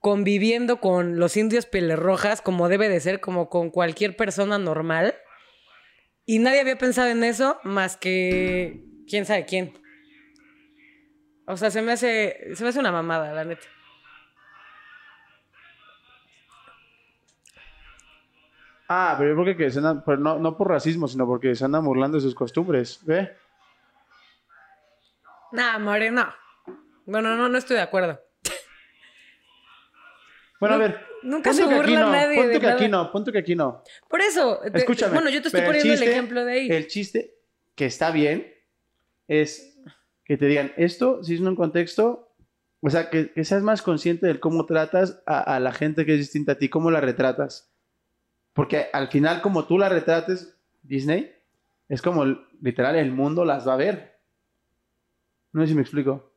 conviviendo 0.00 0.80
con 0.80 1.18
los 1.18 1.36
indios 1.36 1.66
pieles 1.66 1.98
rojas 1.98 2.42
como 2.42 2.68
debe 2.68 2.88
de 2.88 3.00
ser, 3.00 3.20
como 3.20 3.48
con 3.48 3.70
cualquier 3.70 4.16
persona 4.16 4.58
normal. 4.58 5.14
Y 6.24 6.38
nadie 6.38 6.60
había 6.60 6.78
pensado 6.78 7.08
en 7.08 7.24
eso 7.24 7.58
más 7.64 7.96
que 7.96 8.84
quién 9.08 9.26
sabe 9.26 9.46
quién. 9.46 9.74
O 11.46 11.56
sea, 11.56 11.70
se 11.70 11.80
me 11.80 11.92
hace, 11.92 12.54
se 12.54 12.62
me 12.62 12.68
hace 12.68 12.80
una 12.80 12.92
mamada, 12.92 13.32
la 13.32 13.44
neta. 13.44 13.66
Ah, 18.90 19.16
pero 19.18 19.34
yo 19.34 19.42
creo 19.42 19.56
que 19.56 19.70
se 19.70 19.78
andan, 19.78 20.02
pero 20.04 20.16
no, 20.18 20.38
no 20.38 20.56
por 20.56 20.68
racismo, 20.68 21.08
sino 21.08 21.26
porque 21.26 21.54
se 21.54 21.64
andan 21.64 21.84
burlando 21.84 22.16
de 22.16 22.22
sus 22.22 22.34
costumbres. 22.34 23.00
¿Ve? 23.04 23.36
Nah, 25.52 25.78
more, 25.78 26.10
no. 26.10 26.26
Bueno, 27.04 27.36
no, 27.36 27.48
no 27.48 27.58
estoy 27.58 27.76
de 27.76 27.82
acuerdo. 27.82 28.20
Bueno, 30.60 30.74
a 30.74 30.78
Nu- 30.78 30.84
ver. 30.84 31.00
nunca 31.22 31.52
se 31.52 31.62
aquí 31.64 31.74
burla 31.74 32.00
no, 32.00 32.10
nadie 32.12 32.46
de 32.48 32.60
que 32.60 32.66
aquí 32.66 32.88
nada. 32.88 33.04
no, 33.04 33.12
pon 33.12 33.24
tú 33.24 33.32
que 33.32 33.38
aquí 33.38 33.54
no. 33.54 33.82
Por 34.08 34.20
eso, 34.20 34.58
te- 34.72 34.78
Escúchame. 34.78 35.14
bueno, 35.14 35.30
yo 35.30 35.40
te 35.42 35.48
estoy 35.48 35.62
poniendo 35.62 35.92
el 35.92 35.98
chiste- 35.98 36.10
ejemplo 36.10 36.44
de 36.44 36.52
ahí. 36.52 36.70
El 36.70 36.86
chiste 36.88 37.34
que 37.74 37.86
está 37.86 38.10
bien 38.10 38.52
es 39.28 39.78
que 40.24 40.36
te 40.36 40.46
digan 40.46 40.72
esto, 40.76 41.22
si 41.22 41.34
es 41.34 41.40
en 41.40 41.48
un 41.48 41.56
contexto, 41.56 42.32
o 42.80 42.90
sea, 42.90 43.10
que, 43.10 43.32
que 43.32 43.44
seas 43.44 43.62
más 43.62 43.82
consciente 43.82 44.26
de 44.26 44.38
cómo 44.40 44.66
tratas 44.66 45.22
a, 45.26 45.40
a 45.56 45.60
la 45.60 45.72
gente 45.72 46.04
que 46.04 46.12
es 46.14 46.18
distinta 46.18 46.52
a 46.52 46.54
ti, 46.56 46.68
cómo 46.68 46.90
la 46.90 47.00
retratas. 47.00 47.70
Porque 48.52 48.86
al 48.92 49.08
final, 49.08 49.40
como 49.42 49.64
tú 49.66 49.78
la 49.78 49.88
retrates, 49.88 50.56
Disney, 50.82 51.32
es 51.88 52.02
como 52.02 52.24
literal 52.60 52.96
el 52.96 53.12
mundo 53.12 53.44
las 53.44 53.66
va 53.66 53.74
a 53.74 53.76
ver. 53.76 54.18
No 55.52 55.62
sé 55.62 55.68
si 55.68 55.74
me 55.74 55.82
explico. 55.82 56.27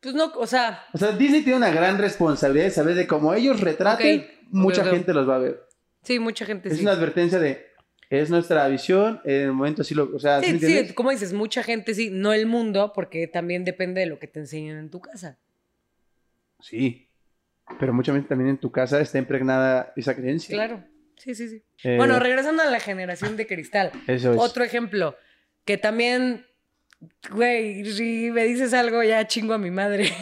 Pues 0.00 0.14
no, 0.14 0.32
o 0.36 0.46
sea, 0.46 0.84
O 0.92 0.98
sea, 0.98 1.12
Disney 1.12 1.42
tiene 1.42 1.56
una 1.56 1.70
gran 1.70 1.98
responsabilidad 1.98 2.66
de 2.66 2.70
saber 2.70 2.94
de 2.94 3.06
cómo 3.06 3.34
ellos 3.34 3.60
retraten, 3.60 4.26
mucha 4.50 4.84
gente 4.84 5.12
los 5.12 5.28
va 5.28 5.36
a 5.36 5.38
ver. 5.38 5.60
sí, 6.02 6.18
mucha 6.18 6.46
gente 6.46 6.68
Es 6.68 6.76
sí. 6.76 6.82
una 6.82 6.92
advertencia 6.92 7.38
de, 7.40 7.66
es 8.10 8.30
nuestra 8.30 8.66
visión, 8.68 9.20
en 9.24 9.42
el 9.42 9.52
momento 9.52 9.82
así 9.82 9.94
lo, 9.94 10.14
o 10.14 10.18
sea, 10.20 10.40
¿sí 10.40 10.58
Sí, 10.60 10.86
sí, 10.86 10.94
como 10.94 11.10
dices, 11.10 11.32
mucha 11.32 11.62
gente 11.62 11.94
sí, 11.94 12.10
no 12.12 12.32
el 12.32 12.46
mundo, 12.46 12.92
porque 12.94 13.26
también 13.26 13.64
depende 13.64 14.00
de 14.00 14.06
lo 14.06 14.18
que 14.18 14.28
te 14.28 14.38
enseñen 14.40 14.78
en 14.78 14.88
tu 14.90 15.00
casa. 15.00 15.38
Sí. 16.60 17.08
Pero 17.78 17.92
mucha 17.92 18.12
gente 18.12 18.28
también 18.28 18.50
en 18.50 18.58
tu 18.58 18.70
casa 18.72 19.00
está 19.00 19.18
impregnada 19.18 19.92
esa 19.96 20.14
creencia. 20.16 20.54
Claro, 20.54 20.84
sí, 21.16 21.34
sí, 21.34 21.48
sí. 21.48 21.62
Eh, 21.84 21.96
Bueno, 21.96 22.18
regresando 22.18 22.62
a 22.62 22.66
la 22.66 22.80
generación 22.80 23.36
de 23.36 23.46
cristal. 23.46 23.92
Eso 24.06 24.32
es. 24.32 24.38
Otro 24.40 24.64
ejemplo, 24.64 25.16
que 25.66 25.76
también, 25.76 26.46
güey, 27.30 27.84
si 27.84 28.30
me 28.30 28.44
dices 28.44 28.74
algo 28.74 29.02
ya 29.02 29.26
chingo 29.26 29.54
a 29.54 29.58
mi 29.58 29.70
madre. 29.70 30.12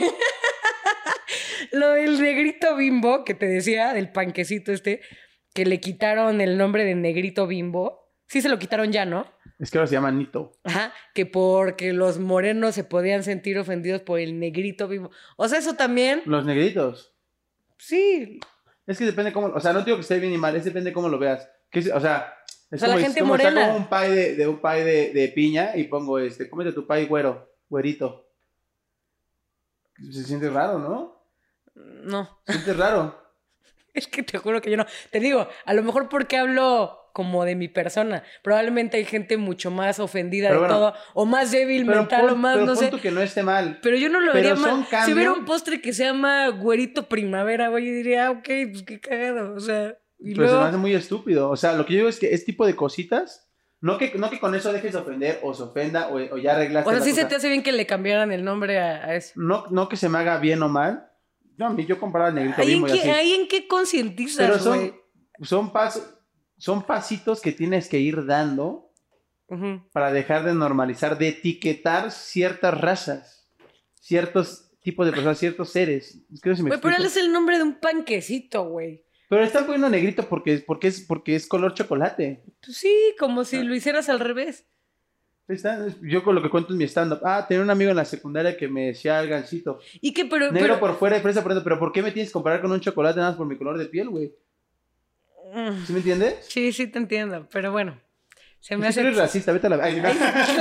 Lo 1.73 1.91
del 1.91 2.21
negrito 2.21 2.77
bimbo 2.77 3.25
que 3.25 3.35
te 3.35 3.47
decía, 3.47 3.93
del 3.93 4.11
panquecito 4.13 4.73
este, 4.73 5.01
que 5.55 5.65
le 5.67 5.81
quitaron 5.81 6.41
el 6.41 6.57
nombre 6.59 6.85
de 6.85 6.95
negrito 6.95 7.47
bimbo. 7.47 8.11
Sí 8.29 8.41
se 8.41 8.49
lo 8.49 8.59
quitaron 8.59 8.93
ya, 8.93 9.05
¿no? 9.05 9.27
Es 9.59 9.71
que 9.71 9.79
ahora 9.79 9.87
se 9.89 9.95
llama 9.95 10.11
Nito. 10.11 10.53
Ajá, 10.65 10.93
que 11.15 11.27
porque 11.27 11.93
los 11.93 12.19
morenos 12.19 12.75
se 12.75 12.85
podían 12.85 13.23
sentir 13.23 13.59
ofendidos 13.59 14.03
por 14.03 14.21
el 14.21 14.39
negrito 14.39 14.89
bimbo. 14.89 15.11
O 15.37 15.49
sea, 15.49 15.59
eso 15.59 15.75
también, 15.75 16.23
Los 16.27 16.45
negritos. 16.45 17.15
sí. 17.79 18.39
Es 18.87 18.99
que 18.99 19.05
depende 19.05 19.33
cómo, 19.33 19.49
o 19.49 19.59
sea, 19.59 19.73
no 19.73 19.83
digo 19.83 19.97
que 19.97 20.03
esté 20.03 20.21
bien 20.21 20.31
ni 20.31 20.39
mal, 20.39 20.55
es 20.55 20.65
depende 20.65 20.93
cómo 20.93 21.09
lo 21.09 21.19
veas. 21.19 21.49
Que 21.71 21.81
o 21.93 22.01
sea, 22.01 22.33
es 22.71 22.83
O 22.83 22.87
sea, 22.87 22.89
la 22.89 22.95
como, 22.95 23.05
gente 23.05 23.19
es 23.21 23.23
como 23.23 23.33
morena. 23.35 23.67
como 23.67 23.77
un 23.79 23.89
pie 23.89 24.09
de, 24.11 24.35
de 24.37 24.47
un 24.49 24.61
pie 24.61 24.85
de, 24.85 25.11
de 25.13 25.29
piña 25.29 25.77
y 25.77 25.85
pongo 25.85 26.19
este, 26.19 26.49
cómete 26.51 26.73
tu 26.73 26.87
pie 26.87 27.07
güero, 27.07 27.49
güerito. 27.69 28.29
Se 30.13 30.25
siente 30.25 30.51
raro, 30.51 30.79
¿no? 30.79 31.17
No, 31.75 32.41
Se 32.47 32.53
siente 32.55 32.75
raro. 32.75 33.21
es 33.95 34.07
que 34.07 34.23
te 34.23 34.39
juro 34.39 34.61
que 34.61 34.71
yo 34.71 34.77
no. 34.77 34.87
Te 35.11 35.21
digo, 35.21 35.49
a 35.65 35.75
lo 35.75 35.83
mejor 35.83 36.09
porque 36.09 36.37
hablo 36.37 37.03
como 37.13 37.45
de 37.47 37.55
mi 37.55 37.69
persona. 37.69 38.23
Probablemente 38.43 38.99
hay 38.99 39.07
gente 39.07 39.39
mucho 39.39 39.71
más 39.71 39.99
ofendida 40.01 40.49
Pero 40.49 40.61
de 40.61 40.67
bueno, 40.67 40.81
todo, 40.81 40.95
o 41.15 41.25
más 41.25 41.51
débil 41.51 41.87
mental, 41.87 42.21
pon- 42.23 42.31
o 42.31 42.37
más, 42.37 42.55
pero 42.57 42.67
no 42.67 42.77
sé. 42.77 42.91
que 42.91 43.11
no 43.11 43.23
esté 43.23 43.43
mal. 43.43 43.79
Pero 43.83 43.97
yo 43.97 44.11
no 44.11 44.21
lo 44.21 44.33
pero 44.33 44.49
vería 44.51 44.55
mal. 44.61 44.85
Si 44.85 44.91
cambios- 44.91 45.15
hubiera 45.15 45.33
un 45.33 45.47
postre 45.47 45.81
que 45.81 45.95
se 45.95 46.05
llama 46.05 46.49
güerito 46.49 47.09
primavera, 47.09 47.69
güey, 47.69 47.87
yo 47.87 47.93
diría, 47.93 48.27
ah, 48.27 48.31
ok, 48.33 48.45
pues 48.71 48.83
qué 48.87 49.01
cagado. 49.01 49.55
O 49.55 49.61
sea, 49.61 49.97
y 50.19 50.35
Pero 50.35 50.49
se 50.49 50.55
me 50.55 50.61
hace 50.63 50.77
muy 50.77 50.95
estúpido. 50.95 51.51
O 51.51 51.57
sea, 51.57 51.75
lo 51.75 51.85
que 51.87 51.95
yo 51.95 51.99
digo 51.99 52.09
es 52.09 52.19
que 52.19 52.33
este 52.33 52.47
tipo 52.47 52.67
de 52.67 52.75
cositas, 52.75 53.51
no 53.81 53.99
que, 53.99 54.15
no 54.17 54.31
que 54.31 54.41
con 54.41 54.55
eso 54.55 54.73
dejes 54.73 54.93
de 54.93 54.99
ofender 54.99 55.41
o 55.43 55.55
se 55.55 55.63
ofenda 55.63 56.09
o, 56.09 56.15
o 56.17 56.39
ya 56.39 56.55
arreglaste 56.57 56.89
O 56.89 56.93
sea, 56.93 57.03
sí 57.03 57.11
se 57.11 57.17
cosa. 57.17 57.29
te 57.29 57.35
hace 57.37 57.49
bien 57.49 57.63
que 57.63 57.73
le 57.73 57.87
cambiaran 57.87 58.33
el 58.33 58.45
nombre 58.45 58.79
a, 58.79 59.05
a 59.05 59.15
eso. 59.17 59.33
no, 59.37 59.67
no 59.71 59.89
que 59.89 59.97
se 59.97 60.09
me 60.09 60.19
haga 60.19 60.39
bien 60.39 60.63
o 60.63 60.69
mal. 60.69 61.11
No, 61.59 61.67
a 61.67 61.71
mí 61.71 61.87
yo 61.87 61.99
comparaba 61.99 62.29
el 62.29 62.35
negrito 62.35 62.61
¿Ahí 62.61 62.75
en, 62.75 62.85
qué, 62.85 63.11
ahí 63.13 63.33
en 63.33 63.49
qué 63.49 63.67
concientizas, 63.67 64.37
Pero 64.37 64.59
son, 64.59 64.95
son 65.43 65.73
pasos, 65.73 66.07
son 66.59 66.83
pasitos 66.83 67.41
que 67.41 67.53
tienes 67.53 67.89
que 67.89 67.99
ir 67.99 68.27
dando 68.27 68.93
para 69.93 70.13
dejar 70.13 70.45
de 70.45 70.55
normalizar, 70.55 71.19
de 71.19 71.29
etiquetar 71.29 72.11
ciertas 72.11 72.79
razas, 72.79 73.49
ciertos 74.01 74.73
tipos 74.83 75.07
de 75.07 75.13
personas, 75.13 75.39
ciertos 75.39 75.71
seres. 75.71 76.21
Es 76.33 76.41
que 76.41 76.51
no 76.51 76.57
sé 76.57 76.59
si 76.59 76.63
me 76.65 76.71
Güey, 76.71 76.81
pero 76.81 76.97
él 76.97 77.05
es 77.05 77.17
el 77.17 77.33
nombre 77.33 77.57
de 77.57 77.63
un 77.63 77.79
panquecito, 77.81 78.69
güey. 78.69 79.06
Pero 79.29 79.43
están 79.43 79.65
poniendo 79.65 79.89
negrito 79.89 80.23
porque, 80.29 80.63
porque, 80.67 80.89
es, 80.89 81.01
porque 81.01 81.35
es 81.35 81.47
color 81.47 81.75
chocolate. 81.75 82.45
Pues 82.65 82.77
sí, 82.77 83.15
como 83.19 83.45
si 83.45 83.63
lo 83.63 83.75
hicieras 83.75 84.09
al 84.09 84.21
revés. 84.21 84.67
Está, 85.49 85.87
Yo 86.03 86.25
con 86.25 86.35
lo 86.35 86.43
que 86.43 86.51
cuento 86.51 86.73
en 86.73 86.79
mi 86.79 86.85
stand-up. 86.85 87.21
Ah, 87.25 87.45
tenía 87.49 87.63
un 87.63 87.71
amigo 87.71 87.91
en 87.91 87.97
la 87.97 88.05
secundaria 88.05 88.57
que 88.57 88.67
me 88.69 88.87
decía 88.87 89.21
el 89.21 89.29
gancito. 89.29 89.79
¿Y 90.01 90.13
qué? 90.13 90.25
Pero, 90.25 90.51
Negro 90.51 90.75
pero- 90.75 90.81
por 90.81 90.99
fuera 90.99 91.17
y 91.17 91.21
fresa 91.21 91.43
por 91.43 91.53
dentro. 91.55 91.65
Pero 91.65 91.79
¿por 91.79 91.93
qué 91.93 92.03
me 92.03 92.11
tienes 92.13 92.31
que 92.31 92.35
comparar 92.35 92.61
con 92.61 92.73
un 92.73 92.81
chocolate 92.81 93.19
nada 93.19 93.31
más 93.31 93.39
por 93.39 93.47
mi 93.47 93.57
color 93.57 93.79
de 93.79 93.87
piel, 93.87 94.09
güey? 94.09 94.35
Mm, 95.55 95.85
¿Sí 95.87 95.93
me 95.93 95.99
entiendes? 95.99 96.47
Sí, 96.49 96.73
sí 96.73 96.89
te 96.89 96.99
entiendo, 96.99 97.49
pero 97.53 97.71
bueno. 97.71 98.01
Se 98.59 98.77
me 98.77 98.89
hace... 98.89 99.01
eres 99.01 99.17
racista, 99.17 99.53
vete 99.53 99.69
a 99.69 99.71
la... 99.71 99.85
Ay, 99.85 100.03
Ay, 100.05 100.17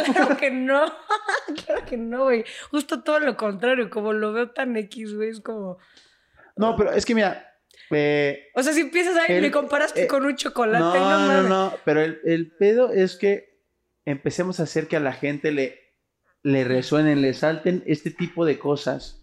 claro 0.14 0.38
que 0.38 0.52
no. 0.52 0.86
claro 1.66 1.86
que 1.88 1.98
no, 1.98 2.24
güey. 2.26 2.46
Justo 2.70 3.02
todo 3.02 3.20
lo 3.20 3.36
contrario. 3.36 3.90
Como 3.90 4.14
lo 4.14 4.32
veo 4.32 4.52
tan 4.52 4.78
X, 4.78 5.16
güey. 5.16 5.30
Es 5.30 5.42
como... 5.42 5.80
No, 6.56 6.76
pero 6.76 6.92
es 6.92 7.04
que 7.06 7.16
mira... 7.16 7.52
eh, 7.92 8.48
O 8.56 8.64
sea, 8.64 8.74
si 8.74 8.82
empiezas 8.82 9.16
a... 9.18 9.32
Me 9.32 9.52
comparaste 9.52 10.04
eh, 10.04 10.08
con 10.08 10.26
un 10.26 10.36
chocolate. 10.36 10.80
no, 10.80 10.94
No, 11.28 11.42
no, 11.44 11.50
no, 11.50 11.74
pero 11.86 12.02
el, 12.02 12.20
el 12.26 12.52
pedo 12.56 12.92
es 12.92 13.16
que 13.16 13.60
empecemos 14.06 14.60
a 14.60 14.64
hacer 14.64 14.88
que 14.88 14.98
a 14.98 15.00
la 15.00 15.14
gente 15.14 15.52
le, 15.52 15.80
le 16.44 16.64
resuenen, 16.64 17.22
le 17.22 17.34
salten 17.34 17.84
este 17.86 18.12
tipo 18.12 18.46
de 18.46 18.58
cosas. 18.60 19.22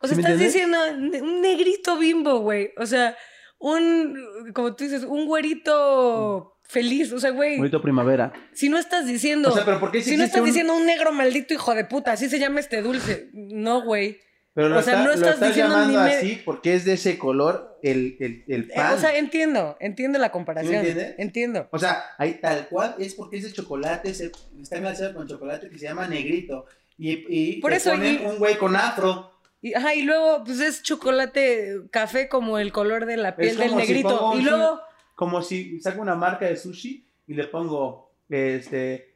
O 0.00 0.06
sea, 0.06 0.16
¿Sí 0.16 0.22
me 0.22 0.28
estás 0.28 0.38
diciendo 0.38 0.78
un 1.22 1.40
negrito 1.40 1.98
bimbo, 1.98 2.38
güey. 2.40 2.72
O 2.76 2.86
sea, 2.86 3.16
un, 3.58 4.52
como 4.54 4.74
tú 4.76 4.84
dices, 4.84 5.02
un 5.02 5.26
güerito 5.26 6.56
feliz. 6.62 7.12
O 7.12 7.18
sea, 7.18 7.30
güey, 7.30 7.56
Bonito 7.58 7.82
primavera. 7.82 8.32
si 8.52 8.68
no 8.68 8.78
estás 8.78 9.06
diciendo. 9.06 9.48
O 9.50 9.52
sea, 9.52 9.64
pero 9.64 9.80
¿por 9.80 9.90
qué 9.90 10.00
si 10.02 10.10
si 10.10 10.16
no 10.16 10.24
estás 10.24 10.40
un- 10.40 10.46
diciendo 10.46 10.74
un 10.76 10.86
negro 10.86 11.12
maldito 11.12 11.54
hijo 11.54 11.74
de 11.74 11.84
puta, 11.84 12.12
así 12.12 12.28
se 12.28 12.38
llama 12.38 12.60
este 12.60 12.82
dulce. 12.82 13.30
No, 13.32 13.82
güey. 13.82 14.20
Pero 14.54 14.70
lo, 14.70 14.78
O 14.78 14.82
sea, 14.82 14.94
está- 14.94 15.02
no 15.04 15.08
lo 15.10 15.14
estás 15.14 15.34
estás 15.34 15.48
diciendo 15.50 15.72
llamando 15.74 15.98
ni 16.00 16.04
me- 16.04 16.14
así 16.16 16.42
porque 16.44 16.74
es 16.74 16.84
de 16.84 16.94
ese 16.94 17.16
color 17.18 17.78
el, 17.82 18.16
el, 18.18 18.44
el 18.48 18.62
Eh, 18.70 18.72
pan. 18.74 18.94
O 18.94 18.98
sea, 18.98 19.16
entiendo, 19.16 19.76
entiendo 19.78 20.18
la 20.18 20.32
comparación. 20.32 20.74
entiendes? 20.74 21.14
Entiendo. 21.18 21.68
O 21.70 21.78
sea, 21.78 22.02
ahí 22.18 22.34
tal 22.40 22.66
cual 22.68 22.96
es 22.98 23.14
porque 23.14 23.36
es 23.36 23.44
de 23.44 23.52
chocolate, 23.52 24.12
se- 24.14 24.32
está 24.60 24.76
enlazado 24.78 25.14
con 25.14 25.28
chocolate 25.28 25.68
que 25.70 25.78
se 25.78 25.84
llama 25.86 26.08
negrito. 26.08 26.66
Y, 26.96 27.24
y 27.28 27.60
Por 27.60 27.72
eso, 27.72 27.90
ponen 27.92 28.20
y- 28.22 28.26
un 28.26 28.38
güey 28.38 28.56
con 28.58 28.74
afro. 28.74 29.30
Y, 29.62 29.74
ajá, 29.74 29.94
y 29.94 30.02
luego, 30.02 30.42
pues 30.44 30.58
es 30.60 30.82
chocolate 30.82 31.82
café 31.90 32.28
como 32.28 32.58
el 32.58 32.72
color 32.72 33.06
de 33.06 33.16
la 33.16 33.36
piel 33.36 33.56
del 33.56 33.70
si 33.70 33.74
negrito. 33.76 34.08
pongo 34.18 34.38
y 34.38 34.42
luego, 34.42 34.80
Como 35.14 35.42
si 35.42 35.80
saco 35.80 36.00
una 36.00 36.14
marca 36.14 36.46
de 36.46 36.56
sushi 36.56 37.04
y 37.26 37.34
le 37.34 37.44
pongo 37.48 38.12
este 38.28 39.14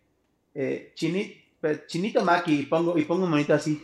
eh, 0.55 0.93
chini- 0.97 1.37
pues, 1.61 1.87
chinito 1.87 2.25
maki 2.25 2.61
y 2.61 2.63
pongo, 2.67 2.99
y 2.99 3.05
pongo 3.05 3.25
un 3.25 3.31
monito 3.31 3.55
así. 3.55 3.83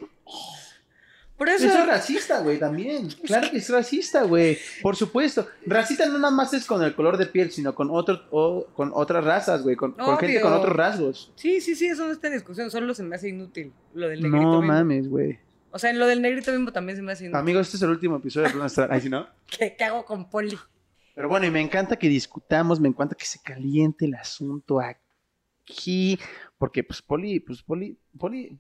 Por 1.39 1.49
eso. 1.49 1.67
Eso 1.67 1.79
es 1.79 1.87
racista, 1.87 2.41
güey, 2.41 2.59
también. 2.59 3.09
Claro 3.25 3.51
que 3.51 3.57
es 3.59 3.71
racista, 3.71 4.25
güey. 4.25 4.59
Por 4.83 4.97
supuesto. 4.97 5.47
Racista 5.65 6.05
no 6.07 6.19
nada 6.19 6.31
más 6.35 6.53
es 6.53 6.67
con 6.67 6.83
el 6.83 6.95
color 6.95 7.17
de 7.17 7.27
piel, 7.27 7.51
sino 7.51 7.75
con 7.75 7.89
otro, 7.91 8.21
o- 8.31 8.67
con 8.75 8.91
otras 8.93 9.25
razas, 9.25 9.63
güey. 9.63 9.77
Con, 9.77 9.93
con 9.93 10.19
gente 10.19 10.41
con 10.41 10.53
otros 10.53 10.77
rasgos. 10.77 11.33
Sí, 11.37 11.61
sí, 11.61 11.75
sí, 11.75 11.87
eso 11.87 12.05
no 12.05 12.13
está 12.13 12.27
en 12.27 12.35
discusión. 12.35 12.71
Solo 12.71 12.93
se 12.93 13.03
me 13.05 13.17
hace 13.17 13.29
inútil 13.31 13.73
lo 13.95 14.09
del 14.09 14.21
negrito. 14.21 14.43
No 14.45 14.61
bimbo. 14.61 14.63
mames, 14.75 15.09
güey. 15.09 15.39
O 15.71 15.79
sea, 15.79 15.91
en 15.91 15.99
lo 15.99 16.07
del 16.07 16.21
negrito 16.23 16.51
bimbo 16.51 16.73
también 16.73 16.97
se 16.97 17.03
me 17.03 17.13
hace 17.13 17.25
inútil. 17.25 17.39
Amigos, 17.41 17.67
este 17.69 17.77
es 17.77 17.83
el 17.83 17.91
último 17.91 18.17
episodio 18.17 18.49
de 18.51 18.65
Astral. 18.65 18.89
Ay, 18.91 19.01
¿sí 19.01 19.09
no? 19.09 19.27
¿Qué, 19.47 19.77
qué 19.77 19.85
hago 19.85 20.05
con 20.05 20.29
Poli? 20.29 20.59
Pero 21.15 21.29
bueno, 21.29 21.47
y 21.47 21.51
me 21.51 21.61
encanta 21.61 21.97
que 21.97 22.09
discutamos, 22.09 22.81
me 22.81 22.89
encanta 22.89 23.15
que 23.17 23.25
se 23.27 23.41
caliente 23.43 24.07
el 24.07 24.15
asunto 24.15 24.81
aquí. 24.81 26.19
Porque, 26.59 26.83
pues, 26.85 27.03
Poli, 27.03 27.41
pues, 27.41 27.63
Poli, 27.63 27.99
Poli. 28.19 28.59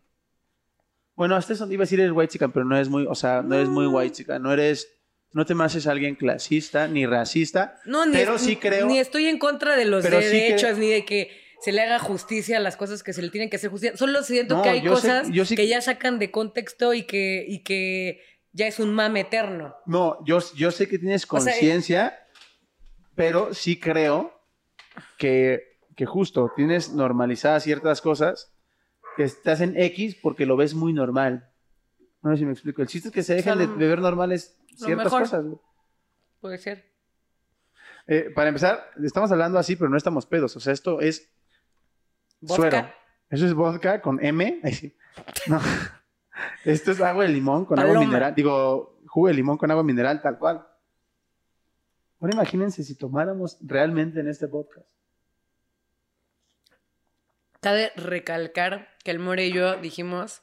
Bueno, 1.19 1.37
hasta 1.37 1.53
eso 1.53 1.71
iba 1.71 1.83
a 1.83 1.85
decir 1.85 2.01
eres 2.01 2.13
white 2.15 2.33
chica, 2.33 2.49
pero 2.49 2.65
no 2.65 2.79
es 2.79 2.89
muy, 2.89 3.05
o 3.07 3.15
sea, 3.15 3.43
no 3.43 3.55
eres 3.57 3.69
muy 3.69 3.87
white 3.87 4.15
chica. 4.15 4.39
No 4.39 4.53
eres, 4.53 4.89
no 5.33 5.45
te 5.45 5.55
me 5.55 5.65
haces 5.65 5.87
alguien 5.87 6.15
clasista 6.15 6.89
ni 6.89 7.05
racista. 7.05 7.75
No, 7.85 8.07
ni, 8.07 8.13
Pero 8.13 8.37
es- 8.37 8.43
sí 8.43 8.57
creo- 8.57 8.87
ni 8.87 8.99
estoy 8.99 9.27
en 9.27 9.39
contra 9.39 9.77
de 9.77 9.85
los 9.85 10.05
sí 10.05 10.11
derechos, 10.11 10.75
que- 10.75 10.81
ni 10.81 10.89
de 10.91 11.05
que 11.05 11.31
se 11.61 11.73
le 11.73 11.83
haga 11.83 11.99
justicia 11.99 12.57
a 12.57 12.61
las 12.61 12.77
cosas 12.77 13.03
que 13.03 13.13
se 13.13 13.21
le 13.21 13.31
tienen 13.31 13.51
que 13.51 13.57
hacer 13.57 13.69
justicia. 13.69 13.97
Solo 13.97 14.23
siento 14.23 14.57
No, 14.57 14.63
que 14.63 14.69
hay 14.69 14.81
sé- 14.81 14.87
cosas 14.89 15.27
sí- 15.49 15.57
que 15.57 15.67
ya 15.67 15.81
sacan 15.81 16.19
de 16.21 16.31
contexto 16.31 16.95
y 16.95 17.03
que, 17.03 17.45
y 17.49 17.65
que 17.65 18.23
ya 18.53 18.69
es 18.69 18.79
un 18.79 18.95
mame 18.95 19.21
eterno. 19.21 19.75
No, 19.87 20.25
yo, 20.25 20.39
yo 20.55 20.71
sé 20.71 20.87
que 20.89 20.99
tienes 21.01 21.25
O 21.25 21.41
sea, 21.41 21.53
conciencia, 21.53 22.17
pero 23.17 23.53
sí 23.55 23.79
creo 23.81 24.33
que, 25.19 25.79
que 25.97 26.07
justo 26.07 26.53
tienes 26.55 26.93
normalizadas 26.93 27.65
ciertas 27.65 28.01
cosas 28.01 28.53
que 29.19 29.25
estás 29.25 29.61
en 29.61 29.77
X 29.77 30.15
porque 30.15 30.47
lo 30.47 30.57
ves 30.57 30.75
muy 30.75 30.93
normal. 30.93 31.51
No 32.23 32.31
sé 32.31 32.37
si 32.37 32.45
me 32.45 32.53
explico. 32.53 32.83
El 32.83 32.87
chiste 32.87 33.09
es 33.09 33.15
que 33.15 33.25
se 33.25 33.35
dejen 33.35 33.59
sea, 33.59 33.67
de, 33.67 33.77
de 33.77 33.89
ver 33.89 34.01
normales 34.01 34.57
ciertas 34.77 35.09
cosas. 35.09 35.45
güey. 35.45 35.59
Puede 36.41 36.59
ser. 36.59 36.85
Eh, 38.07 38.31
para 38.33 38.51
empezar, 38.51 38.93
estamos 39.03 39.33
hablando 39.33 39.59
así, 39.59 39.75
pero 39.75 39.91
no 39.91 39.97
estamos 39.97 40.25
pedos. 40.25 40.55
O 40.55 40.61
sea, 40.61 40.73
esto 40.73 41.01
es 41.01 41.29
Vodka. 42.41 42.71
suero. 42.71 42.89
Eso 43.29 43.47
es 43.47 43.55
vodka 43.55 44.01
con 44.01 44.25
M. 44.25 44.61
Ay, 44.63 44.73
sí. 44.73 44.97
No. 45.49 45.61
Esto 46.65 46.93
es 46.93 47.01
agua 47.01 47.25
de 47.25 47.31
limón 47.31 47.65
con 47.65 47.81
agua 47.81 47.99
mineral. 47.99 48.33
Digo, 48.37 49.01
jugo 49.09 49.27
de 49.27 49.35
limón 49.35 49.59
con 49.59 49.69
agua 49.73 49.83
mineral, 49.83 50.23
tal 50.23 50.39
cual. 50.39 50.65
Ahora 52.21 52.35
imagínense 52.35 52.85
si 52.85 52.95
tomáramos 52.95 53.59
realmente 53.63 54.21
en 54.21 54.29
este 54.29 54.47
podcast. 54.47 54.87
Cabe 57.61 57.92
recalcar 57.97 58.88
que 59.05 59.11
el 59.11 59.18
More 59.18 59.47
y 59.47 59.53
yo 59.53 59.77
dijimos 59.77 60.42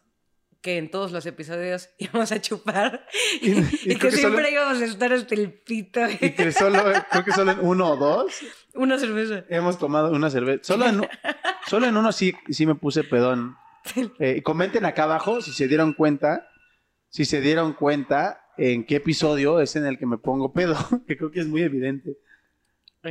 que 0.62 0.78
en 0.78 0.90
todos 0.90 1.12
los 1.12 1.26
episodios 1.28 1.90
íbamos 2.00 2.32
a 2.32 2.42
chupar 2.42 3.06
y, 3.42 3.62
que 3.96 4.10
solo- 4.10 4.12
siempre 4.18 4.52
íbamos 4.52 4.82
a 4.82 4.86
estar 4.86 5.14
hasta 5.14 5.36
el 5.36 5.54
pito. 5.54 6.02
Y 6.20 6.32
que 6.32 6.52
solo, 6.52 6.82
creo 7.12 7.24
que 7.24 7.32
solo 7.32 7.52
en 7.52 7.60
uno 7.62 7.92
o 7.92 7.96
dos 7.98 8.34
Una 8.74 8.98
cerveza. 8.98 9.46
hemos 9.50 9.78
tomado 9.78 10.12
una 10.12 10.30
cerveza. 10.30 10.64
Solo 10.64 10.88
en, 10.88 11.08
solo 11.68 11.86
en 11.88 11.96
uno 11.98 12.12
sí, 12.12 12.34
sí 12.50 12.66
me 12.66 12.76
puse 12.76 13.04
pedón. 13.04 13.56
Eh, 14.20 14.42
comenten 14.42 14.84
acá 14.86 15.04
abajo 15.04 15.42
si 15.42 15.52
se 15.54 15.68
dieron 15.68 15.94
cuenta, 15.94 16.50
si 17.10 17.24
se 17.24 17.40
dieron 17.40 17.74
cuenta 17.74 18.42
en 18.58 18.84
qué 18.86 18.96
episodio 18.96 19.60
es 19.62 19.76
en 19.76 19.86
el 19.86 20.00
que 20.00 20.08
me 20.08 20.18
pongo 20.18 20.52
pedo, 20.54 20.76
que 21.08 21.16
creo 21.16 21.30
que 21.32 21.42
es 21.42 21.48
muy 21.48 21.62
evidente. 21.62 22.18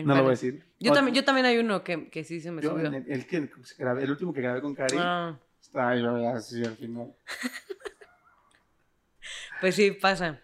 No 0.03 0.15
lo 0.15 0.23
voy 0.23 0.29
a 0.29 0.31
decir. 0.33 0.65
Yo 0.81 0.93
O- 0.93 0.95
también, 0.95 1.15
yo 1.15 1.25
también 1.25 1.47
hay 1.47 1.59
uno 1.59 1.85
que, 1.85 2.09
que 2.11 2.25
sí 2.25 2.41
se 2.41 2.51
me 2.51 2.63
yo 2.63 2.71
subió. 2.71 2.89
el, 2.89 3.05
el 3.07 3.27
que 3.27 3.49
grabé- 3.79 4.03
el 4.03 4.11
último 4.11 4.33
que 4.33 4.41
grabé 4.41 4.61
con 4.61 4.75
Cari. 4.75 4.97
Ah, 4.99 5.39
Ay, 5.75 6.03
yo 6.03 6.19
ya, 6.23 6.39
sí, 6.41 6.65
al 6.65 6.77
final. 6.77 7.13
pues 9.61 9.75
sí, 9.75 9.91
pasa. 9.93 10.41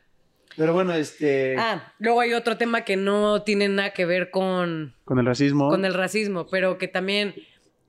Pero 0.57 0.73
bueno, 0.73 0.93
este. 0.95 1.57
Ah, 1.59 1.93
luego 1.99 2.21
hay 2.21 2.33
otro 2.33 2.57
tema 2.57 2.83
que 2.85 2.97
no 2.97 3.43
tiene 3.43 3.69
nada 3.69 3.93
que 3.93 4.05
ver 4.05 4.31
con, 4.31 4.95
con 5.05 5.19
el 5.19 5.27
racismo. 5.27 5.69
con 5.69 5.85
el 5.85 5.95
racismo, 5.95 6.47
pero 6.51 6.77
que 6.79 6.89
también 6.89 7.35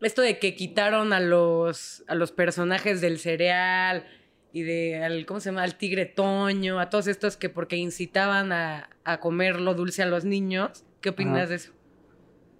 esto 0.01 0.21
de 0.21 0.39
que 0.39 0.55
quitaron 0.55 1.13
a 1.13 1.19
los, 1.19 2.03
a 2.07 2.15
los 2.15 2.31
personajes 2.31 3.01
del 3.01 3.19
cereal 3.19 4.05
y 4.53 4.63
de 4.63 5.03
al, 5.03 5.25
¿cómo 5.25 5.39
se 5.39 5.49
llama? 5.49 5.63
al 5.63 5.77
tigre 5.77 6.05
Toño, 6.05 6.79
a 6.79 6.89
todos 6.89 7.07
estos 7.07 7.37
que 7.37 7.49
porque 7.49 7.77
incitaban 7.77 8.51
a, 8.51 8.89
a 9.05 9.19
comer 9.19 9.59
lo 9.59 9.73
dulce 9.73 10.03
a 10.03 10.05
los 10.05 10.25
niños. 10.25 10.83
¿Qué 11.01 11.09
opinas 11.09 11.35
Ajá. 11.35 11.47
de 11.47 11.55
eso? 11.55 11.73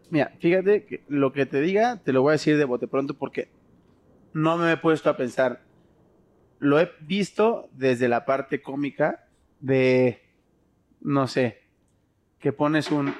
Mira, 0.09 0.33
fíjate 0.39 0.85
que 0.85 1.03
lo 1.07 1.31
que 1.31 1.45
te 1.45 1.61
diga, 1.61 2.01
te 2.03 2.11
lo 2.11 2.21
voy 2.21 2.31
a 2.31 2.33
decir 2.33 2.57
de 2.57 2.65
bote 2.65 2.87
pronto 2.87 3.13
porque 3.13 3.49
no 4.33 4.57
me 4.57 4.71
he 4.71 4.77
puesto 4.77 5.09
a 5.09 5.15
pensar. 5.15 5.61
Lo 6.59 6.79
he 6.79 6.91
visto 7.01 7.69
desde 7.73 8.09
la 8.09 8.25
parte 8.25 8.61
cómica 8.61 9.27
de, 9.59 10.21
no 10.99 11.27
sé, 11.27 11.61
que 12.39 12.51
pones 12.51 12.91
un, 12.91 13.13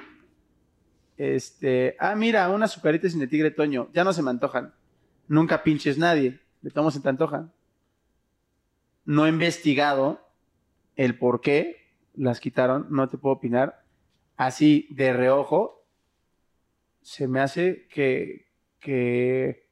este, 1.16 1.96
ah, 1.98 2.14
mira, 2.14 2.50
unas 2.50 2.72
azucaritas 2.72 3.12
sin 3.12 3.22
el 3.22 3.28
tigre 3.28 3.50
Toño, 3.50 3.88
ya 3.92 4.04
no 4.04 4.12
se 4.12 4.22
me 4.22 4.30
antojan. 4.30 4.74
Nunca 5.28 5.62
pinches 5.62 5.96
nadie, 5.96 6.40
de 6.60 6.70
cómo 6.70 6.90
se 6.90 7.00
te 7.00 7.08
antojan. 7.08 7.52
No 9.04 9.26
he 9.26 9.28
investigado 9.28 10.20
el 10.96 11.16
por 11.16 11.40
qué 11.40 11.94
las 12.14 12.40
quitaron, 12.40 12.86
no 12.90 13.08
te 13.08 13.18
puedo 13.18 13.36
opinar. 13.36 13.81
Así 14.36 14.88
de 14.90 15.12
reojo, 15.12 15.86
se 17.00 17.28
me 17.28 17.40
hace 17.40 17.86
que, 17.88 18.46
que 18.80 19.68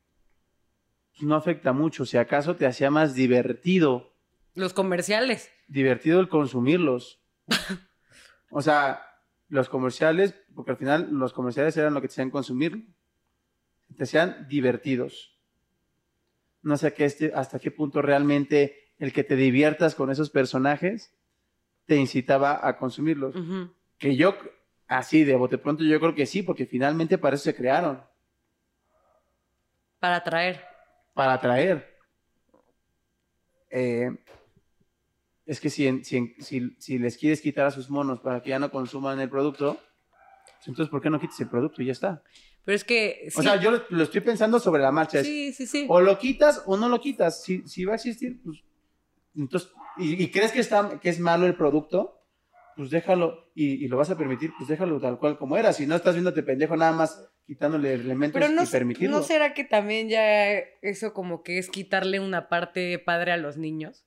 no 1.20 1.34
afecta 1.34 1.72
mucho. 1.72 2.04
Si 2.06 2.16
acaso 2.16 2.56
te 2.56 2.66
hacía 2.66 2.90
más 2.90 3.14
divertido, 3.14 4.14
Los 4.54 4.72
comerciales. 4.74 5.50
divertido 5.68 6.20
el 6.20 6.28
consumirlos. 6.28 7.22
o 8.50 8.62
sea, 8.62 9.02
los 9.48 9.68
comerciales, 9.68 10.34
porque 10.54 10.72
al 10.72 10.76
final 10.76 11.08
los 11.10 11.32
comerciales 11.32 11.76
eran 11.76 11.94
lo 11.94 12.00
que 12.00 12.08
te 12.08 12.12
hacían 12.12 12.30
consumir, 12.30 12.86
te 13.96 14.04
hacían 14.04 14.46
divertidos. 14.48 15.36
No 16.62 16.76
sé 16.76 16.92
qué 16.92 17.06
este, 17.06 17.32
hasta 17.34 17.58
qué 17.58 17.70
punto 17.70 18.02
realmente 18.02 18.92
el 18.98 19.12
que 19.12 19.24
te 19.24 19.34
diviertas 19.34 19.94
con 19.94 20.10
esos 20.10 20.30
personajes 20.30 21.16
te 21.86 21.96
incitaba 21.96 22.66
a 22.66 22.76
consumirlos. 22.76 23.34
Ujú. 23.34 23.72
Que 24.00 24.16
yo, 24.16 24.34
así 24.88 25.22
de 25.24 25.36
bote 25.36 25.58
pronto, 25.58 25.84
yo 25.84 26.00
creo 26.00 26.14
que 26.16 26.26
sí, 26.26 26.42
porque 26.42 26.66
finalmente 26.66 27.18
para 27.18 27.36
eso 27.36 27.44
se 27.44 27.54
crearon, 27.54 28.02
Para 30.00 30.16
atraer. 30.16 30.64
para 31.14 31.34
atraer. 31.34 31.96
Eh, 33.70 34.10
es 35.46 35.60
que 35.60 35.70
si, 35.70 36.02
si, 36.04 36.34
si, 36.40 36.74
si 36.78 36.98
les 36.98 37.16
quieres 37.18 37.40
quitar 37.40 37.66
a 37.66 37.70
sus 37.70 37.90
monos 37.90 38.20
para 38.20 38.40
que 38.42 38.50
ya 38.50 38.58
no 38.58 38.70
consuman 38.70 39.20
el 39.20 39.28
producto, 39.28 39.74
pues 40.56 40.68
entonces 40.68 40.90
¿por 40.90 41.00
qué 41.02 41.10
no 41.10 41.20
quites 41.20 41.38
el 41.40 41.48
producto 41.48 41.82
y 41.82 41.86
ya 41.86 41.92
está? 41.92 42.22
Pero 42.64 42.76
es 42.76 42.84
que. 42.84 43.28
O 43.36 43.40
sí. 43.40 43.42
sea, 43.42 43.56
yo 43.56 43.70
lo, 43.70 43.82
lo 43.90 44.02
estoy 44.02 44.20
pensando 44.22 44.58
sobre 44.60 44.82
la 44.82 44.92
marcha. 44.92 45.22
Sí, 45.24 45.52
sí, 45.52 45.66
sí. 45.66 45.86
O 45.88 46.00
lo 46.00 46.18
quitas 46.18 46.62
o 46.66 46.76
no 46.76 46.88
lo 46.88 47.00
quitas. 47.00 47.42
Si, 47.42 47.66
si 47.68 47.84
va 47.84 47.92
a 47.92 47.96
existir, 47.96 48.40
pues. 48.42 48.62
Entonces, 49.36 49.70
y, 49.96 50.22
y 50.22 50.30
crees 50.30 50.52
que, 50.52 50.60
está, 50.60 50.98
que 51.00 51.08
es 51.08 51.20
malo 51.20 51.46
el 51.46 51.54
producto, 51.54 52.19
pues 52.80 52.90
déjalo. 52.90 53.50
Y, 53.54 53.84
y 53.84 53.88
lo 53.88 53.98
vas 53.98 54.08
a 54.10 54.16
permitir, 54.16 54.52
pues 54.56 54.68
déjalo 54.68 54.98
tal 55.00 55.18
cual 55.18 55.36
como 55.36 55.56
era. 55.58 55.72
Si 55.74 55.86
no 55.86 55.94
estás 55.96 56.14
viéndote 56.14 56.42
pendejo 56.42 56.76
nada 56.76 56.92
más 56.92 57.28
quitándole 57.46 57.92
elementos 57.92 58.40
Pero 58.40 58.50
no, 58.52 58.62
y 58.62 58.66
permitirlo. 58.66 59.18
¿no 59.18 59.22
será 59.22 59.52
que 59.52 59.64
también 59.64 60.08
ya 60.08 60.56
eso 60.82 61.12
como 61.12 61.42
que 61.42 61.58
es 61.58 61.68
quitarle 61.68 62.18
una 62.20 62.48
parte 62.48 62.98
padre 62.98 63.32
a 63.32 63.36
los 63.36 63.58
niños? 63.58 64.06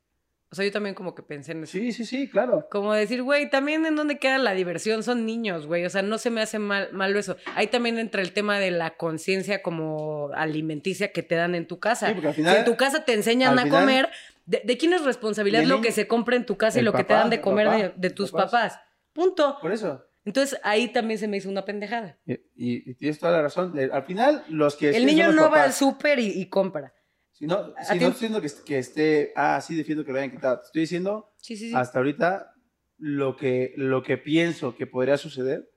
O 0.49 0.55
sea, 0.55 0.65
yo 0.65 0.71
también 0.71 0.93
como 0.95 1.15
que 1.15 1.23
pensé 1.23 1.51
en 1.53 1.63
eso. 1.63 1.71
Sí, 1.71 1.91
sí, 1.91 2.05
sí, 2.05 2.29
claro. 2.29 2.67
Como 2.71 2.93
decir, 2.93 3.23
güey, 3.23 3.49
también 3.49 3.85
en 3.87 3.95
dónde 3.95 4.19
queda 4.19 4.37
la 4.37 4.53
diversión, 4.53 5.01
son 5.01 5.25
niños, 5.25 5.65
güey. 5.65 5.83
O 5.83 5.89
sea, 5.89 6.03
no 6.03 6.17
se 6.19 6.29
me 6.29 6.41
hace 6.41 6.59
mal, 6.59 6.89
malo 6.93 7.17
eso. 7.17 7.37
Ahí 7.55 7.67
también 7.67 7.97
entra 7.97 8.21
el 8.21 8.33
tema 8.33 8.59
de 8.59 8.69
la 8.71 8.91
conciencia 8.95 9.63
como 9.63 10.29
alimenticia 10.35 11.11
que 11.11 11.23
te 11.23 11.33
dan 11.35 11.55
en 11.55 11.65
tu 11.67 11.79
casa. 11.79 12.07
Sí, 12.07 12.13
porque 12.13 12.27
al 12.27 12.33
si 12.35 12.41
final- 12.41 12.57
en 12.57 12.65
tu 12.65 12.75
casa 12.75 13.03
te 13.03 13.13
enseñan 13.13 13.57
a 13.57 13.63
final- 13.63 13.79
comer, 13.81 14.09
¿de, 14.45 14.61
de 14.63 14.77
quién 14.77 14.93
es 14.93 15.03
responsabilidad 15.03 15.63
lo 15.63 15.81
que 15.81 15.91
se 15.91 16.07
compra 16.07 16.35
en 16.35 16.45
tu 16.45 16.57
casa 16.57 16.79
y 16.79 16.83
lo 16.83 16.93
que 16.93 17.03
te 17.03 17.13
dan 17.13 17.29
de 17.29 17.41
comer 17.41 17.67
papá, 17.67 17.93
de, 17.95 18.09
tus 18.09 18.31
papás. 18.31 18.51
papás? 18.51 18.79
Punto. 19.13 19.57
Por 19.61 19.71
eso. 19.71 20.03
Entonces 20.25 20.57
ahí 20.63 20.87
también 20.93 21.19
se 21.19 21.27
me 21.27 21.37
hizo 21.37 21.49
una 21.49 21.65
pendejada. 21.65 22.17
Y, 22.25 22.33
y- 22.55 22.91
y 22.91 22.93
tienes 22.95 23.19
toda 23.19 23.33
la 23.33 23.41
razón. 23.41 23.73
Al 23.91 24.03
final, 24.03 24.43
los 24.49 24.75
que... 24.75 24.89
El 24.91 25.05
niño 25.05 25.31
no 25.33 25.51
va 25.51 25.63
al 25.63 25.73
súper 25.73 26.17
y, 26.19 26.27
y 26.39 26.45
compra. 26.47 26.93
Si 27.33 27.45
no, 27.45 27.73
¿A 27.77 27.83
si 27.83 27.89
no 27.99 28.07
estoy 28.07 28.09
diciendo 28.11 28.39
que, 28.39 28.47
est- 28.47 28.63
que 28.63 28.77
esté... 28.77 29.33
Ah, 29.35 29.59
sí, 29.61 29.75
defiendo 29.75 30.05
que 30.05 30.11
lo 30.13 30.19
hayan 30.19 30.31
quitado. 30.31 30.61
Estoy 30.63 30.81
diciendo 30.81 31.33
Sí, 31.37 31.57
sí, 31.57 31.69
sí. 31.69 31.75
hasta 31.75 31.99
ahorita 31.99 32.53
lo 32.99 33.35
que, 33.35 33.73
lo 33.75 34.01
que 34.01 34.17
pienso 34.17 34.75
que 34.77 34.87
podría 34.87 35.17
suceder. 35.17 35.69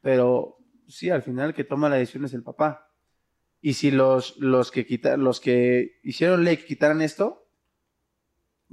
Pero 0.00 0.58
sí, 0.88 1.10
al 1.10 1.22
final 1.22 1.48
el 1.48 1.54
que 1.54 1.64
toma 1.64 1.88
la 1.88 1.96
decisión 1.96 2.24
es 2.24 2.34
el 2.34 2.42
papá. 2.42 2.88
Y 3.62 3.74
si 3.74 3.90
los, 3.90 4.36
los, 4.38 4.70
que, 4.70 4.84
quita, 4.84 5.16
los 5.16 5.40
que 5.40 6.00
hicieron 6.02 6.44
ley 6.44 6.58
quitaran 6.58 7.00
esto, 7.00 7.48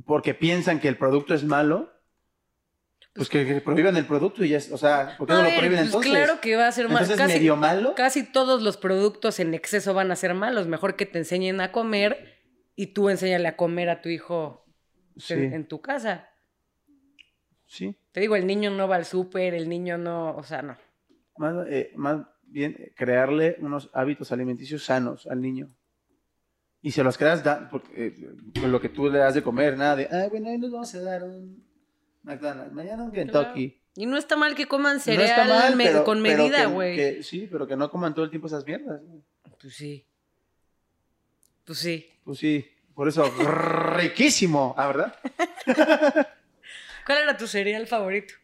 porque 0.06 0.34
piensan 0.34 0.80
que 0.80 0.88
el 0.90 0.98
producto 0.98 1.34
es 1.34 1.44
malo, 1.46 1.94
pues 3.14 3.30
que, 3.30 3.46
que 3.46 3.62
prohíban 3.62 3.96
el 3.98 4.06
producto 4.06 4.44
y 4.44 4.50
ya 4.50 4.58
o 4.72 4.78
sea, 4.78 5.16
¿por 5.18 5.28
qué 5.28 5.34
no 5.34 5.44
lo 5.44 5.50
prohíben 5.50 5.78
pues 5.78 5.86
entonces? 5.86 6.12
claro 6.12 6.42
que 6.42 6.56
va 6.56 6.68
a 6.68 6.72
ser 6.72 6.90
más. 6.90 7.10
Casi, 7.10 7.34
medio 7.34 7.56
malo. 7.56 7.94
casi 7.96 8.24
todos 8.24 8.62
los 8.62 8.78
productos 8.78 9.40
en 9.40 9.54
exceso 9.54 9.94
van 9.94 10.12
a 10.12 10.16
ser 10.16 10.34
malos. 10.34 10.68
Mejor 10.68 10.96
que 10.96 11.06
te 11.06 11.20
enseñen 11.20 11.62
a 11.62 11.72
comer 11.72 12.40
y 12.76 12.88
tú 12.88 13.10
enséñale 13.10 13.48
a 13.48 13.56
comer 13.56 13.90
a 13.90 14.02
tu 14.02 14.10
hijo 14.10 14.66
Sí, 15.18 15.34
en, 15.34 15.54
en 15.54 15.68
tu 15.68 15.82
casa. 15.82 16.30
sí. 17.66 17.96
Te 18.12 18.22
digo, 18.22 18.36
el 18.36 18.48
niño 18.48 18.72
no 18.72 18.88
va 18.88 18.96
al 18.96 19.06
súper, 19.06 19.54
el 19.54 19.70
niño 19.70 19.98
no, 19.98 20.36
o 20.36 20.44
sea, 20.44 20.62
no. 20.62 20.78
Más, 21.38 21.68
eh, 21.70 21.92
más 21.96 22.26
bien 22.52 22.92
crearle 22.96 23.58
unos 23.60 23.90
hábitos 23.94 24.32
alimenticios 24.32 24.84
sanos 24.84 25.28
al 25.28 25.42
niño. 25.42 25.70
Y 26.82 26.92
se 26.92 27.04
los 27.04 27.18
creas 27.18 27.44
da- 27.44 27.70
porque, 27.70 28.08
eh, 28.08 28.30
con 28.60 28.72
lo 28.72 28.80
que 28.80 28.90
tú 28.90 29.10
le 29.10 29.20
das 29.20 29.34
de 29.34 29.44
comer, 29.44 29.78
nada 29.78 29.96
de, 29.98 30.08
ay, 30.12 30.30
bueno, 30.30 30.50
hoy 30.50 30.58
nos 30.58 30.72
vamos 30.72 30.96
a 30.96 31.02
dar 31.02 31.24
un 31.24 31.64
McDonald's, 32.24 32.74
mañana 32.74 33.04
un 33.04 33.12
Kentucky. 33.12 33.82
Y 33.96 34.06
no 34.06 34.18
está 34.18 34.38
mal 34.38 34.56
que 34.56 34.66
coman 34.68 35.00
cereal 35.02 35.26
está 35.30 35.44
mal, 35.46 35.76
me- 35.76 35.86
pero- 35.86 36.04
con 36.06 36.22
medida, 36.22 36.66
güey. 36.68 37.22
Sí, 37.24 37.48
pero 37.52 37.68
que 37.68 37.76
no 37.76 37.90
coman 37.92 38.14
todo 38.14 38.24
el 38.26 38.30
tiempo 38.32 38.48
esas 38.48 38.66
mierdas. 38.66 39.02
Pues 39.60 39.76
sí. 39.76 40.06
Pues 41.66 41.80
sí. 41.80 42.10
Pues 42.24 42.40
sí, 42.40 42.66
por 42.96 43.08
eso, 43.10 43.24
riquísimo, 43.98 44.74
¿ah, 44.78 44.88
verdad? 44.88 45.16
¿Cuál 47.06 47.18
era 47.24 47.36
tu 47.38 47.48
cereal 47.48 47.88
favorito? 47.88 48.36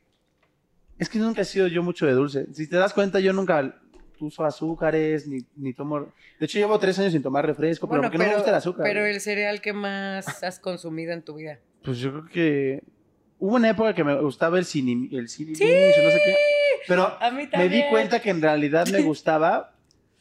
Es 0.98 1.10
que 1.10 1.20
nunca 1.20 1.42
he 1.42 1.46
sido 1.46 1.68
yo 1.68 1.84
mucho 1.84 2.06
de 2.06 2.14
dulce. 2.14 2.48
Si 2.54 2.68
te 2.70 2.78
das 2.78 2.94
cuenta, 2.94 3.20
yo 3.20 3.34
nunca 3.34 3.80
uso 4.20 4.44
azúcares, 4.46 5.28
ni, 5.28 5.40
ni 5.56 5.74
tomo... 5.74 6.00
De 6.40 6.46
hecho, 6.46 6.58
llevo 6.60 6.78
tres 6.80 6.98
años 7.00 7.12
sin 7.12 7.22
tomar 7.24 7.46
refresco, 7.46 7.88
pero 7.90 8.02
porque 8.04 8.18
no 8.18 8.26
me 8.26 8.34
gusta 8.36 8.50
el 8.50 8.56
azúcar. 8.56 8.84
pero 8.86 9.06
el 9.06 9.20
cereal 9.22 9.62
que 9.62 9.74
más 9.74 10.44
has 10.44 10.60
consumido 10.60 11.12
en 11.14 11.22
tu 11.24 11.36
vida. 11.36 11.60
Pues 11.84 12.00
yo 12.00 12.12
creo 12.12 12.26
que 12.26 12.84
hubo 13.40 13.56
una 13.56 13.70
época 13.70 13.94
que 13.94 14.04
me 14.04 14.20
gustaba 14.22 14.58
el 14.58 14.66
cine, 14.66 15.10
el 15.12 15.28
cine, 15.30 15.52
no 15.52 15.58
sé 16.12 16.22
qué. 16.26 16.36
Pero 16.88 17.18
A 17.20 17.32
mí 17.32 17.48
me 17.58 17.70
di 17.70 17.84
cuenta 17.90 18.20
que 18.22 18.30
en 18.30 18.42
realidad 18.42 18.88
me 18.88 19.02
gustaba 19.04 19.76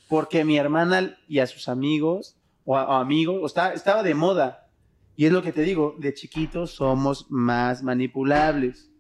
porque 0.09 0.45
mi 0.45 0.57
hermana 0.59 1.17
y 1.29 1.39
a 1.39 1.47
sus 1.47 1.69
amigos 1.69 2.37
o, 2.65 2.77
a- 2.77 2.89
o 2.89 2.93
amigos 2.95 3.39
o 3.43 3.47
está- 3.47 3.73
estaba 3.73 4.03
de 4.03 4.15
moda. 4.15 4.61
Y 5.17 5.27
es 5.27 5.33
lo 5.33 5.43
que 5.43 5.53
te 5.53 5.63
digo, 5.63 5.95
de 5.99 6.13
chiquitos 6.13 6.73
somos 6.75 7.27
más 7.31 7.83
manipulables. 7.83 8.91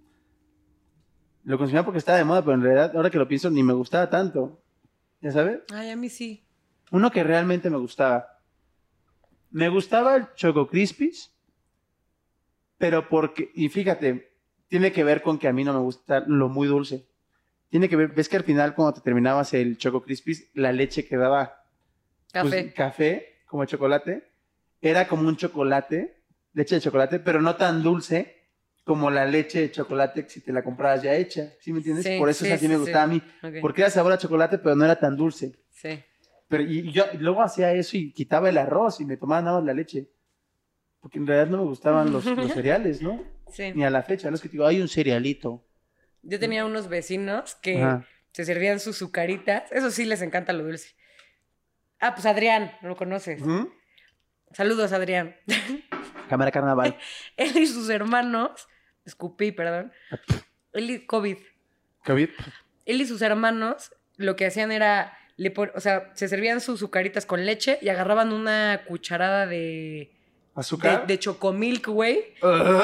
Lo 1.42 1.59
consumía 1.59 1.85
porque 1.85 1.98
estaba 1.98 2.16
de 2.18 2.24
moda, 2.24 2.42
pero 2.42 2.54
en 2.54 2.62
realidad, 2.62 2.92
ahora 2.96 3.11
que 3.11 3.18
lo 3.18 3.28
pienso, 3.28 3.50
ni 3.50 3.62
me 3.62 3.72
gustaba 3.74 4.09
tanto. 4.09 4.62
¿Ya 5.25 5.33
sabes? 5.33 5.61
Ay, 5.73 5.89
a 5.89 5.97
mí 5.97 6.11
sí. 6.11 6.45
Uno 6.91 7.11
que 7.11 7.25
realmente 7.25 7.71
me 7.71 7.79
gustaba. 7.79 8.43
Me 9.51 9.71
gustaba 9.71 10.17
el 10.17 10.35
Choco 10.35 10.69
Crispies, 10.69 11.35
pero 12.77 13.09
porque, 13.09 13.51
y 13.55 13.71
fíjate, 13.71 14.37
tiene 14.69 14.93
que 14.93 15.03
ver 15.03 15.23
con 15.23 15.39
que 15.39 15.49
a 15.49 15.53
mí 15.55 15.65
no 15.65 15.73
me 15.73 15.79
gusta 15.79 16.23
lo 16.27 16.51
muy 16.51 16.69
dulce. 16.69 17.09
Tiene 17.71 17.89
que 17.89 17.97
ver, 17.97 18.09
ves 18.09 18.29
que 18.29 18.37
al 18.37 18.45
final 18.45 18.75
cuando 18.75 18.93
te 18.93 19.01
terminabas 19.01 19.55
el 19.55 19.79
Choco 19.79 20.03
Crispies, 20.03 20.51
la 20.53 20.73
leche 20.73 21.09
quedaba 21.09 21.65
pues, 22.31 22.45
Café. 22.45 22.75
café, 22.75 23.35
como 23.47 23.65
chocolate. 23.65 24.31
Era 24.83 25.09
como 25.09 25.27
un 25.27 25.39
chocolate, 25.39 26.23
leche 26.53 26.75
de 26.75 26.83
chocolate, 26.83 27.19
pero 27.19 27.41
no 27.41 27.57
tan 27.57 27.83
dulce 27.83 28.43
como 28.85 29.11
la 29.11 29.25
leche 29.25 29.61
de 29.61 29.70
chocolate 29.70 30.29
si 30.29 30.40
te 30.40 30.53
la 30.53 30.62
comprabas 30.62 31.03
ya 31.03 31.14
hecha. 31.14 31.53
¿Sí 31.61 31.73
me 31.73 31.79
entiendes? 31.79 32.05
Sí, 32.05 32.18
Por 32.18 32.29
eso 32.29 32.44
sí, 32.44 32.53
así 32.53 32.66
sí, 32.66 32.68
me 32.68 32.77
gustaba 32.77 33.05
a 33.05 33.07
mí. 33.07 33.23
Porque 33.61 33.81
era 33.83 33.90
sabor 33.90 34.12
a 34.12 34.18
chocolate, 34.18 34.59
pero 34.59 34.77
no 34.77 34.85
era 34.85 34.99
tan 34.99 35.16
dulce. 35.16 35.59
Sí. 35.70 36.03
Pero 36.49 36.62
y 36.62 36.92
yo 36.92 37.05
y 37.12 37.16
luego 37.16 37.42
hacía 37.42 37.73
eso 37.73 37.97
y 37.97 38.12
quitaba 38.12 38.49
el 38.51 38.59
arroz 38.59 39.01
y 39.01 39.07
me 39.07 39.16
tomaba 39.16 39.40
nada 39.42 39.59
más 39.59 39.66
la 39.66 39.73
leche. 39.75 40.11
Porque 41.01 41.18
en 41.18 41.27
realidad 41.27 41.51
no 41.51 41.59
me 41.59 41.64
gustaban 41.64 42.12
los, 42.12 42.25
los 42.25 42.53
cereales, 42.55 43.03
¿no? 43.03 43.25
Sí. 43.51 43.73
Ni 43.75 43.85
a 43.85 43.90
la 43.90 44.03
fecha. 44.03 44.29
No 44.31 44.37
es 44.37 44.42
que 44.42 44.49
digo, 44.49 44.66
hay 44.66 44.81
un 44.81 44.88
cerealito. 44.88 45.64
Yo 46.23 46.38
tenía 46.38 46.64
unos 46.64 46.88
vecinos 46.88 47.55
que 47.57 47.83
Ajá. 47.83 48.07
se 48.33 48.44
servían 48.44 48.81
sus 48.81 48.97
sucaritas. 48.97 49.70
Eso 49.73 49.90
sí 49.90 50.05
les 50.05 50.23
encanta 50.23 50.53
lo 50.53 50.64
dulce. 50.64 50.94
Ah, 52.01 52.14
pues 52.14 52.27
Adrián, 52.27 52.73
¿no 52.83 52.90
lo 52.90 52.97
conoces? 52.97 53.42
Saludos, 54.53 54.92
Adrián. 54.92 55.37
Cámara 56.29 56.51
carnaval. 56.51 56.97
Él 57.37 57.57
y 57.57 57.66
sus 57.66 57.88
hermanos, 57.90 58.68
escupí, 59.07 59.53
perdón. 59.53 59.93
Él 60.73 60.90
y 60.90 61.07
COVID. 61.07 61.37
COVID. 62.05 62.29
Él 62.87 63.01
y 63.01 63.07
sus 63.07 63.23
hermanos 63.23 63.93
lo 64.17 64.37
que 64.37 64.47
hacían 64.47 64.71
era, 64.73 65.17
le 65.37 65.51
pon- 65.51 65.73
o 65.75 65.81
sea, 65.81 66.11
se 66.14 66.29
servían 66.29 66.61
sus 66.61 66.79
sucaritas 66.81 67.27
con 67.27 67.45
leche 67.47 67.79
y 67.83 67.88
agarraban 67.88 68.33
una 68.33 68.83
cucharada 68.87 69.47
de, 69.47 69.57
de, 69.57 70.11
Azúcar. 70.55 71.07
de 71.07 71.19
chocomilk, 71.19 71.88
güey, 71.88 72.35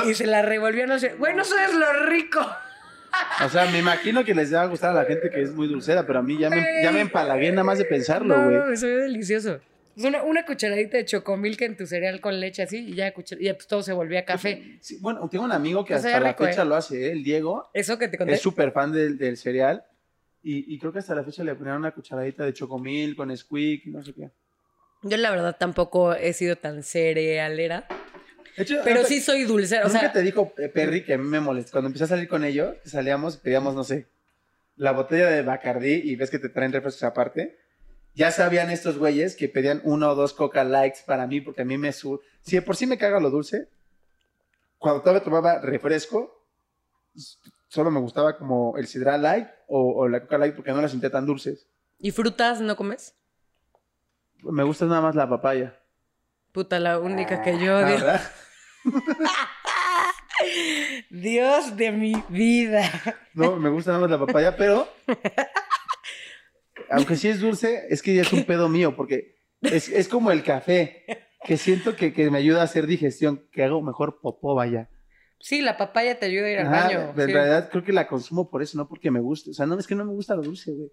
y 0.06 0.14
se 0.14 0.26
la 0.26 0.42
revolvían. 0.42 0.90
Güey, 1.18 1.34
no 1.34 1.44
sabes 1.44 1.74
lo 1.74 2.06
rico. 2.06 2.40
O 3.44 3.48
sea, 3.48 3.66
me 3.66 3.78
imagino 3.78 4.24
que 4.24 4.34
les 4.34 4.54
va 4.54 4.62
a 4.62 4.66
gustar 4.66 4.90
a 4.90 4.94
la 5.02 5.04
gente 5.04 5.30
que 5.30 5.42
es 5.42 5.52
muy 5.52 5.66
dulcera, 5.66 6.06
pero 6.06 6.20
a 6.20 6.22
mí 6.22 6.38
ya 6.38 6.48
me, 6.48 6.64
ya 6.82 6.92
me 6.92 7.00
empalagué 7.00 7.50
nada 7.50 7.64
más 7.64 7.78
de 7.78 7.84
pensarlo, 7.84 8.36
No, 8.36 8.44
güey. 8.44 8.70
no, 8.70 8.76
sabe 8.76 8.92
delicioso. 9.02 9.60
Es 10.00 10.06
una, 10.06 10.22
una 10.22 10.46
cucharadita 10.46 10.96
de 10.96 11.04
chocomilk 11.04 11.60
en 11.60 11.76
tu 11.76 11.86
cereal 11.86 12.22
con 12.22 12.40
leche 12.40 12.62
así 12.62 12.78
y 12.78 12.94
ya, 12.94 13.08
y 13.08 13.52
pues 13.52 13.66
todo 13.66 13.82
se 13.82 13.92
volvía 13.92 14.24
café. 14.24 14.78
Sí, 14.80 14.96
bueno, 14.98 15.28
tengo 15.28 15.44
un 15.44 15.52
amigo 15.52 15.84
que 15.84 15.94
O 15.94 15.98
sea, 15.98 16.12
hasta 16.12 16.20
la 16.20 16.30
rico, 16.30 16.46
fecha 16.46 16.62
¿eh? 16.62 16.64
lo 16.64 16.74
hace, 16.74 17.08
¿eh? 17.08 17.12
el 17.12 17.22
Diego. 17.22 17.68
Eso 17.74 17.98
que 17.98 18.08
te 18.08 18.16
conté. 18.16 18.32
Es 18.32 18.40
súper 18.40 18.72
fan 18.72 18.92
del, 18.92 19.18
del 19.18 19.36
cereal. 19.36 19.84
Y, 20.42 20.74
y 20.74 20.78
creo 20.78 20.90
que 20.90 21.00
hasta 21.00 21.14
la 21.14 21.22
fecha 21.22 21.44
le 21.44 21.54
ponían 21.54 21.76
una 21.76 21.90
cucharadita 21.92 22.46
de 22.46 22.54
chocomil 22.54 23.14
con 23.14 23.36
squeak 23.36 23.84
y 23.84 23.90
no 23.90 24.02
sé 24.02 24.14
qué. 24.14 24.30
Yo 25.02 25.18
la 25.18 25.30
verdad 25.30 25.54
tampoco 25.58 26.14
he 26.14 26.32
sido 26.32 26.56
tan 26.56 26.82
cerealera, 26.82 27.86
hecho, 28.56 28.76
pero 28.82 29.04
sí 29.04 29.20
soy 29.20 29.44
dulcera. 29.44 29.84
O 29.84 29.90
sea, 29.90 30.12
te 30.12 30.22
dijo 30.22 30.54
eh, 30.56 30.68
Perry 30.68 31.04
que 31.04 31.12
a 31.12 31.18
mí 31.18 31.28
me 31.28 31.40
molesta. 31.40 31.72
Cuando 31.72 31.88
empecé 31.88 32.04
a 32.04 32.06
salir 32.06 32.26
con 32.26 32.42
ellos, 32.42 32.74
salíamos, 32.86 33.36
pedíamos, 33.36 33.74
no 33.74 33.84
sé, 33.84 34.06
la 34.76 34.92
botella 34.92 35.28
de 35.28 35.42
Bacardí 35.42 36.00
y 36.04 36.16
ves 36.16 36.30
que 36.30 36.38
te 36.38 36.48
traen 36.48 36.72
refrescos 36.72 37.02
aparte. 37.02 37.58
Ya 38.20 38.30
sabían 38.30 38.68
estos 38.68 38.98
güeyes 38.98 39.34
que 39.34 39.48
pedían 39.48 39.80
uno 39.82 40.10
o 40.10 40.14
dos 40.14 40.34
Coca 40.34 40.62
Lights 40.62 41.00
para 41.06 41.26
mí, 41.26 41.40
porque 41.40 41.62
a 41.62 41.64
mí 41.64 41.78
me 41.78 41.90
su... 41.90 42.20
Si 42.42 42.54
de 42.54 42.60
por 42.60 42.76
sí 42.76 42.86
me 42.86 42.98
caga 42.98 43.18
lo 43.18 43.30
dulce, 43.30 43.70
cuando 44.76 45.00
todavía 45.00 45.24
tomaba 45.24 45.58
refresco, 45.62 46.44
solo 47.68 47.90
me 47.90 47.98
gustaba 47.98 48.36
como 48.36 48.76
el 48.76 48.86
Sidra 48.88 49.16
Light 49.16 49.48
o, 49.68 50.02
o 50.02 50.06
la 50.06 50.20
Coca 50.20 50.36
Light 50.36 50.54
porque 50.54 50.70
no 50.70 50.82
las 50.82 50.90
sentía 50.90 51.10
tan 51.10 51.24
dulces. 51.24 51.66
¿y 51.98 52.10
frutas 52.10 52.60
no 52.60 52.76
comes? 52.76 53.14
Me 54.42 54.64
gusta 54.64 54.84
nada 54.84 55.00
más 55.00 55.14
la 55.14 55.26
papaya. 55.26 55.80
Puta, 56.52 56.78
la 56.78 56.98
única 56.98 57.40
que 57.40 57.58
yo 57.58 57.78
Ah, 57.78 57.86
odio. 57.86 58.04
Dios 61.08 61.74
de 61.74 61.90
mi 61.90 62.22
vida. 62.28 62.82
No, 63.32 63.56
me 63.56 63.70
gusta 63.70 63.92
nada 63.92 64.02
más 64.02 64.10
la 64.10 64.26
papaya, 64.26 64.54
pero 64.58 64.86
aunque 66.90 67.16
sí 67.16 67.28
es 67.28 67.40
dulce, 67.40 67.86
es 67.88 68.02
que 68.02 68.14
ya 68.14 68.22
es 68.22 68.32
un 68.32 68.44
pedo 68.44 68.68
mío, 68.68 68.96
porque 68.96 69.36
es, 69.62 69.88
es 69.88 70.08
como 70.08 70.30
el 70.30 70.42
café, 70.42 71.04
que 71.44 71.56
siento 71.56 71.96
que, 71.96 72.12
que 72.12 72.30
me 72.30 72.38
ayuda 72.38 72.60
a 72.60 72.64
hacer 72.64 72.86
digestión, 72.86 73.48
que 73.52 73.62
hago 73.62 73.80
mejor 73.82 74.20
popó, 74.20 74.54
vaya. 74.54 74.90
Sí, 75.38 75.62
la 75.62 75.78
papaya 75.78 76.18
te 76.18 76.26
ayuda 76.26 76.46
a 76.46 76.50
ir 76.50 76.58
al 76.58 76.66
Ajá, 76.66 76.86
baño. 76.86 77.00
En 77.16 77.26
sí. 77.26 77.32
realidad 77.32 77.70
creo 77.70 77.82
que 77.82 77.92
la 77.92 78.06
consumo 78.06 78.50
por 78.50 78.62
eso, 78.62 78.76
no 78.76 78.88
porque 78.88 79.10
me 79.10 79.20
guste. 79.20 79.50
O 79.50 79.54
sea, 79.54 79.64
no, 79.64 79.78
es 79.78 79.86
que 79.86 79.94
no 79.94 80.04
me 80.04 80.12
gusta 80.12 80.36
lo 80.36 80.42
dulce, 80.42 80.72
güey. 80.72 80.90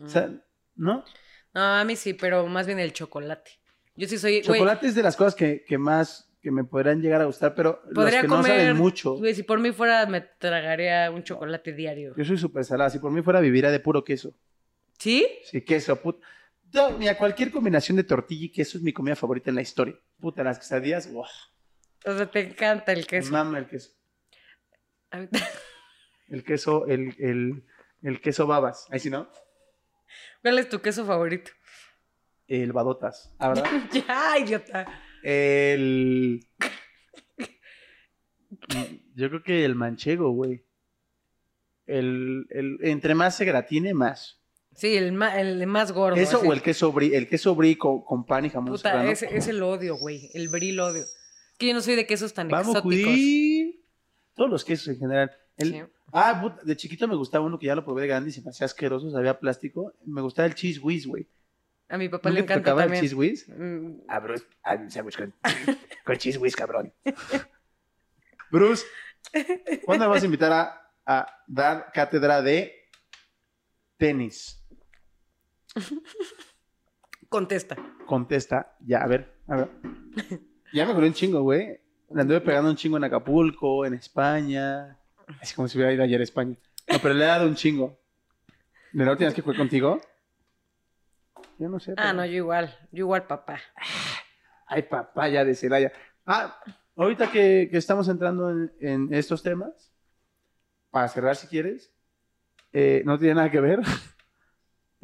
O 0.00 0.08
sea, 0.08 0.30
¿no? 0.76 1.04
No, 1.52 1.60
a 1.60 1.84
mí 1.84 1.96
sí, 1.96 2.14
pero 2.14 2.46
más 2.46 2.66
bien 2.66 2.78
el 2.78 2.92
chocolate. 2.92 3.50
Yo 3.96 4.06
sí 4.06 4.18
soy. 4.18 4.42
güey, 4.42 4.60
Chocolate 4.60 4.86
es 4.86 4.94
de 4.94 5.02
las 5.02 5.16
cosas 5.16 5.34
que, 5.34 5.64
que 5.64 5.78
más 5.78 6.30
que 6.40 6.52
me 6.52 6.62
podrán 6.62 7.00
llegar 7.00 7.22
a 7.22 7.24
gustar, 7.24 7.54
pero 7.56 7.80
los 7.86 7.94
podría 7.94 8.20
que 8.20 8.28
no 8.28 8.42
saben 8.42 8.76
mucho. 8.76 9.16
Güey, 9.16 9.34
si 9.34 9.42
por 9.42 9.58
mí 9.58 9.72
fuera, 9.72 10.06
me 10.06 10.20
tragaría 10.20 11.10
un 11.10 11.24
chocolate 11.24 11.72
diario. 11.72 12.14
Yo 12.16 12.24
soy 12.24 12.38
súper 12.38 12.64
salada. 12.64 12.90
Si 12.90 13.00
por 13.00 13.10
mí 13.10 13.20
fuera, 13.22 13.40
viviría 13.40 13.70
de 13.70 13.80
puro 13.80 14.04
queso. 14.04 14.32
¿Sí? 14.98 15.26
Sí, 15.44 15.60
queso, 15.62 16.00
puta. 16.00 16.26
No, 16.72 16.90
mira, 16.98 17.16
cualquier 17.16 17.50
combinación 17.50 17.96
de 17.96 18.04
tortilla 18.04 18.46
y 18.46 18.50
queso 18.50 18.78
es 18.78 18.84
mi 18.84 18.92
comida 18.92 19.16
favorita 19.16 19.50
en 19.50 19.56
la 19.56 19.62
historia. 19.62 19.94
Puta, 20.20 20.42
las 20.42 20.58
quesadillas, 20.58 21.10
wow. 21.12 21.24
O 22.06 22.16
sea, 22.16 22.30
te 22.30 22.40
encanta 22.40 22.92
el 22.92 23.06
queso. 23.06 23.30
Mama 23.32 23.58
el 23.58 23.66
queso. 23.66 23.90
El 26.28 26.42
queso, 26.42 26.86
el, 26.88 27.14
el, 27.20 27.62
el 28.02 28.20
queso 28.20 28.48
babas. 28.48 28.86
Ahí 28.90 28.98
sí, 28.98 29.10
¿no? 29.10 29.30
¿Cuál 30.42 30.58
es 30.58 30.68
tu 30.68 30.80
queso 30.80 31.06
favorito? 31.06 31.52
El 32.48 32.72
badotas. 32.72 33.32
¿Ah, 33.38 33.48
verdad? 33.50 33.70
ya, 33.92 34.36
idiota. 34.38 35.02
El. 35.22 36.44
Yo 39.14 39.28
creo 39.28 39.42
que 39.44 39.64
el 39.64 39.76
manchego, 39.76 40.30
güey. 40.30 40.64
El, 41.86 42.46
el- 42.50 42.78
entre 42.82 43.14
más 43.14 43.36
se 43.36 43.44
gratine, 43.44 43.94
más. 43.94 44.42
Sí, 44.76 44.94
el, 44.96 45.12
ma- 45.12 45.40
el 45.40 45.58
de 45.58 45.66
más 45.66 45.90
gordo. 45.92 46.16
Eso 46.16 46.36
así. 46.38 46.46
o 46.46 46.52
el 46.52 46.62
queso 46.62 46.92
brie, 46.92 47.16
el 47.16 47.28
queso 47.28 47.54
brie 47.54 47.76
con, 47.78 48.02
con 48.02 48.24
pan 48.26 48.44
y 48.44 48.50
jamón 48.50 48.72
Puta, 48.72 48.92
serrano. 48.92 49.10
ese 49.10 49.52
lo 49.54 49.70
odio, 49.70 49.96
güey. 49.96 50.30
El 50.34 50.48
brie 50.48 50.72
lo 50.72 50.86
odio. 50.86 51.04
Que 51.58 51.68
yo 51.68 51.74
no 51.74 51.80
soy 51.80 51.96
de 51.96 52.06
quesos 52.06 52.34
tan 52.34 52.48
Vamos, 52.48 52.76
exóticos. 52.76 53.10
Judí. 53.12 53.82
Todos 54.34 54.50
los 54.50 54.64
quesos 54.64 54.88
en 54.88 54.98
general. 54.98 55.30
El- 55.56 55.72
Sí. 55.72 55.82
Ah, 56.12 56.38
puta, 56.40 56.62
de 56.62 56.76
chiquito 56.76 57.08
me 57.08 57.16
gustaba 57.16 57.44
uno 57.44 57.58
que 57.58 57.66
ya 57.66 57.74
lo 57.74 57.84
probé 57.84 58.02
de 58.02 58.08
grande 58.08 58.30
y 58.30 58.32
se 58.32 58.40
me 58.42 58.50
hacía 58.50 58.66
asqueroso, 58.66 59.10
sabía 59.10 59.40
plástico. 59.40 59.92
Me 60.04 60.20
gustaba 60.20 60.46
el 60.46 60.54
cheese 60.54 60.78
whiz, 60.80 61.06
güey. 61.06 61.26
A 61.88 61.98
mi 61.98 62.08
papá 62.08 62.28
¿No 62.28 62.34
le 62.34 62.40
encanta 62.42 62.62
tocaba 62.62 62.82
el 62.82 62.86
también. 62.88 63.02
cheese 63.02 63.14
whiz? 63.14 63.48
Mm, 63.48 64.02
Ah, 64.08 64.20
Bruce, 64.20 64.44
ah, 64.62 64.74
un 64.74 64.90
sándwich 64.90 65.16
con, 65.16 65.34
con 66.04 66.16
cheese 66.16 66.38
whiz, 66.38 66.54
cabrón. 66.54 66.92
Bruce, 68.50 68.84
¿cuándo 69.84 70.04
me 70.04 70.10
vas 70.10 70.22
a 70.22 70.26
invitar 70.26 70.52
a, 70.52 70.92
a 71.06 71.26
dar 71.46 71.90
cátedra 71.92 72.42
de 72.42 72.72
tenis? 73.96 74.62
Contesta. 77.28 77.76
Contesta, 78.06 78.76
ya, 78.80 78.98
a 79.02 79.06
ver, 79.06 79.34
a 79.48 79.56
ver. 79.56 79.68
Ya 80.72 80.88
un 80.88 81.12
chingo, 81.12 81.42
güey. 81.42 81.80
Le 82.10 82.20
anduve 82.22 82.40
pegando 82.40 82.70
un 82.70 82.76
chingo 82.76 82.96
en 82.96 83.04
Acapulco, 83.04 83.84
en 83.84 83.94
España. 83.94 84.96
Es 85.42 85.52
como 85.54 85.66
si 85.66 85.76
hubiera 85.76 85.92
ido 85.92 86.04
ayer 86.04 86.20
a 86.20 86.24
España. 86.24 86.56
No, 86.88 86.98
pero 87.02 87.14
le 87.14 87.24
he 87.24 87.26
dado 87.26 87.46
un 87.48 87.56
chingo. 87.56 87.98
¿De 88.92 89.04
la 89.04 89.10
última 89.10 89.26
vez 89.26 89.34
que 89.34 89.42
jugué 89.42 89.56
contigo? 89.56 90.00
Yo 91.58 91.68
no 91.68 91.80
sé. 91.80 91.92
Ah, 91.92 91.94
pero- 91.96 92.12
no, 92.14 92.26
yo 92.26 92.32
igual. 92.34 92.74
Yo 92.92 93.04
igual, 93.04 93.26
papá. 93.26 93.60
Ay, 94.68 94.82
papaya 94.82 95.44
de 95.44 95.54
Celaya. 95.54 95.92
Ah, 96.24 96.60
ahorita 96.96 97.30
que, 97.30 97.68
que 97.70 97.76
estamos 97.76 98.08
entrando 98.08 98.50
en, 98.50 98.72
en 98.80 99.14
estos 99.14 99.42
temas, 99.42 99.92
para 100.90 101.08
cerrar 101.08 101.36
si 101.36 101.46
quieres, 101.48 101.92
eh, 102.72 103.02
no 103.04 103.18
tiene 103.18 103.34
nada 103.34 103.50
que 103.50 103.60
ver, 103.60 103.80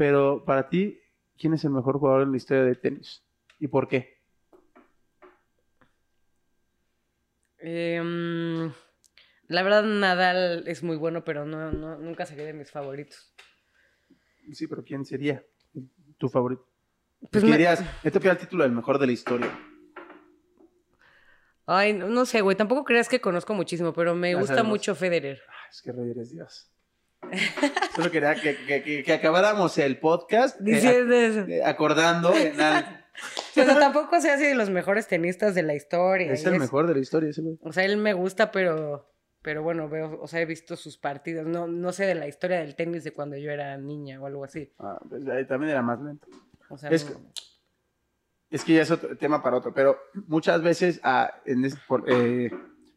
pero 0.03 0.45
para 0.45 0.69
ti, 0.69 1.01
¿quién 1.39 1.55
es 1.55 1.63
el 1.65 1.71
mejor 1.71 2.01
jugador 2.01 2.23
en 2.23 2.33
la 2.33 2.37
historia 2.37 2.65
de 2.65 2.75
tenis? 2.75 3.23
¿Y 3.61 3.69
por 3.69 3.87
qué? 3.87 4.19
Em, 7.59 8.73
la 9.47 9.63
verdad, 9.63 9.85
Nadal 9.85 10.65
es 10.67 10.83
muy 10.83 10.97
bueno, 10.97 11.23
pero 11.23 11.47
no, 11.47 11.71
no, 11.71 11.99
nunca 11.99 12.27
sería 12.27 12.47
de 12.47 12.53
mis 12.53 12.73
favoritos. 12.73 13.33
Sí, 14.53 14.67
pero 14.67 14.83
¿quién 14.83 15.05
sería 15.05 15.45
tu 16.19 16.29
favorito? 16.29 16.67
Pues 17.31 17.45
¿Qué 17.45 17.51
me- 17.51 17.57
dirías? 17.57 17.85
Esto 18.03 18.19
queda 18.19 18.33
el 18.33 18.39
título 18.39 18.65
del 18.65 18.73
mejor 18.73 18.99
de 18.99 19.07
la 19.07 19.13
historia. 19.13 19.57
Ay, 21.65 21.93
no, 21.93 22.09
no 22.09 22.27
sé, 22.27 22.41
güey. 22.41 22.57
Tampoco 22.57 22.83
creas 22.83 23.09
que 23.09 23.21
conozco 23.21 23.55
muchísimo, 23.55 23.93
pero 23.93 24.17
me 24.17 24.33
Ya 24.33 24.39
gusta 24.41 24.55
sabemos. 24.57 24.71
mucho 24.71 24.97
Federer. 24.97 25.41
Ah, 25.49 25.69
es 25.71 25.81
que 25.81 25.93
Roger 25.93 26.11
eres 26.11 26.33
Dios. 26.33 26.72
Solo 27.95 28.11
quería 28.11 28.35
que, 28.35 28.57
que- 28.67 28.83
que- 28.83 29.03
que 29.05 29.13
acabáramos 29.13 29.79
el 29.79 29.99
podcast 29.99 30.61
eh, 30.67 30.77
eso. 31.27 31.41
eh, 31.49 31.63
acordando 31.65 32.35
en 32.35 32.61
algo. 32.61 32.89
O 32.91 33.53
sea, 33.55 33.79
tampoco 33.79 34.21
sea 34.21 34.35
así 34.35 34.45
de 34.47 34.55
los 34.55 34.71
mejores 34.71 35.07
tenistas 35.07 35.55
de 35.55 35.63
la 35.63 35.75
historia. 35.75 36.33
Es 36.33 36.45
el 36.47 36.59
mejor 36.59 36.87
de 36.87 36.95
la 36.95 37.01
historia 37.01 37.31
ese 37.31 37.43
güey. 37.43 37.59
O 37.63 37.73
sea, 37.73 37.85
él 37.85 37.97
me 37.99 38.15
gusta, 38.15 38.51
pero, 38.51 39.13
pero 39.43 39.63
bueno, 39.63 39.89
veo, 39.89 40.19
o 40.21 40.27
sea, 40.27 40.41
he 40.41 40.47
visto 40.47 40.77
sus 40.77 40.97
partidos. 40.99 41.47
No, 41.47 41.67
no 41.67 41.93
sé 41.93 42.07
de 42.07 42.15
la 42.15 42.27
historia 42.27 42.61
del 42.61 42.75
tenis 42.75 43.05
de 43.05 43.13
cuando 43.13 43.37
yo 43.37 43.51
era 43.51 43.77
niña 43.77 44.21
o 44.21 44.27
algo 44.27 44.45
así. 44.45 44.73
Ah, 44.79 44.99
pues, 45.09 45.27
ahí 45.29 45.47
también 45.47 45.71
era 45.73 45.83
más 45.83 46.01
lento. 46.01 46.27
O 46.71 46.77
sea, 46.79 46.91
Es 46.91 47.05
no- 47.11 47.17
que- 47.19 47.23
Es 48.51 48.65
que 48.65 48.75
ya 48.75 48.83
es 48.83 48.91
otro 48.91 49.17
tema 49.17 49.43
para 49.43 49.57
otro, 49.57 49.73
pero 49.73 49.97
muchas 50.27 50.63
veces, 50.63 51.01
ah, 51.05 51.41
en 51.47 51.63
por- 51.89 52.05
eh, 52.11 52.51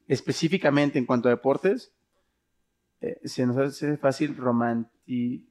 específicamente 0.07 0.99
en 0.99 1.05
cuanto 1.05 1.29
a 1.29 1.31
deportes, 1.31 1.93
eh, 3.05 3.19
se 3.27 3.45
nos 3.45 3.57
hace 3.57 3.97
fácil 3.97 4.35
romanti, 4.35 5.47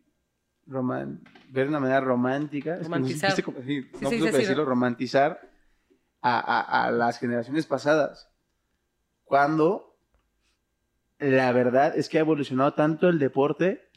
roman, 0.66 1.22
ver 1.50 1.64
de 1.64 1.68
una 1.70 1.80
manera 1.80 2.00
romántica. 2.00 2.74
es 2.74 2.78
que 2.78 2.82
no 2.88 2.94
Romantizar. 2.96 3.30
¿viste 3.30 3.42
cómo- 3.42 3.58
sí, 3.62 3.86
no 4.00 4.08
sí, 4.10 4.20
sí, 4.20 4.30
decirlo, 4.30 4.64
romantizar 4.64 5.40
a, 6.22 6.38
a- 6.40 6.86
a 6.86 6.90
las 6.90 7.18
generaciones 7.18 7.66
pasadas. 7.66 8.30
Cuando 9.24 9.96
la 11.18 11.52
verdad 11.52 11.96
es 11.96 12.08
que 12.08 12.18
ha 12.18 12.20
evolucionado 12.20 12.74
tanto 12.74 13.08
el 13.08 13.18
deporte 13.18 13.88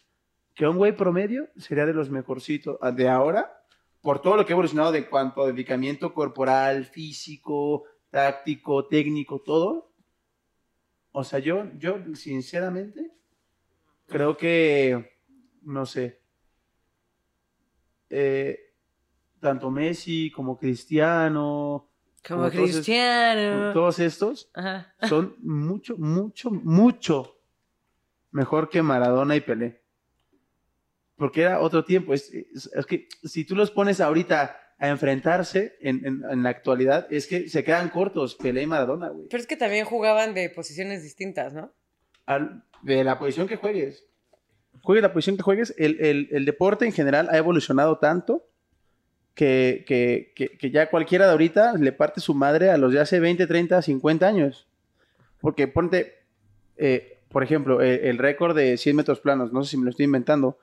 que 0.54 0.68
un 0.68 0.78
güey 0.78 0.96
promedio 0.96 1.50
sería 1.58 1.86
de 1.86 1.94
los 1.94 2.10
mejorcitos 2.10 2.78
ah, 2.82 2.92
de 2.92 3.10
ahora 3.10 3.54
por 4.02 4.22
todo 4.22 4.36
lo 4.38 4.46
que 4.46 4.54
ha 4.54 4.56
evolucionado 4.56 4.92
de 4.92 5.10
cuanto 5.10 5.44
a 5.44 5.48
dedicamiento 5.48 6.14
corporal, 6.14 6.86
físico, 6.86 7.84
táctico, 8.10 8.88
técnico, 8.88 9.42
todo. 9.42 9.92
O 11.12 11.24
sea, 11.24 11.40
yo, 11.40 11.66
yo 11.78 11.98
sinceramente 12.16 13.07
creo 14.08 14.36
que, 14.38 15.20
no 15.62 15.86
sé, 15.86 16.20
eh, 18.10 18.58
tanto 19.40 19.70
Messi 19.70 20.32
como 20.32 20.58
Cristiano, 20.58 21.90
como 22.28 22.42
como 22.42 22.52
todos 22.52 22.70
es- 22.70 22.76
Cristiano. 22.78 23.74
todos 23.74 24.00
estos 24.00 24.50
Ajá. 24.54 24.94
son 25.08 25.36
mucho, 25.40 25.98
mucho, 25.98 26.50
mucho 26.52 27.38
mejor 28.32 28.70
que 28.70 28.82
Maradona 28.82 29.36
y 29.36 29.42
Pelé. 29.42 29.82
Porque 31.16 31.42
era 31.42 31.60
otro 31.62 31.84
tiempo. 31.84 32.14
Es, 32.14 32.32
es- 32.34 32.70
es 32.74 32.86
que 32.86 33.08
si 33.24 33.44
tú 33.46 33.56
los 33.56 33.72
pones 33.72 34.00
ahorita 34.02 34.60
a 34.78 34.90
enfrentarse 34.90 35.76
en, 35.82 36.06
en- 36.06 36.24
en 36.30 36.44
la 36.44 36.50
actualidad, 36.50 37.08
es 37.12 37.26
que 37.28 37.50
se 37.50 37.64
quedan 37.64 37.90
cortos 37.90 38.36
Pelé 38.36 38.62
y 38.64 38.68
Maradona, 38.68 39.10
güey. 39.10 39.28
Pero 39.30 39.42
es 39.42 39.48
que 39.48 39.58
también 39.58 39.86
jugaban 39.86 40.34
de 40.36 40.50
posiciones 40.50 41.02
distintas, 41.04 41.54
¿no? 41.54 41.74
Al- 42.28 42.64
De 42.84 43.04
la 43.04 43.18
posición 43.18 43.48
que 43.48 43.56
juegues. 43.58 44.06
Juegue 44.84 45.02
la 45.02 45.12
posición 45.12 45.36
que 45.38 45.42
juegues. 45.44 45.74
El, 45.80 46.00
el- 46.00 46.28
el 46.32 46.46
deporte 46.46 46.86
en 46.86 46.92
general 46.94 47.28
ha 47.32 47.38
evolucionado 47.38 47.98
tanto 47.98 48.46
que, 49.34 49.84
que- 49.88 50.32
que- 50.36 50.58
que 50.58 50.72
ya 50.72 50.90
cualquiera 50.90 51.26
de 51.26 51.32
ahorita 51.32 51.74
le 51.74 51.92
parte 51.92 52.22
su 52.22 52.34
madre 52.36 52.70
a 52.70 52.78
los 52.78 52.94
de 52.94 53.00
hace 53.00 53.20
20, 53.20 53.48
30, 53.48 53.82
50 53.82 54.28
años. 54.28 54.68
Porque 55.42 55.68
ponte, 55.68 56.14
eh, 56.78 57.20
por 57.30 57.44
ejemplo, 57.44 57.82
el, 57.82 58.00
el 58.06 58.18
récord 58.18 58.56
de 58.56 58.78
100 58.78 58.96
metros 58.96 59.20
planos, 59.20 59.52
no 59.52 59.64
sé 59.64 59.72
si 59.72 59.78
me 59.78 59.84
lo 59.86 59.90
estoy 59.90 60.06
inventando. 60.06 60.58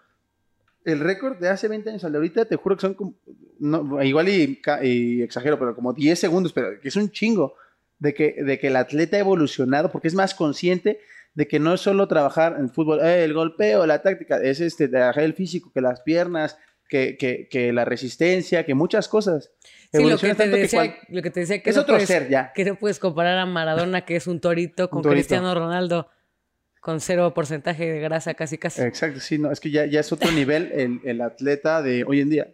El 0.85 1.00
récord 1.00 1.38
de 1.38 1.48
hace 1.48 1.66
20 1.68 1.90
años 1.90 2.05
al 2.05 2.12
de 2.12 2.18
ahorita, 2.18 2.44
te 2.44 2.57
juro 2.57 2.77
que 2.77 2.83
son 2.83 2.94
como, 2.94 3.14
no, 3.59 4.03
igual 4.03 4.29
y, 4.29 4.61
y 4.83 5.22
exagero, 5.22 5.59
pero 5.59 5.74
como 5.74 5.92
10 5.92 6.18
segundos, 6.18 6.53
pero 6.53 6.79
que 6.81 6.88
es 6.88 6.96
un 6.96 7.11
chingo 7.11 7.55
de 7.98 8.12
que, 8.12 8.42
de 8.42 8.59
que 8.59 8.66
el 8.68 8.77
atleta 8.77 9.16
ha 9.16 9.20
evolucionado 9.20 9.90
porque 9.90 10.09
es 10.09 10.14
más 10.14 10.35
consciente 10.35 11.00
de 11.35 11.49
que 11.49 11.59
no 11.59 11.75
es 11.75 11.81
solo 11.81 12.07
trabajar 12.09 12.57
en 12.59 12.70
fútbol, 12.70 13.01
eh, 13.01 13.25
el 13.25 13.35
golpeo, 13.35 13.87
la 13.87 14.03
táctica, 14.03 14.38
es 14.38 14.61
este, 14.61 14.88
trabajar 14.88 15.25
el 15.25 15.35
físico, 15.35 15.70
que 15.73 15.81
las 15.81 16.01
piernas, 16.03 16.57
que, 16.88 17.16
que, 17.16 17.49
que 17.51 17.73
la 17.73 17.85
resistencia, 17.85 18.64
que 18.64 18.75
muchas 18.75 19.09
cosas. 19.09 19.51
Sí, 19.92 20.05
lo 20.05 20.16
que, 20.18 20.29
te 20.29 20.35
tanto 20.35 20.55
que 20.57 20.62
decía, 20.62 20.81
cual- 20.81 20.97
lo 21.09 21.23
que 21.23 21.31
te 21.31 21.40
decía 21.40 21.62
que 21.62 21.70
es 21.70 21.77
no 21.77 21.83
otro 21.83 21.94
puedes- 21.94 22.09
ser 22.09 22.29
ya. 22.29 22.53
que 22.53 22.64
no 22.64 22.77
puedes 22.77 22.99
comparar 22.99 23.38
a 23.38 23.47
Maradona, 23.47 24.05
que 24.05 24.16
es 24.16 24.27
un 24.27 24.40
torito, 24.40 24.90
con 24.90 25.03
torito. 25.03 25.14
Cristiano 25.14 25.55
Ronaldo, 25.55 26.09
con 26.81 27.01
cero 27.01 27.33
porcentaje 27.35 27.90
de 27.90 27.99
grasa 28.01 28.35
casi 28.35 28.59
casi. 28.59 28.83
Exacto, 28.83 29.18
sí, 29.18 29.38
no, 29.38 29.51
es 29.51 29.59
que 29.61 29.70
ya, 29.70 29.87
ya 29.87 30.01
es 30.01 30.12
otro 30.12 30.31
nivel 30.31 30.70
el, 30.73 31.01
el 31.05 31.20
atleta 31.20 31.83
de 31.83 32.05
hoy 32.05 32.20
en 32.20 32.31
día. 32.31 32.49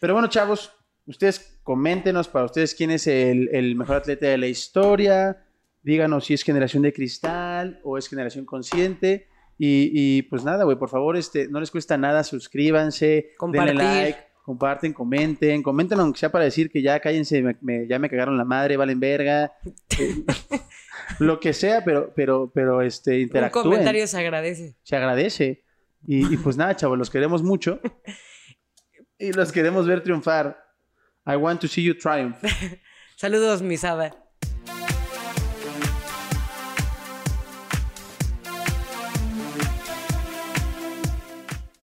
Pero 0.00 0.12
bueno, 0.14 0.28
chavos, 0.28 0.72
ustedes 1.06 1.58
coméntenos 1.62 2.28
para 2.28 2.44
ustedes 2.46 2.74
quién 2.74 2.90
es 2.90 3.06
el, 3.06 3.48
el 3.52 3.76
mejor 3.76 3.96
atleta 3.96 4.26
de 4.26 4.36
la 4.38 4.48
historia. 4.48 5.44
Díganos 5.86 6.24
si 6.26 6.34
es 6.34 6.42
generación 6.42 6.82
de 6.82 6.92
cristal 6.92 7.80
o 7.84 7.96
es 7.96 8.08
generación 8.08 8.44
consciente. 8.44 9.28
Y, 9.56 9.90
y, 9.94 10.22
pues 10.22 10.42
nada, 10.42 10.64
güey, 10.64 10.76
por 10.76 10.88
favor, 10.88 11.16
este, 11.16 11.46
no 11.46 11.60
les 11.60 11.70
cuesta 11.70 11.96
nada, 11.96 12.24
suscríbanse, 12.24 13.30
Compartir. 13.38 13.68
denle 13.78 13.84
like, 14.02 14.18
comparten, 14.44 14.92
comenten, 14.92 15.62
comenten 15.62 16.00
aunque 16.00 16.18
sea 16.18 16.30
para 16.32 16.44
decir 16.44 16.70
que 16.70 16.82
ya 16.82 16.98
cállense, 16.98 17.40
me- 17.40 17.56
me- 17.60 17.86
ya 17.86 17.98
me 18.00 18.10
cagaron 18.10 18.36
la 18.36 18.44
madre, 18.44 18.76
valen 18.76 18.98
verga. 19.00 19.52
Eh, 19.98 20.24
lo 21.20 21.38
que 21.38 21.52
sea, 21.52 21.84
pero, 21.84 22.12
pero, 22.16 22.50
pero 22.52 22.82
este, 22.82 23.12
un 23.14 23.20
interactúen 23.20 23.62
comentario 23.64 24.06
se 24.08 24.18
agradece. 24.18 24.74
se 24.82 24.96
agradece. 24.96 25.64
Y, 26.06 26.34
y 26.34 26.36
pues 26.36 26.56
nada, 26.56 26.74
chavos, 26.74 26.98
los 26.98 27.10
queremos 27.10 27.42
mucho. 27.44 27.78
Y 29.18 29.32
los 29.32 29.50
queremos 29.52 29.86
ver 29.86 30.02
triunfar. 30.02 30.58
I 31.26 31.36
want 31.36 31.60
to 31.60 31.68
see 31.68 31.82
you 31.84 31.94
triumph. 31.96 32.36
Saludos, 33.16 33.62
misada. 33.62 34.25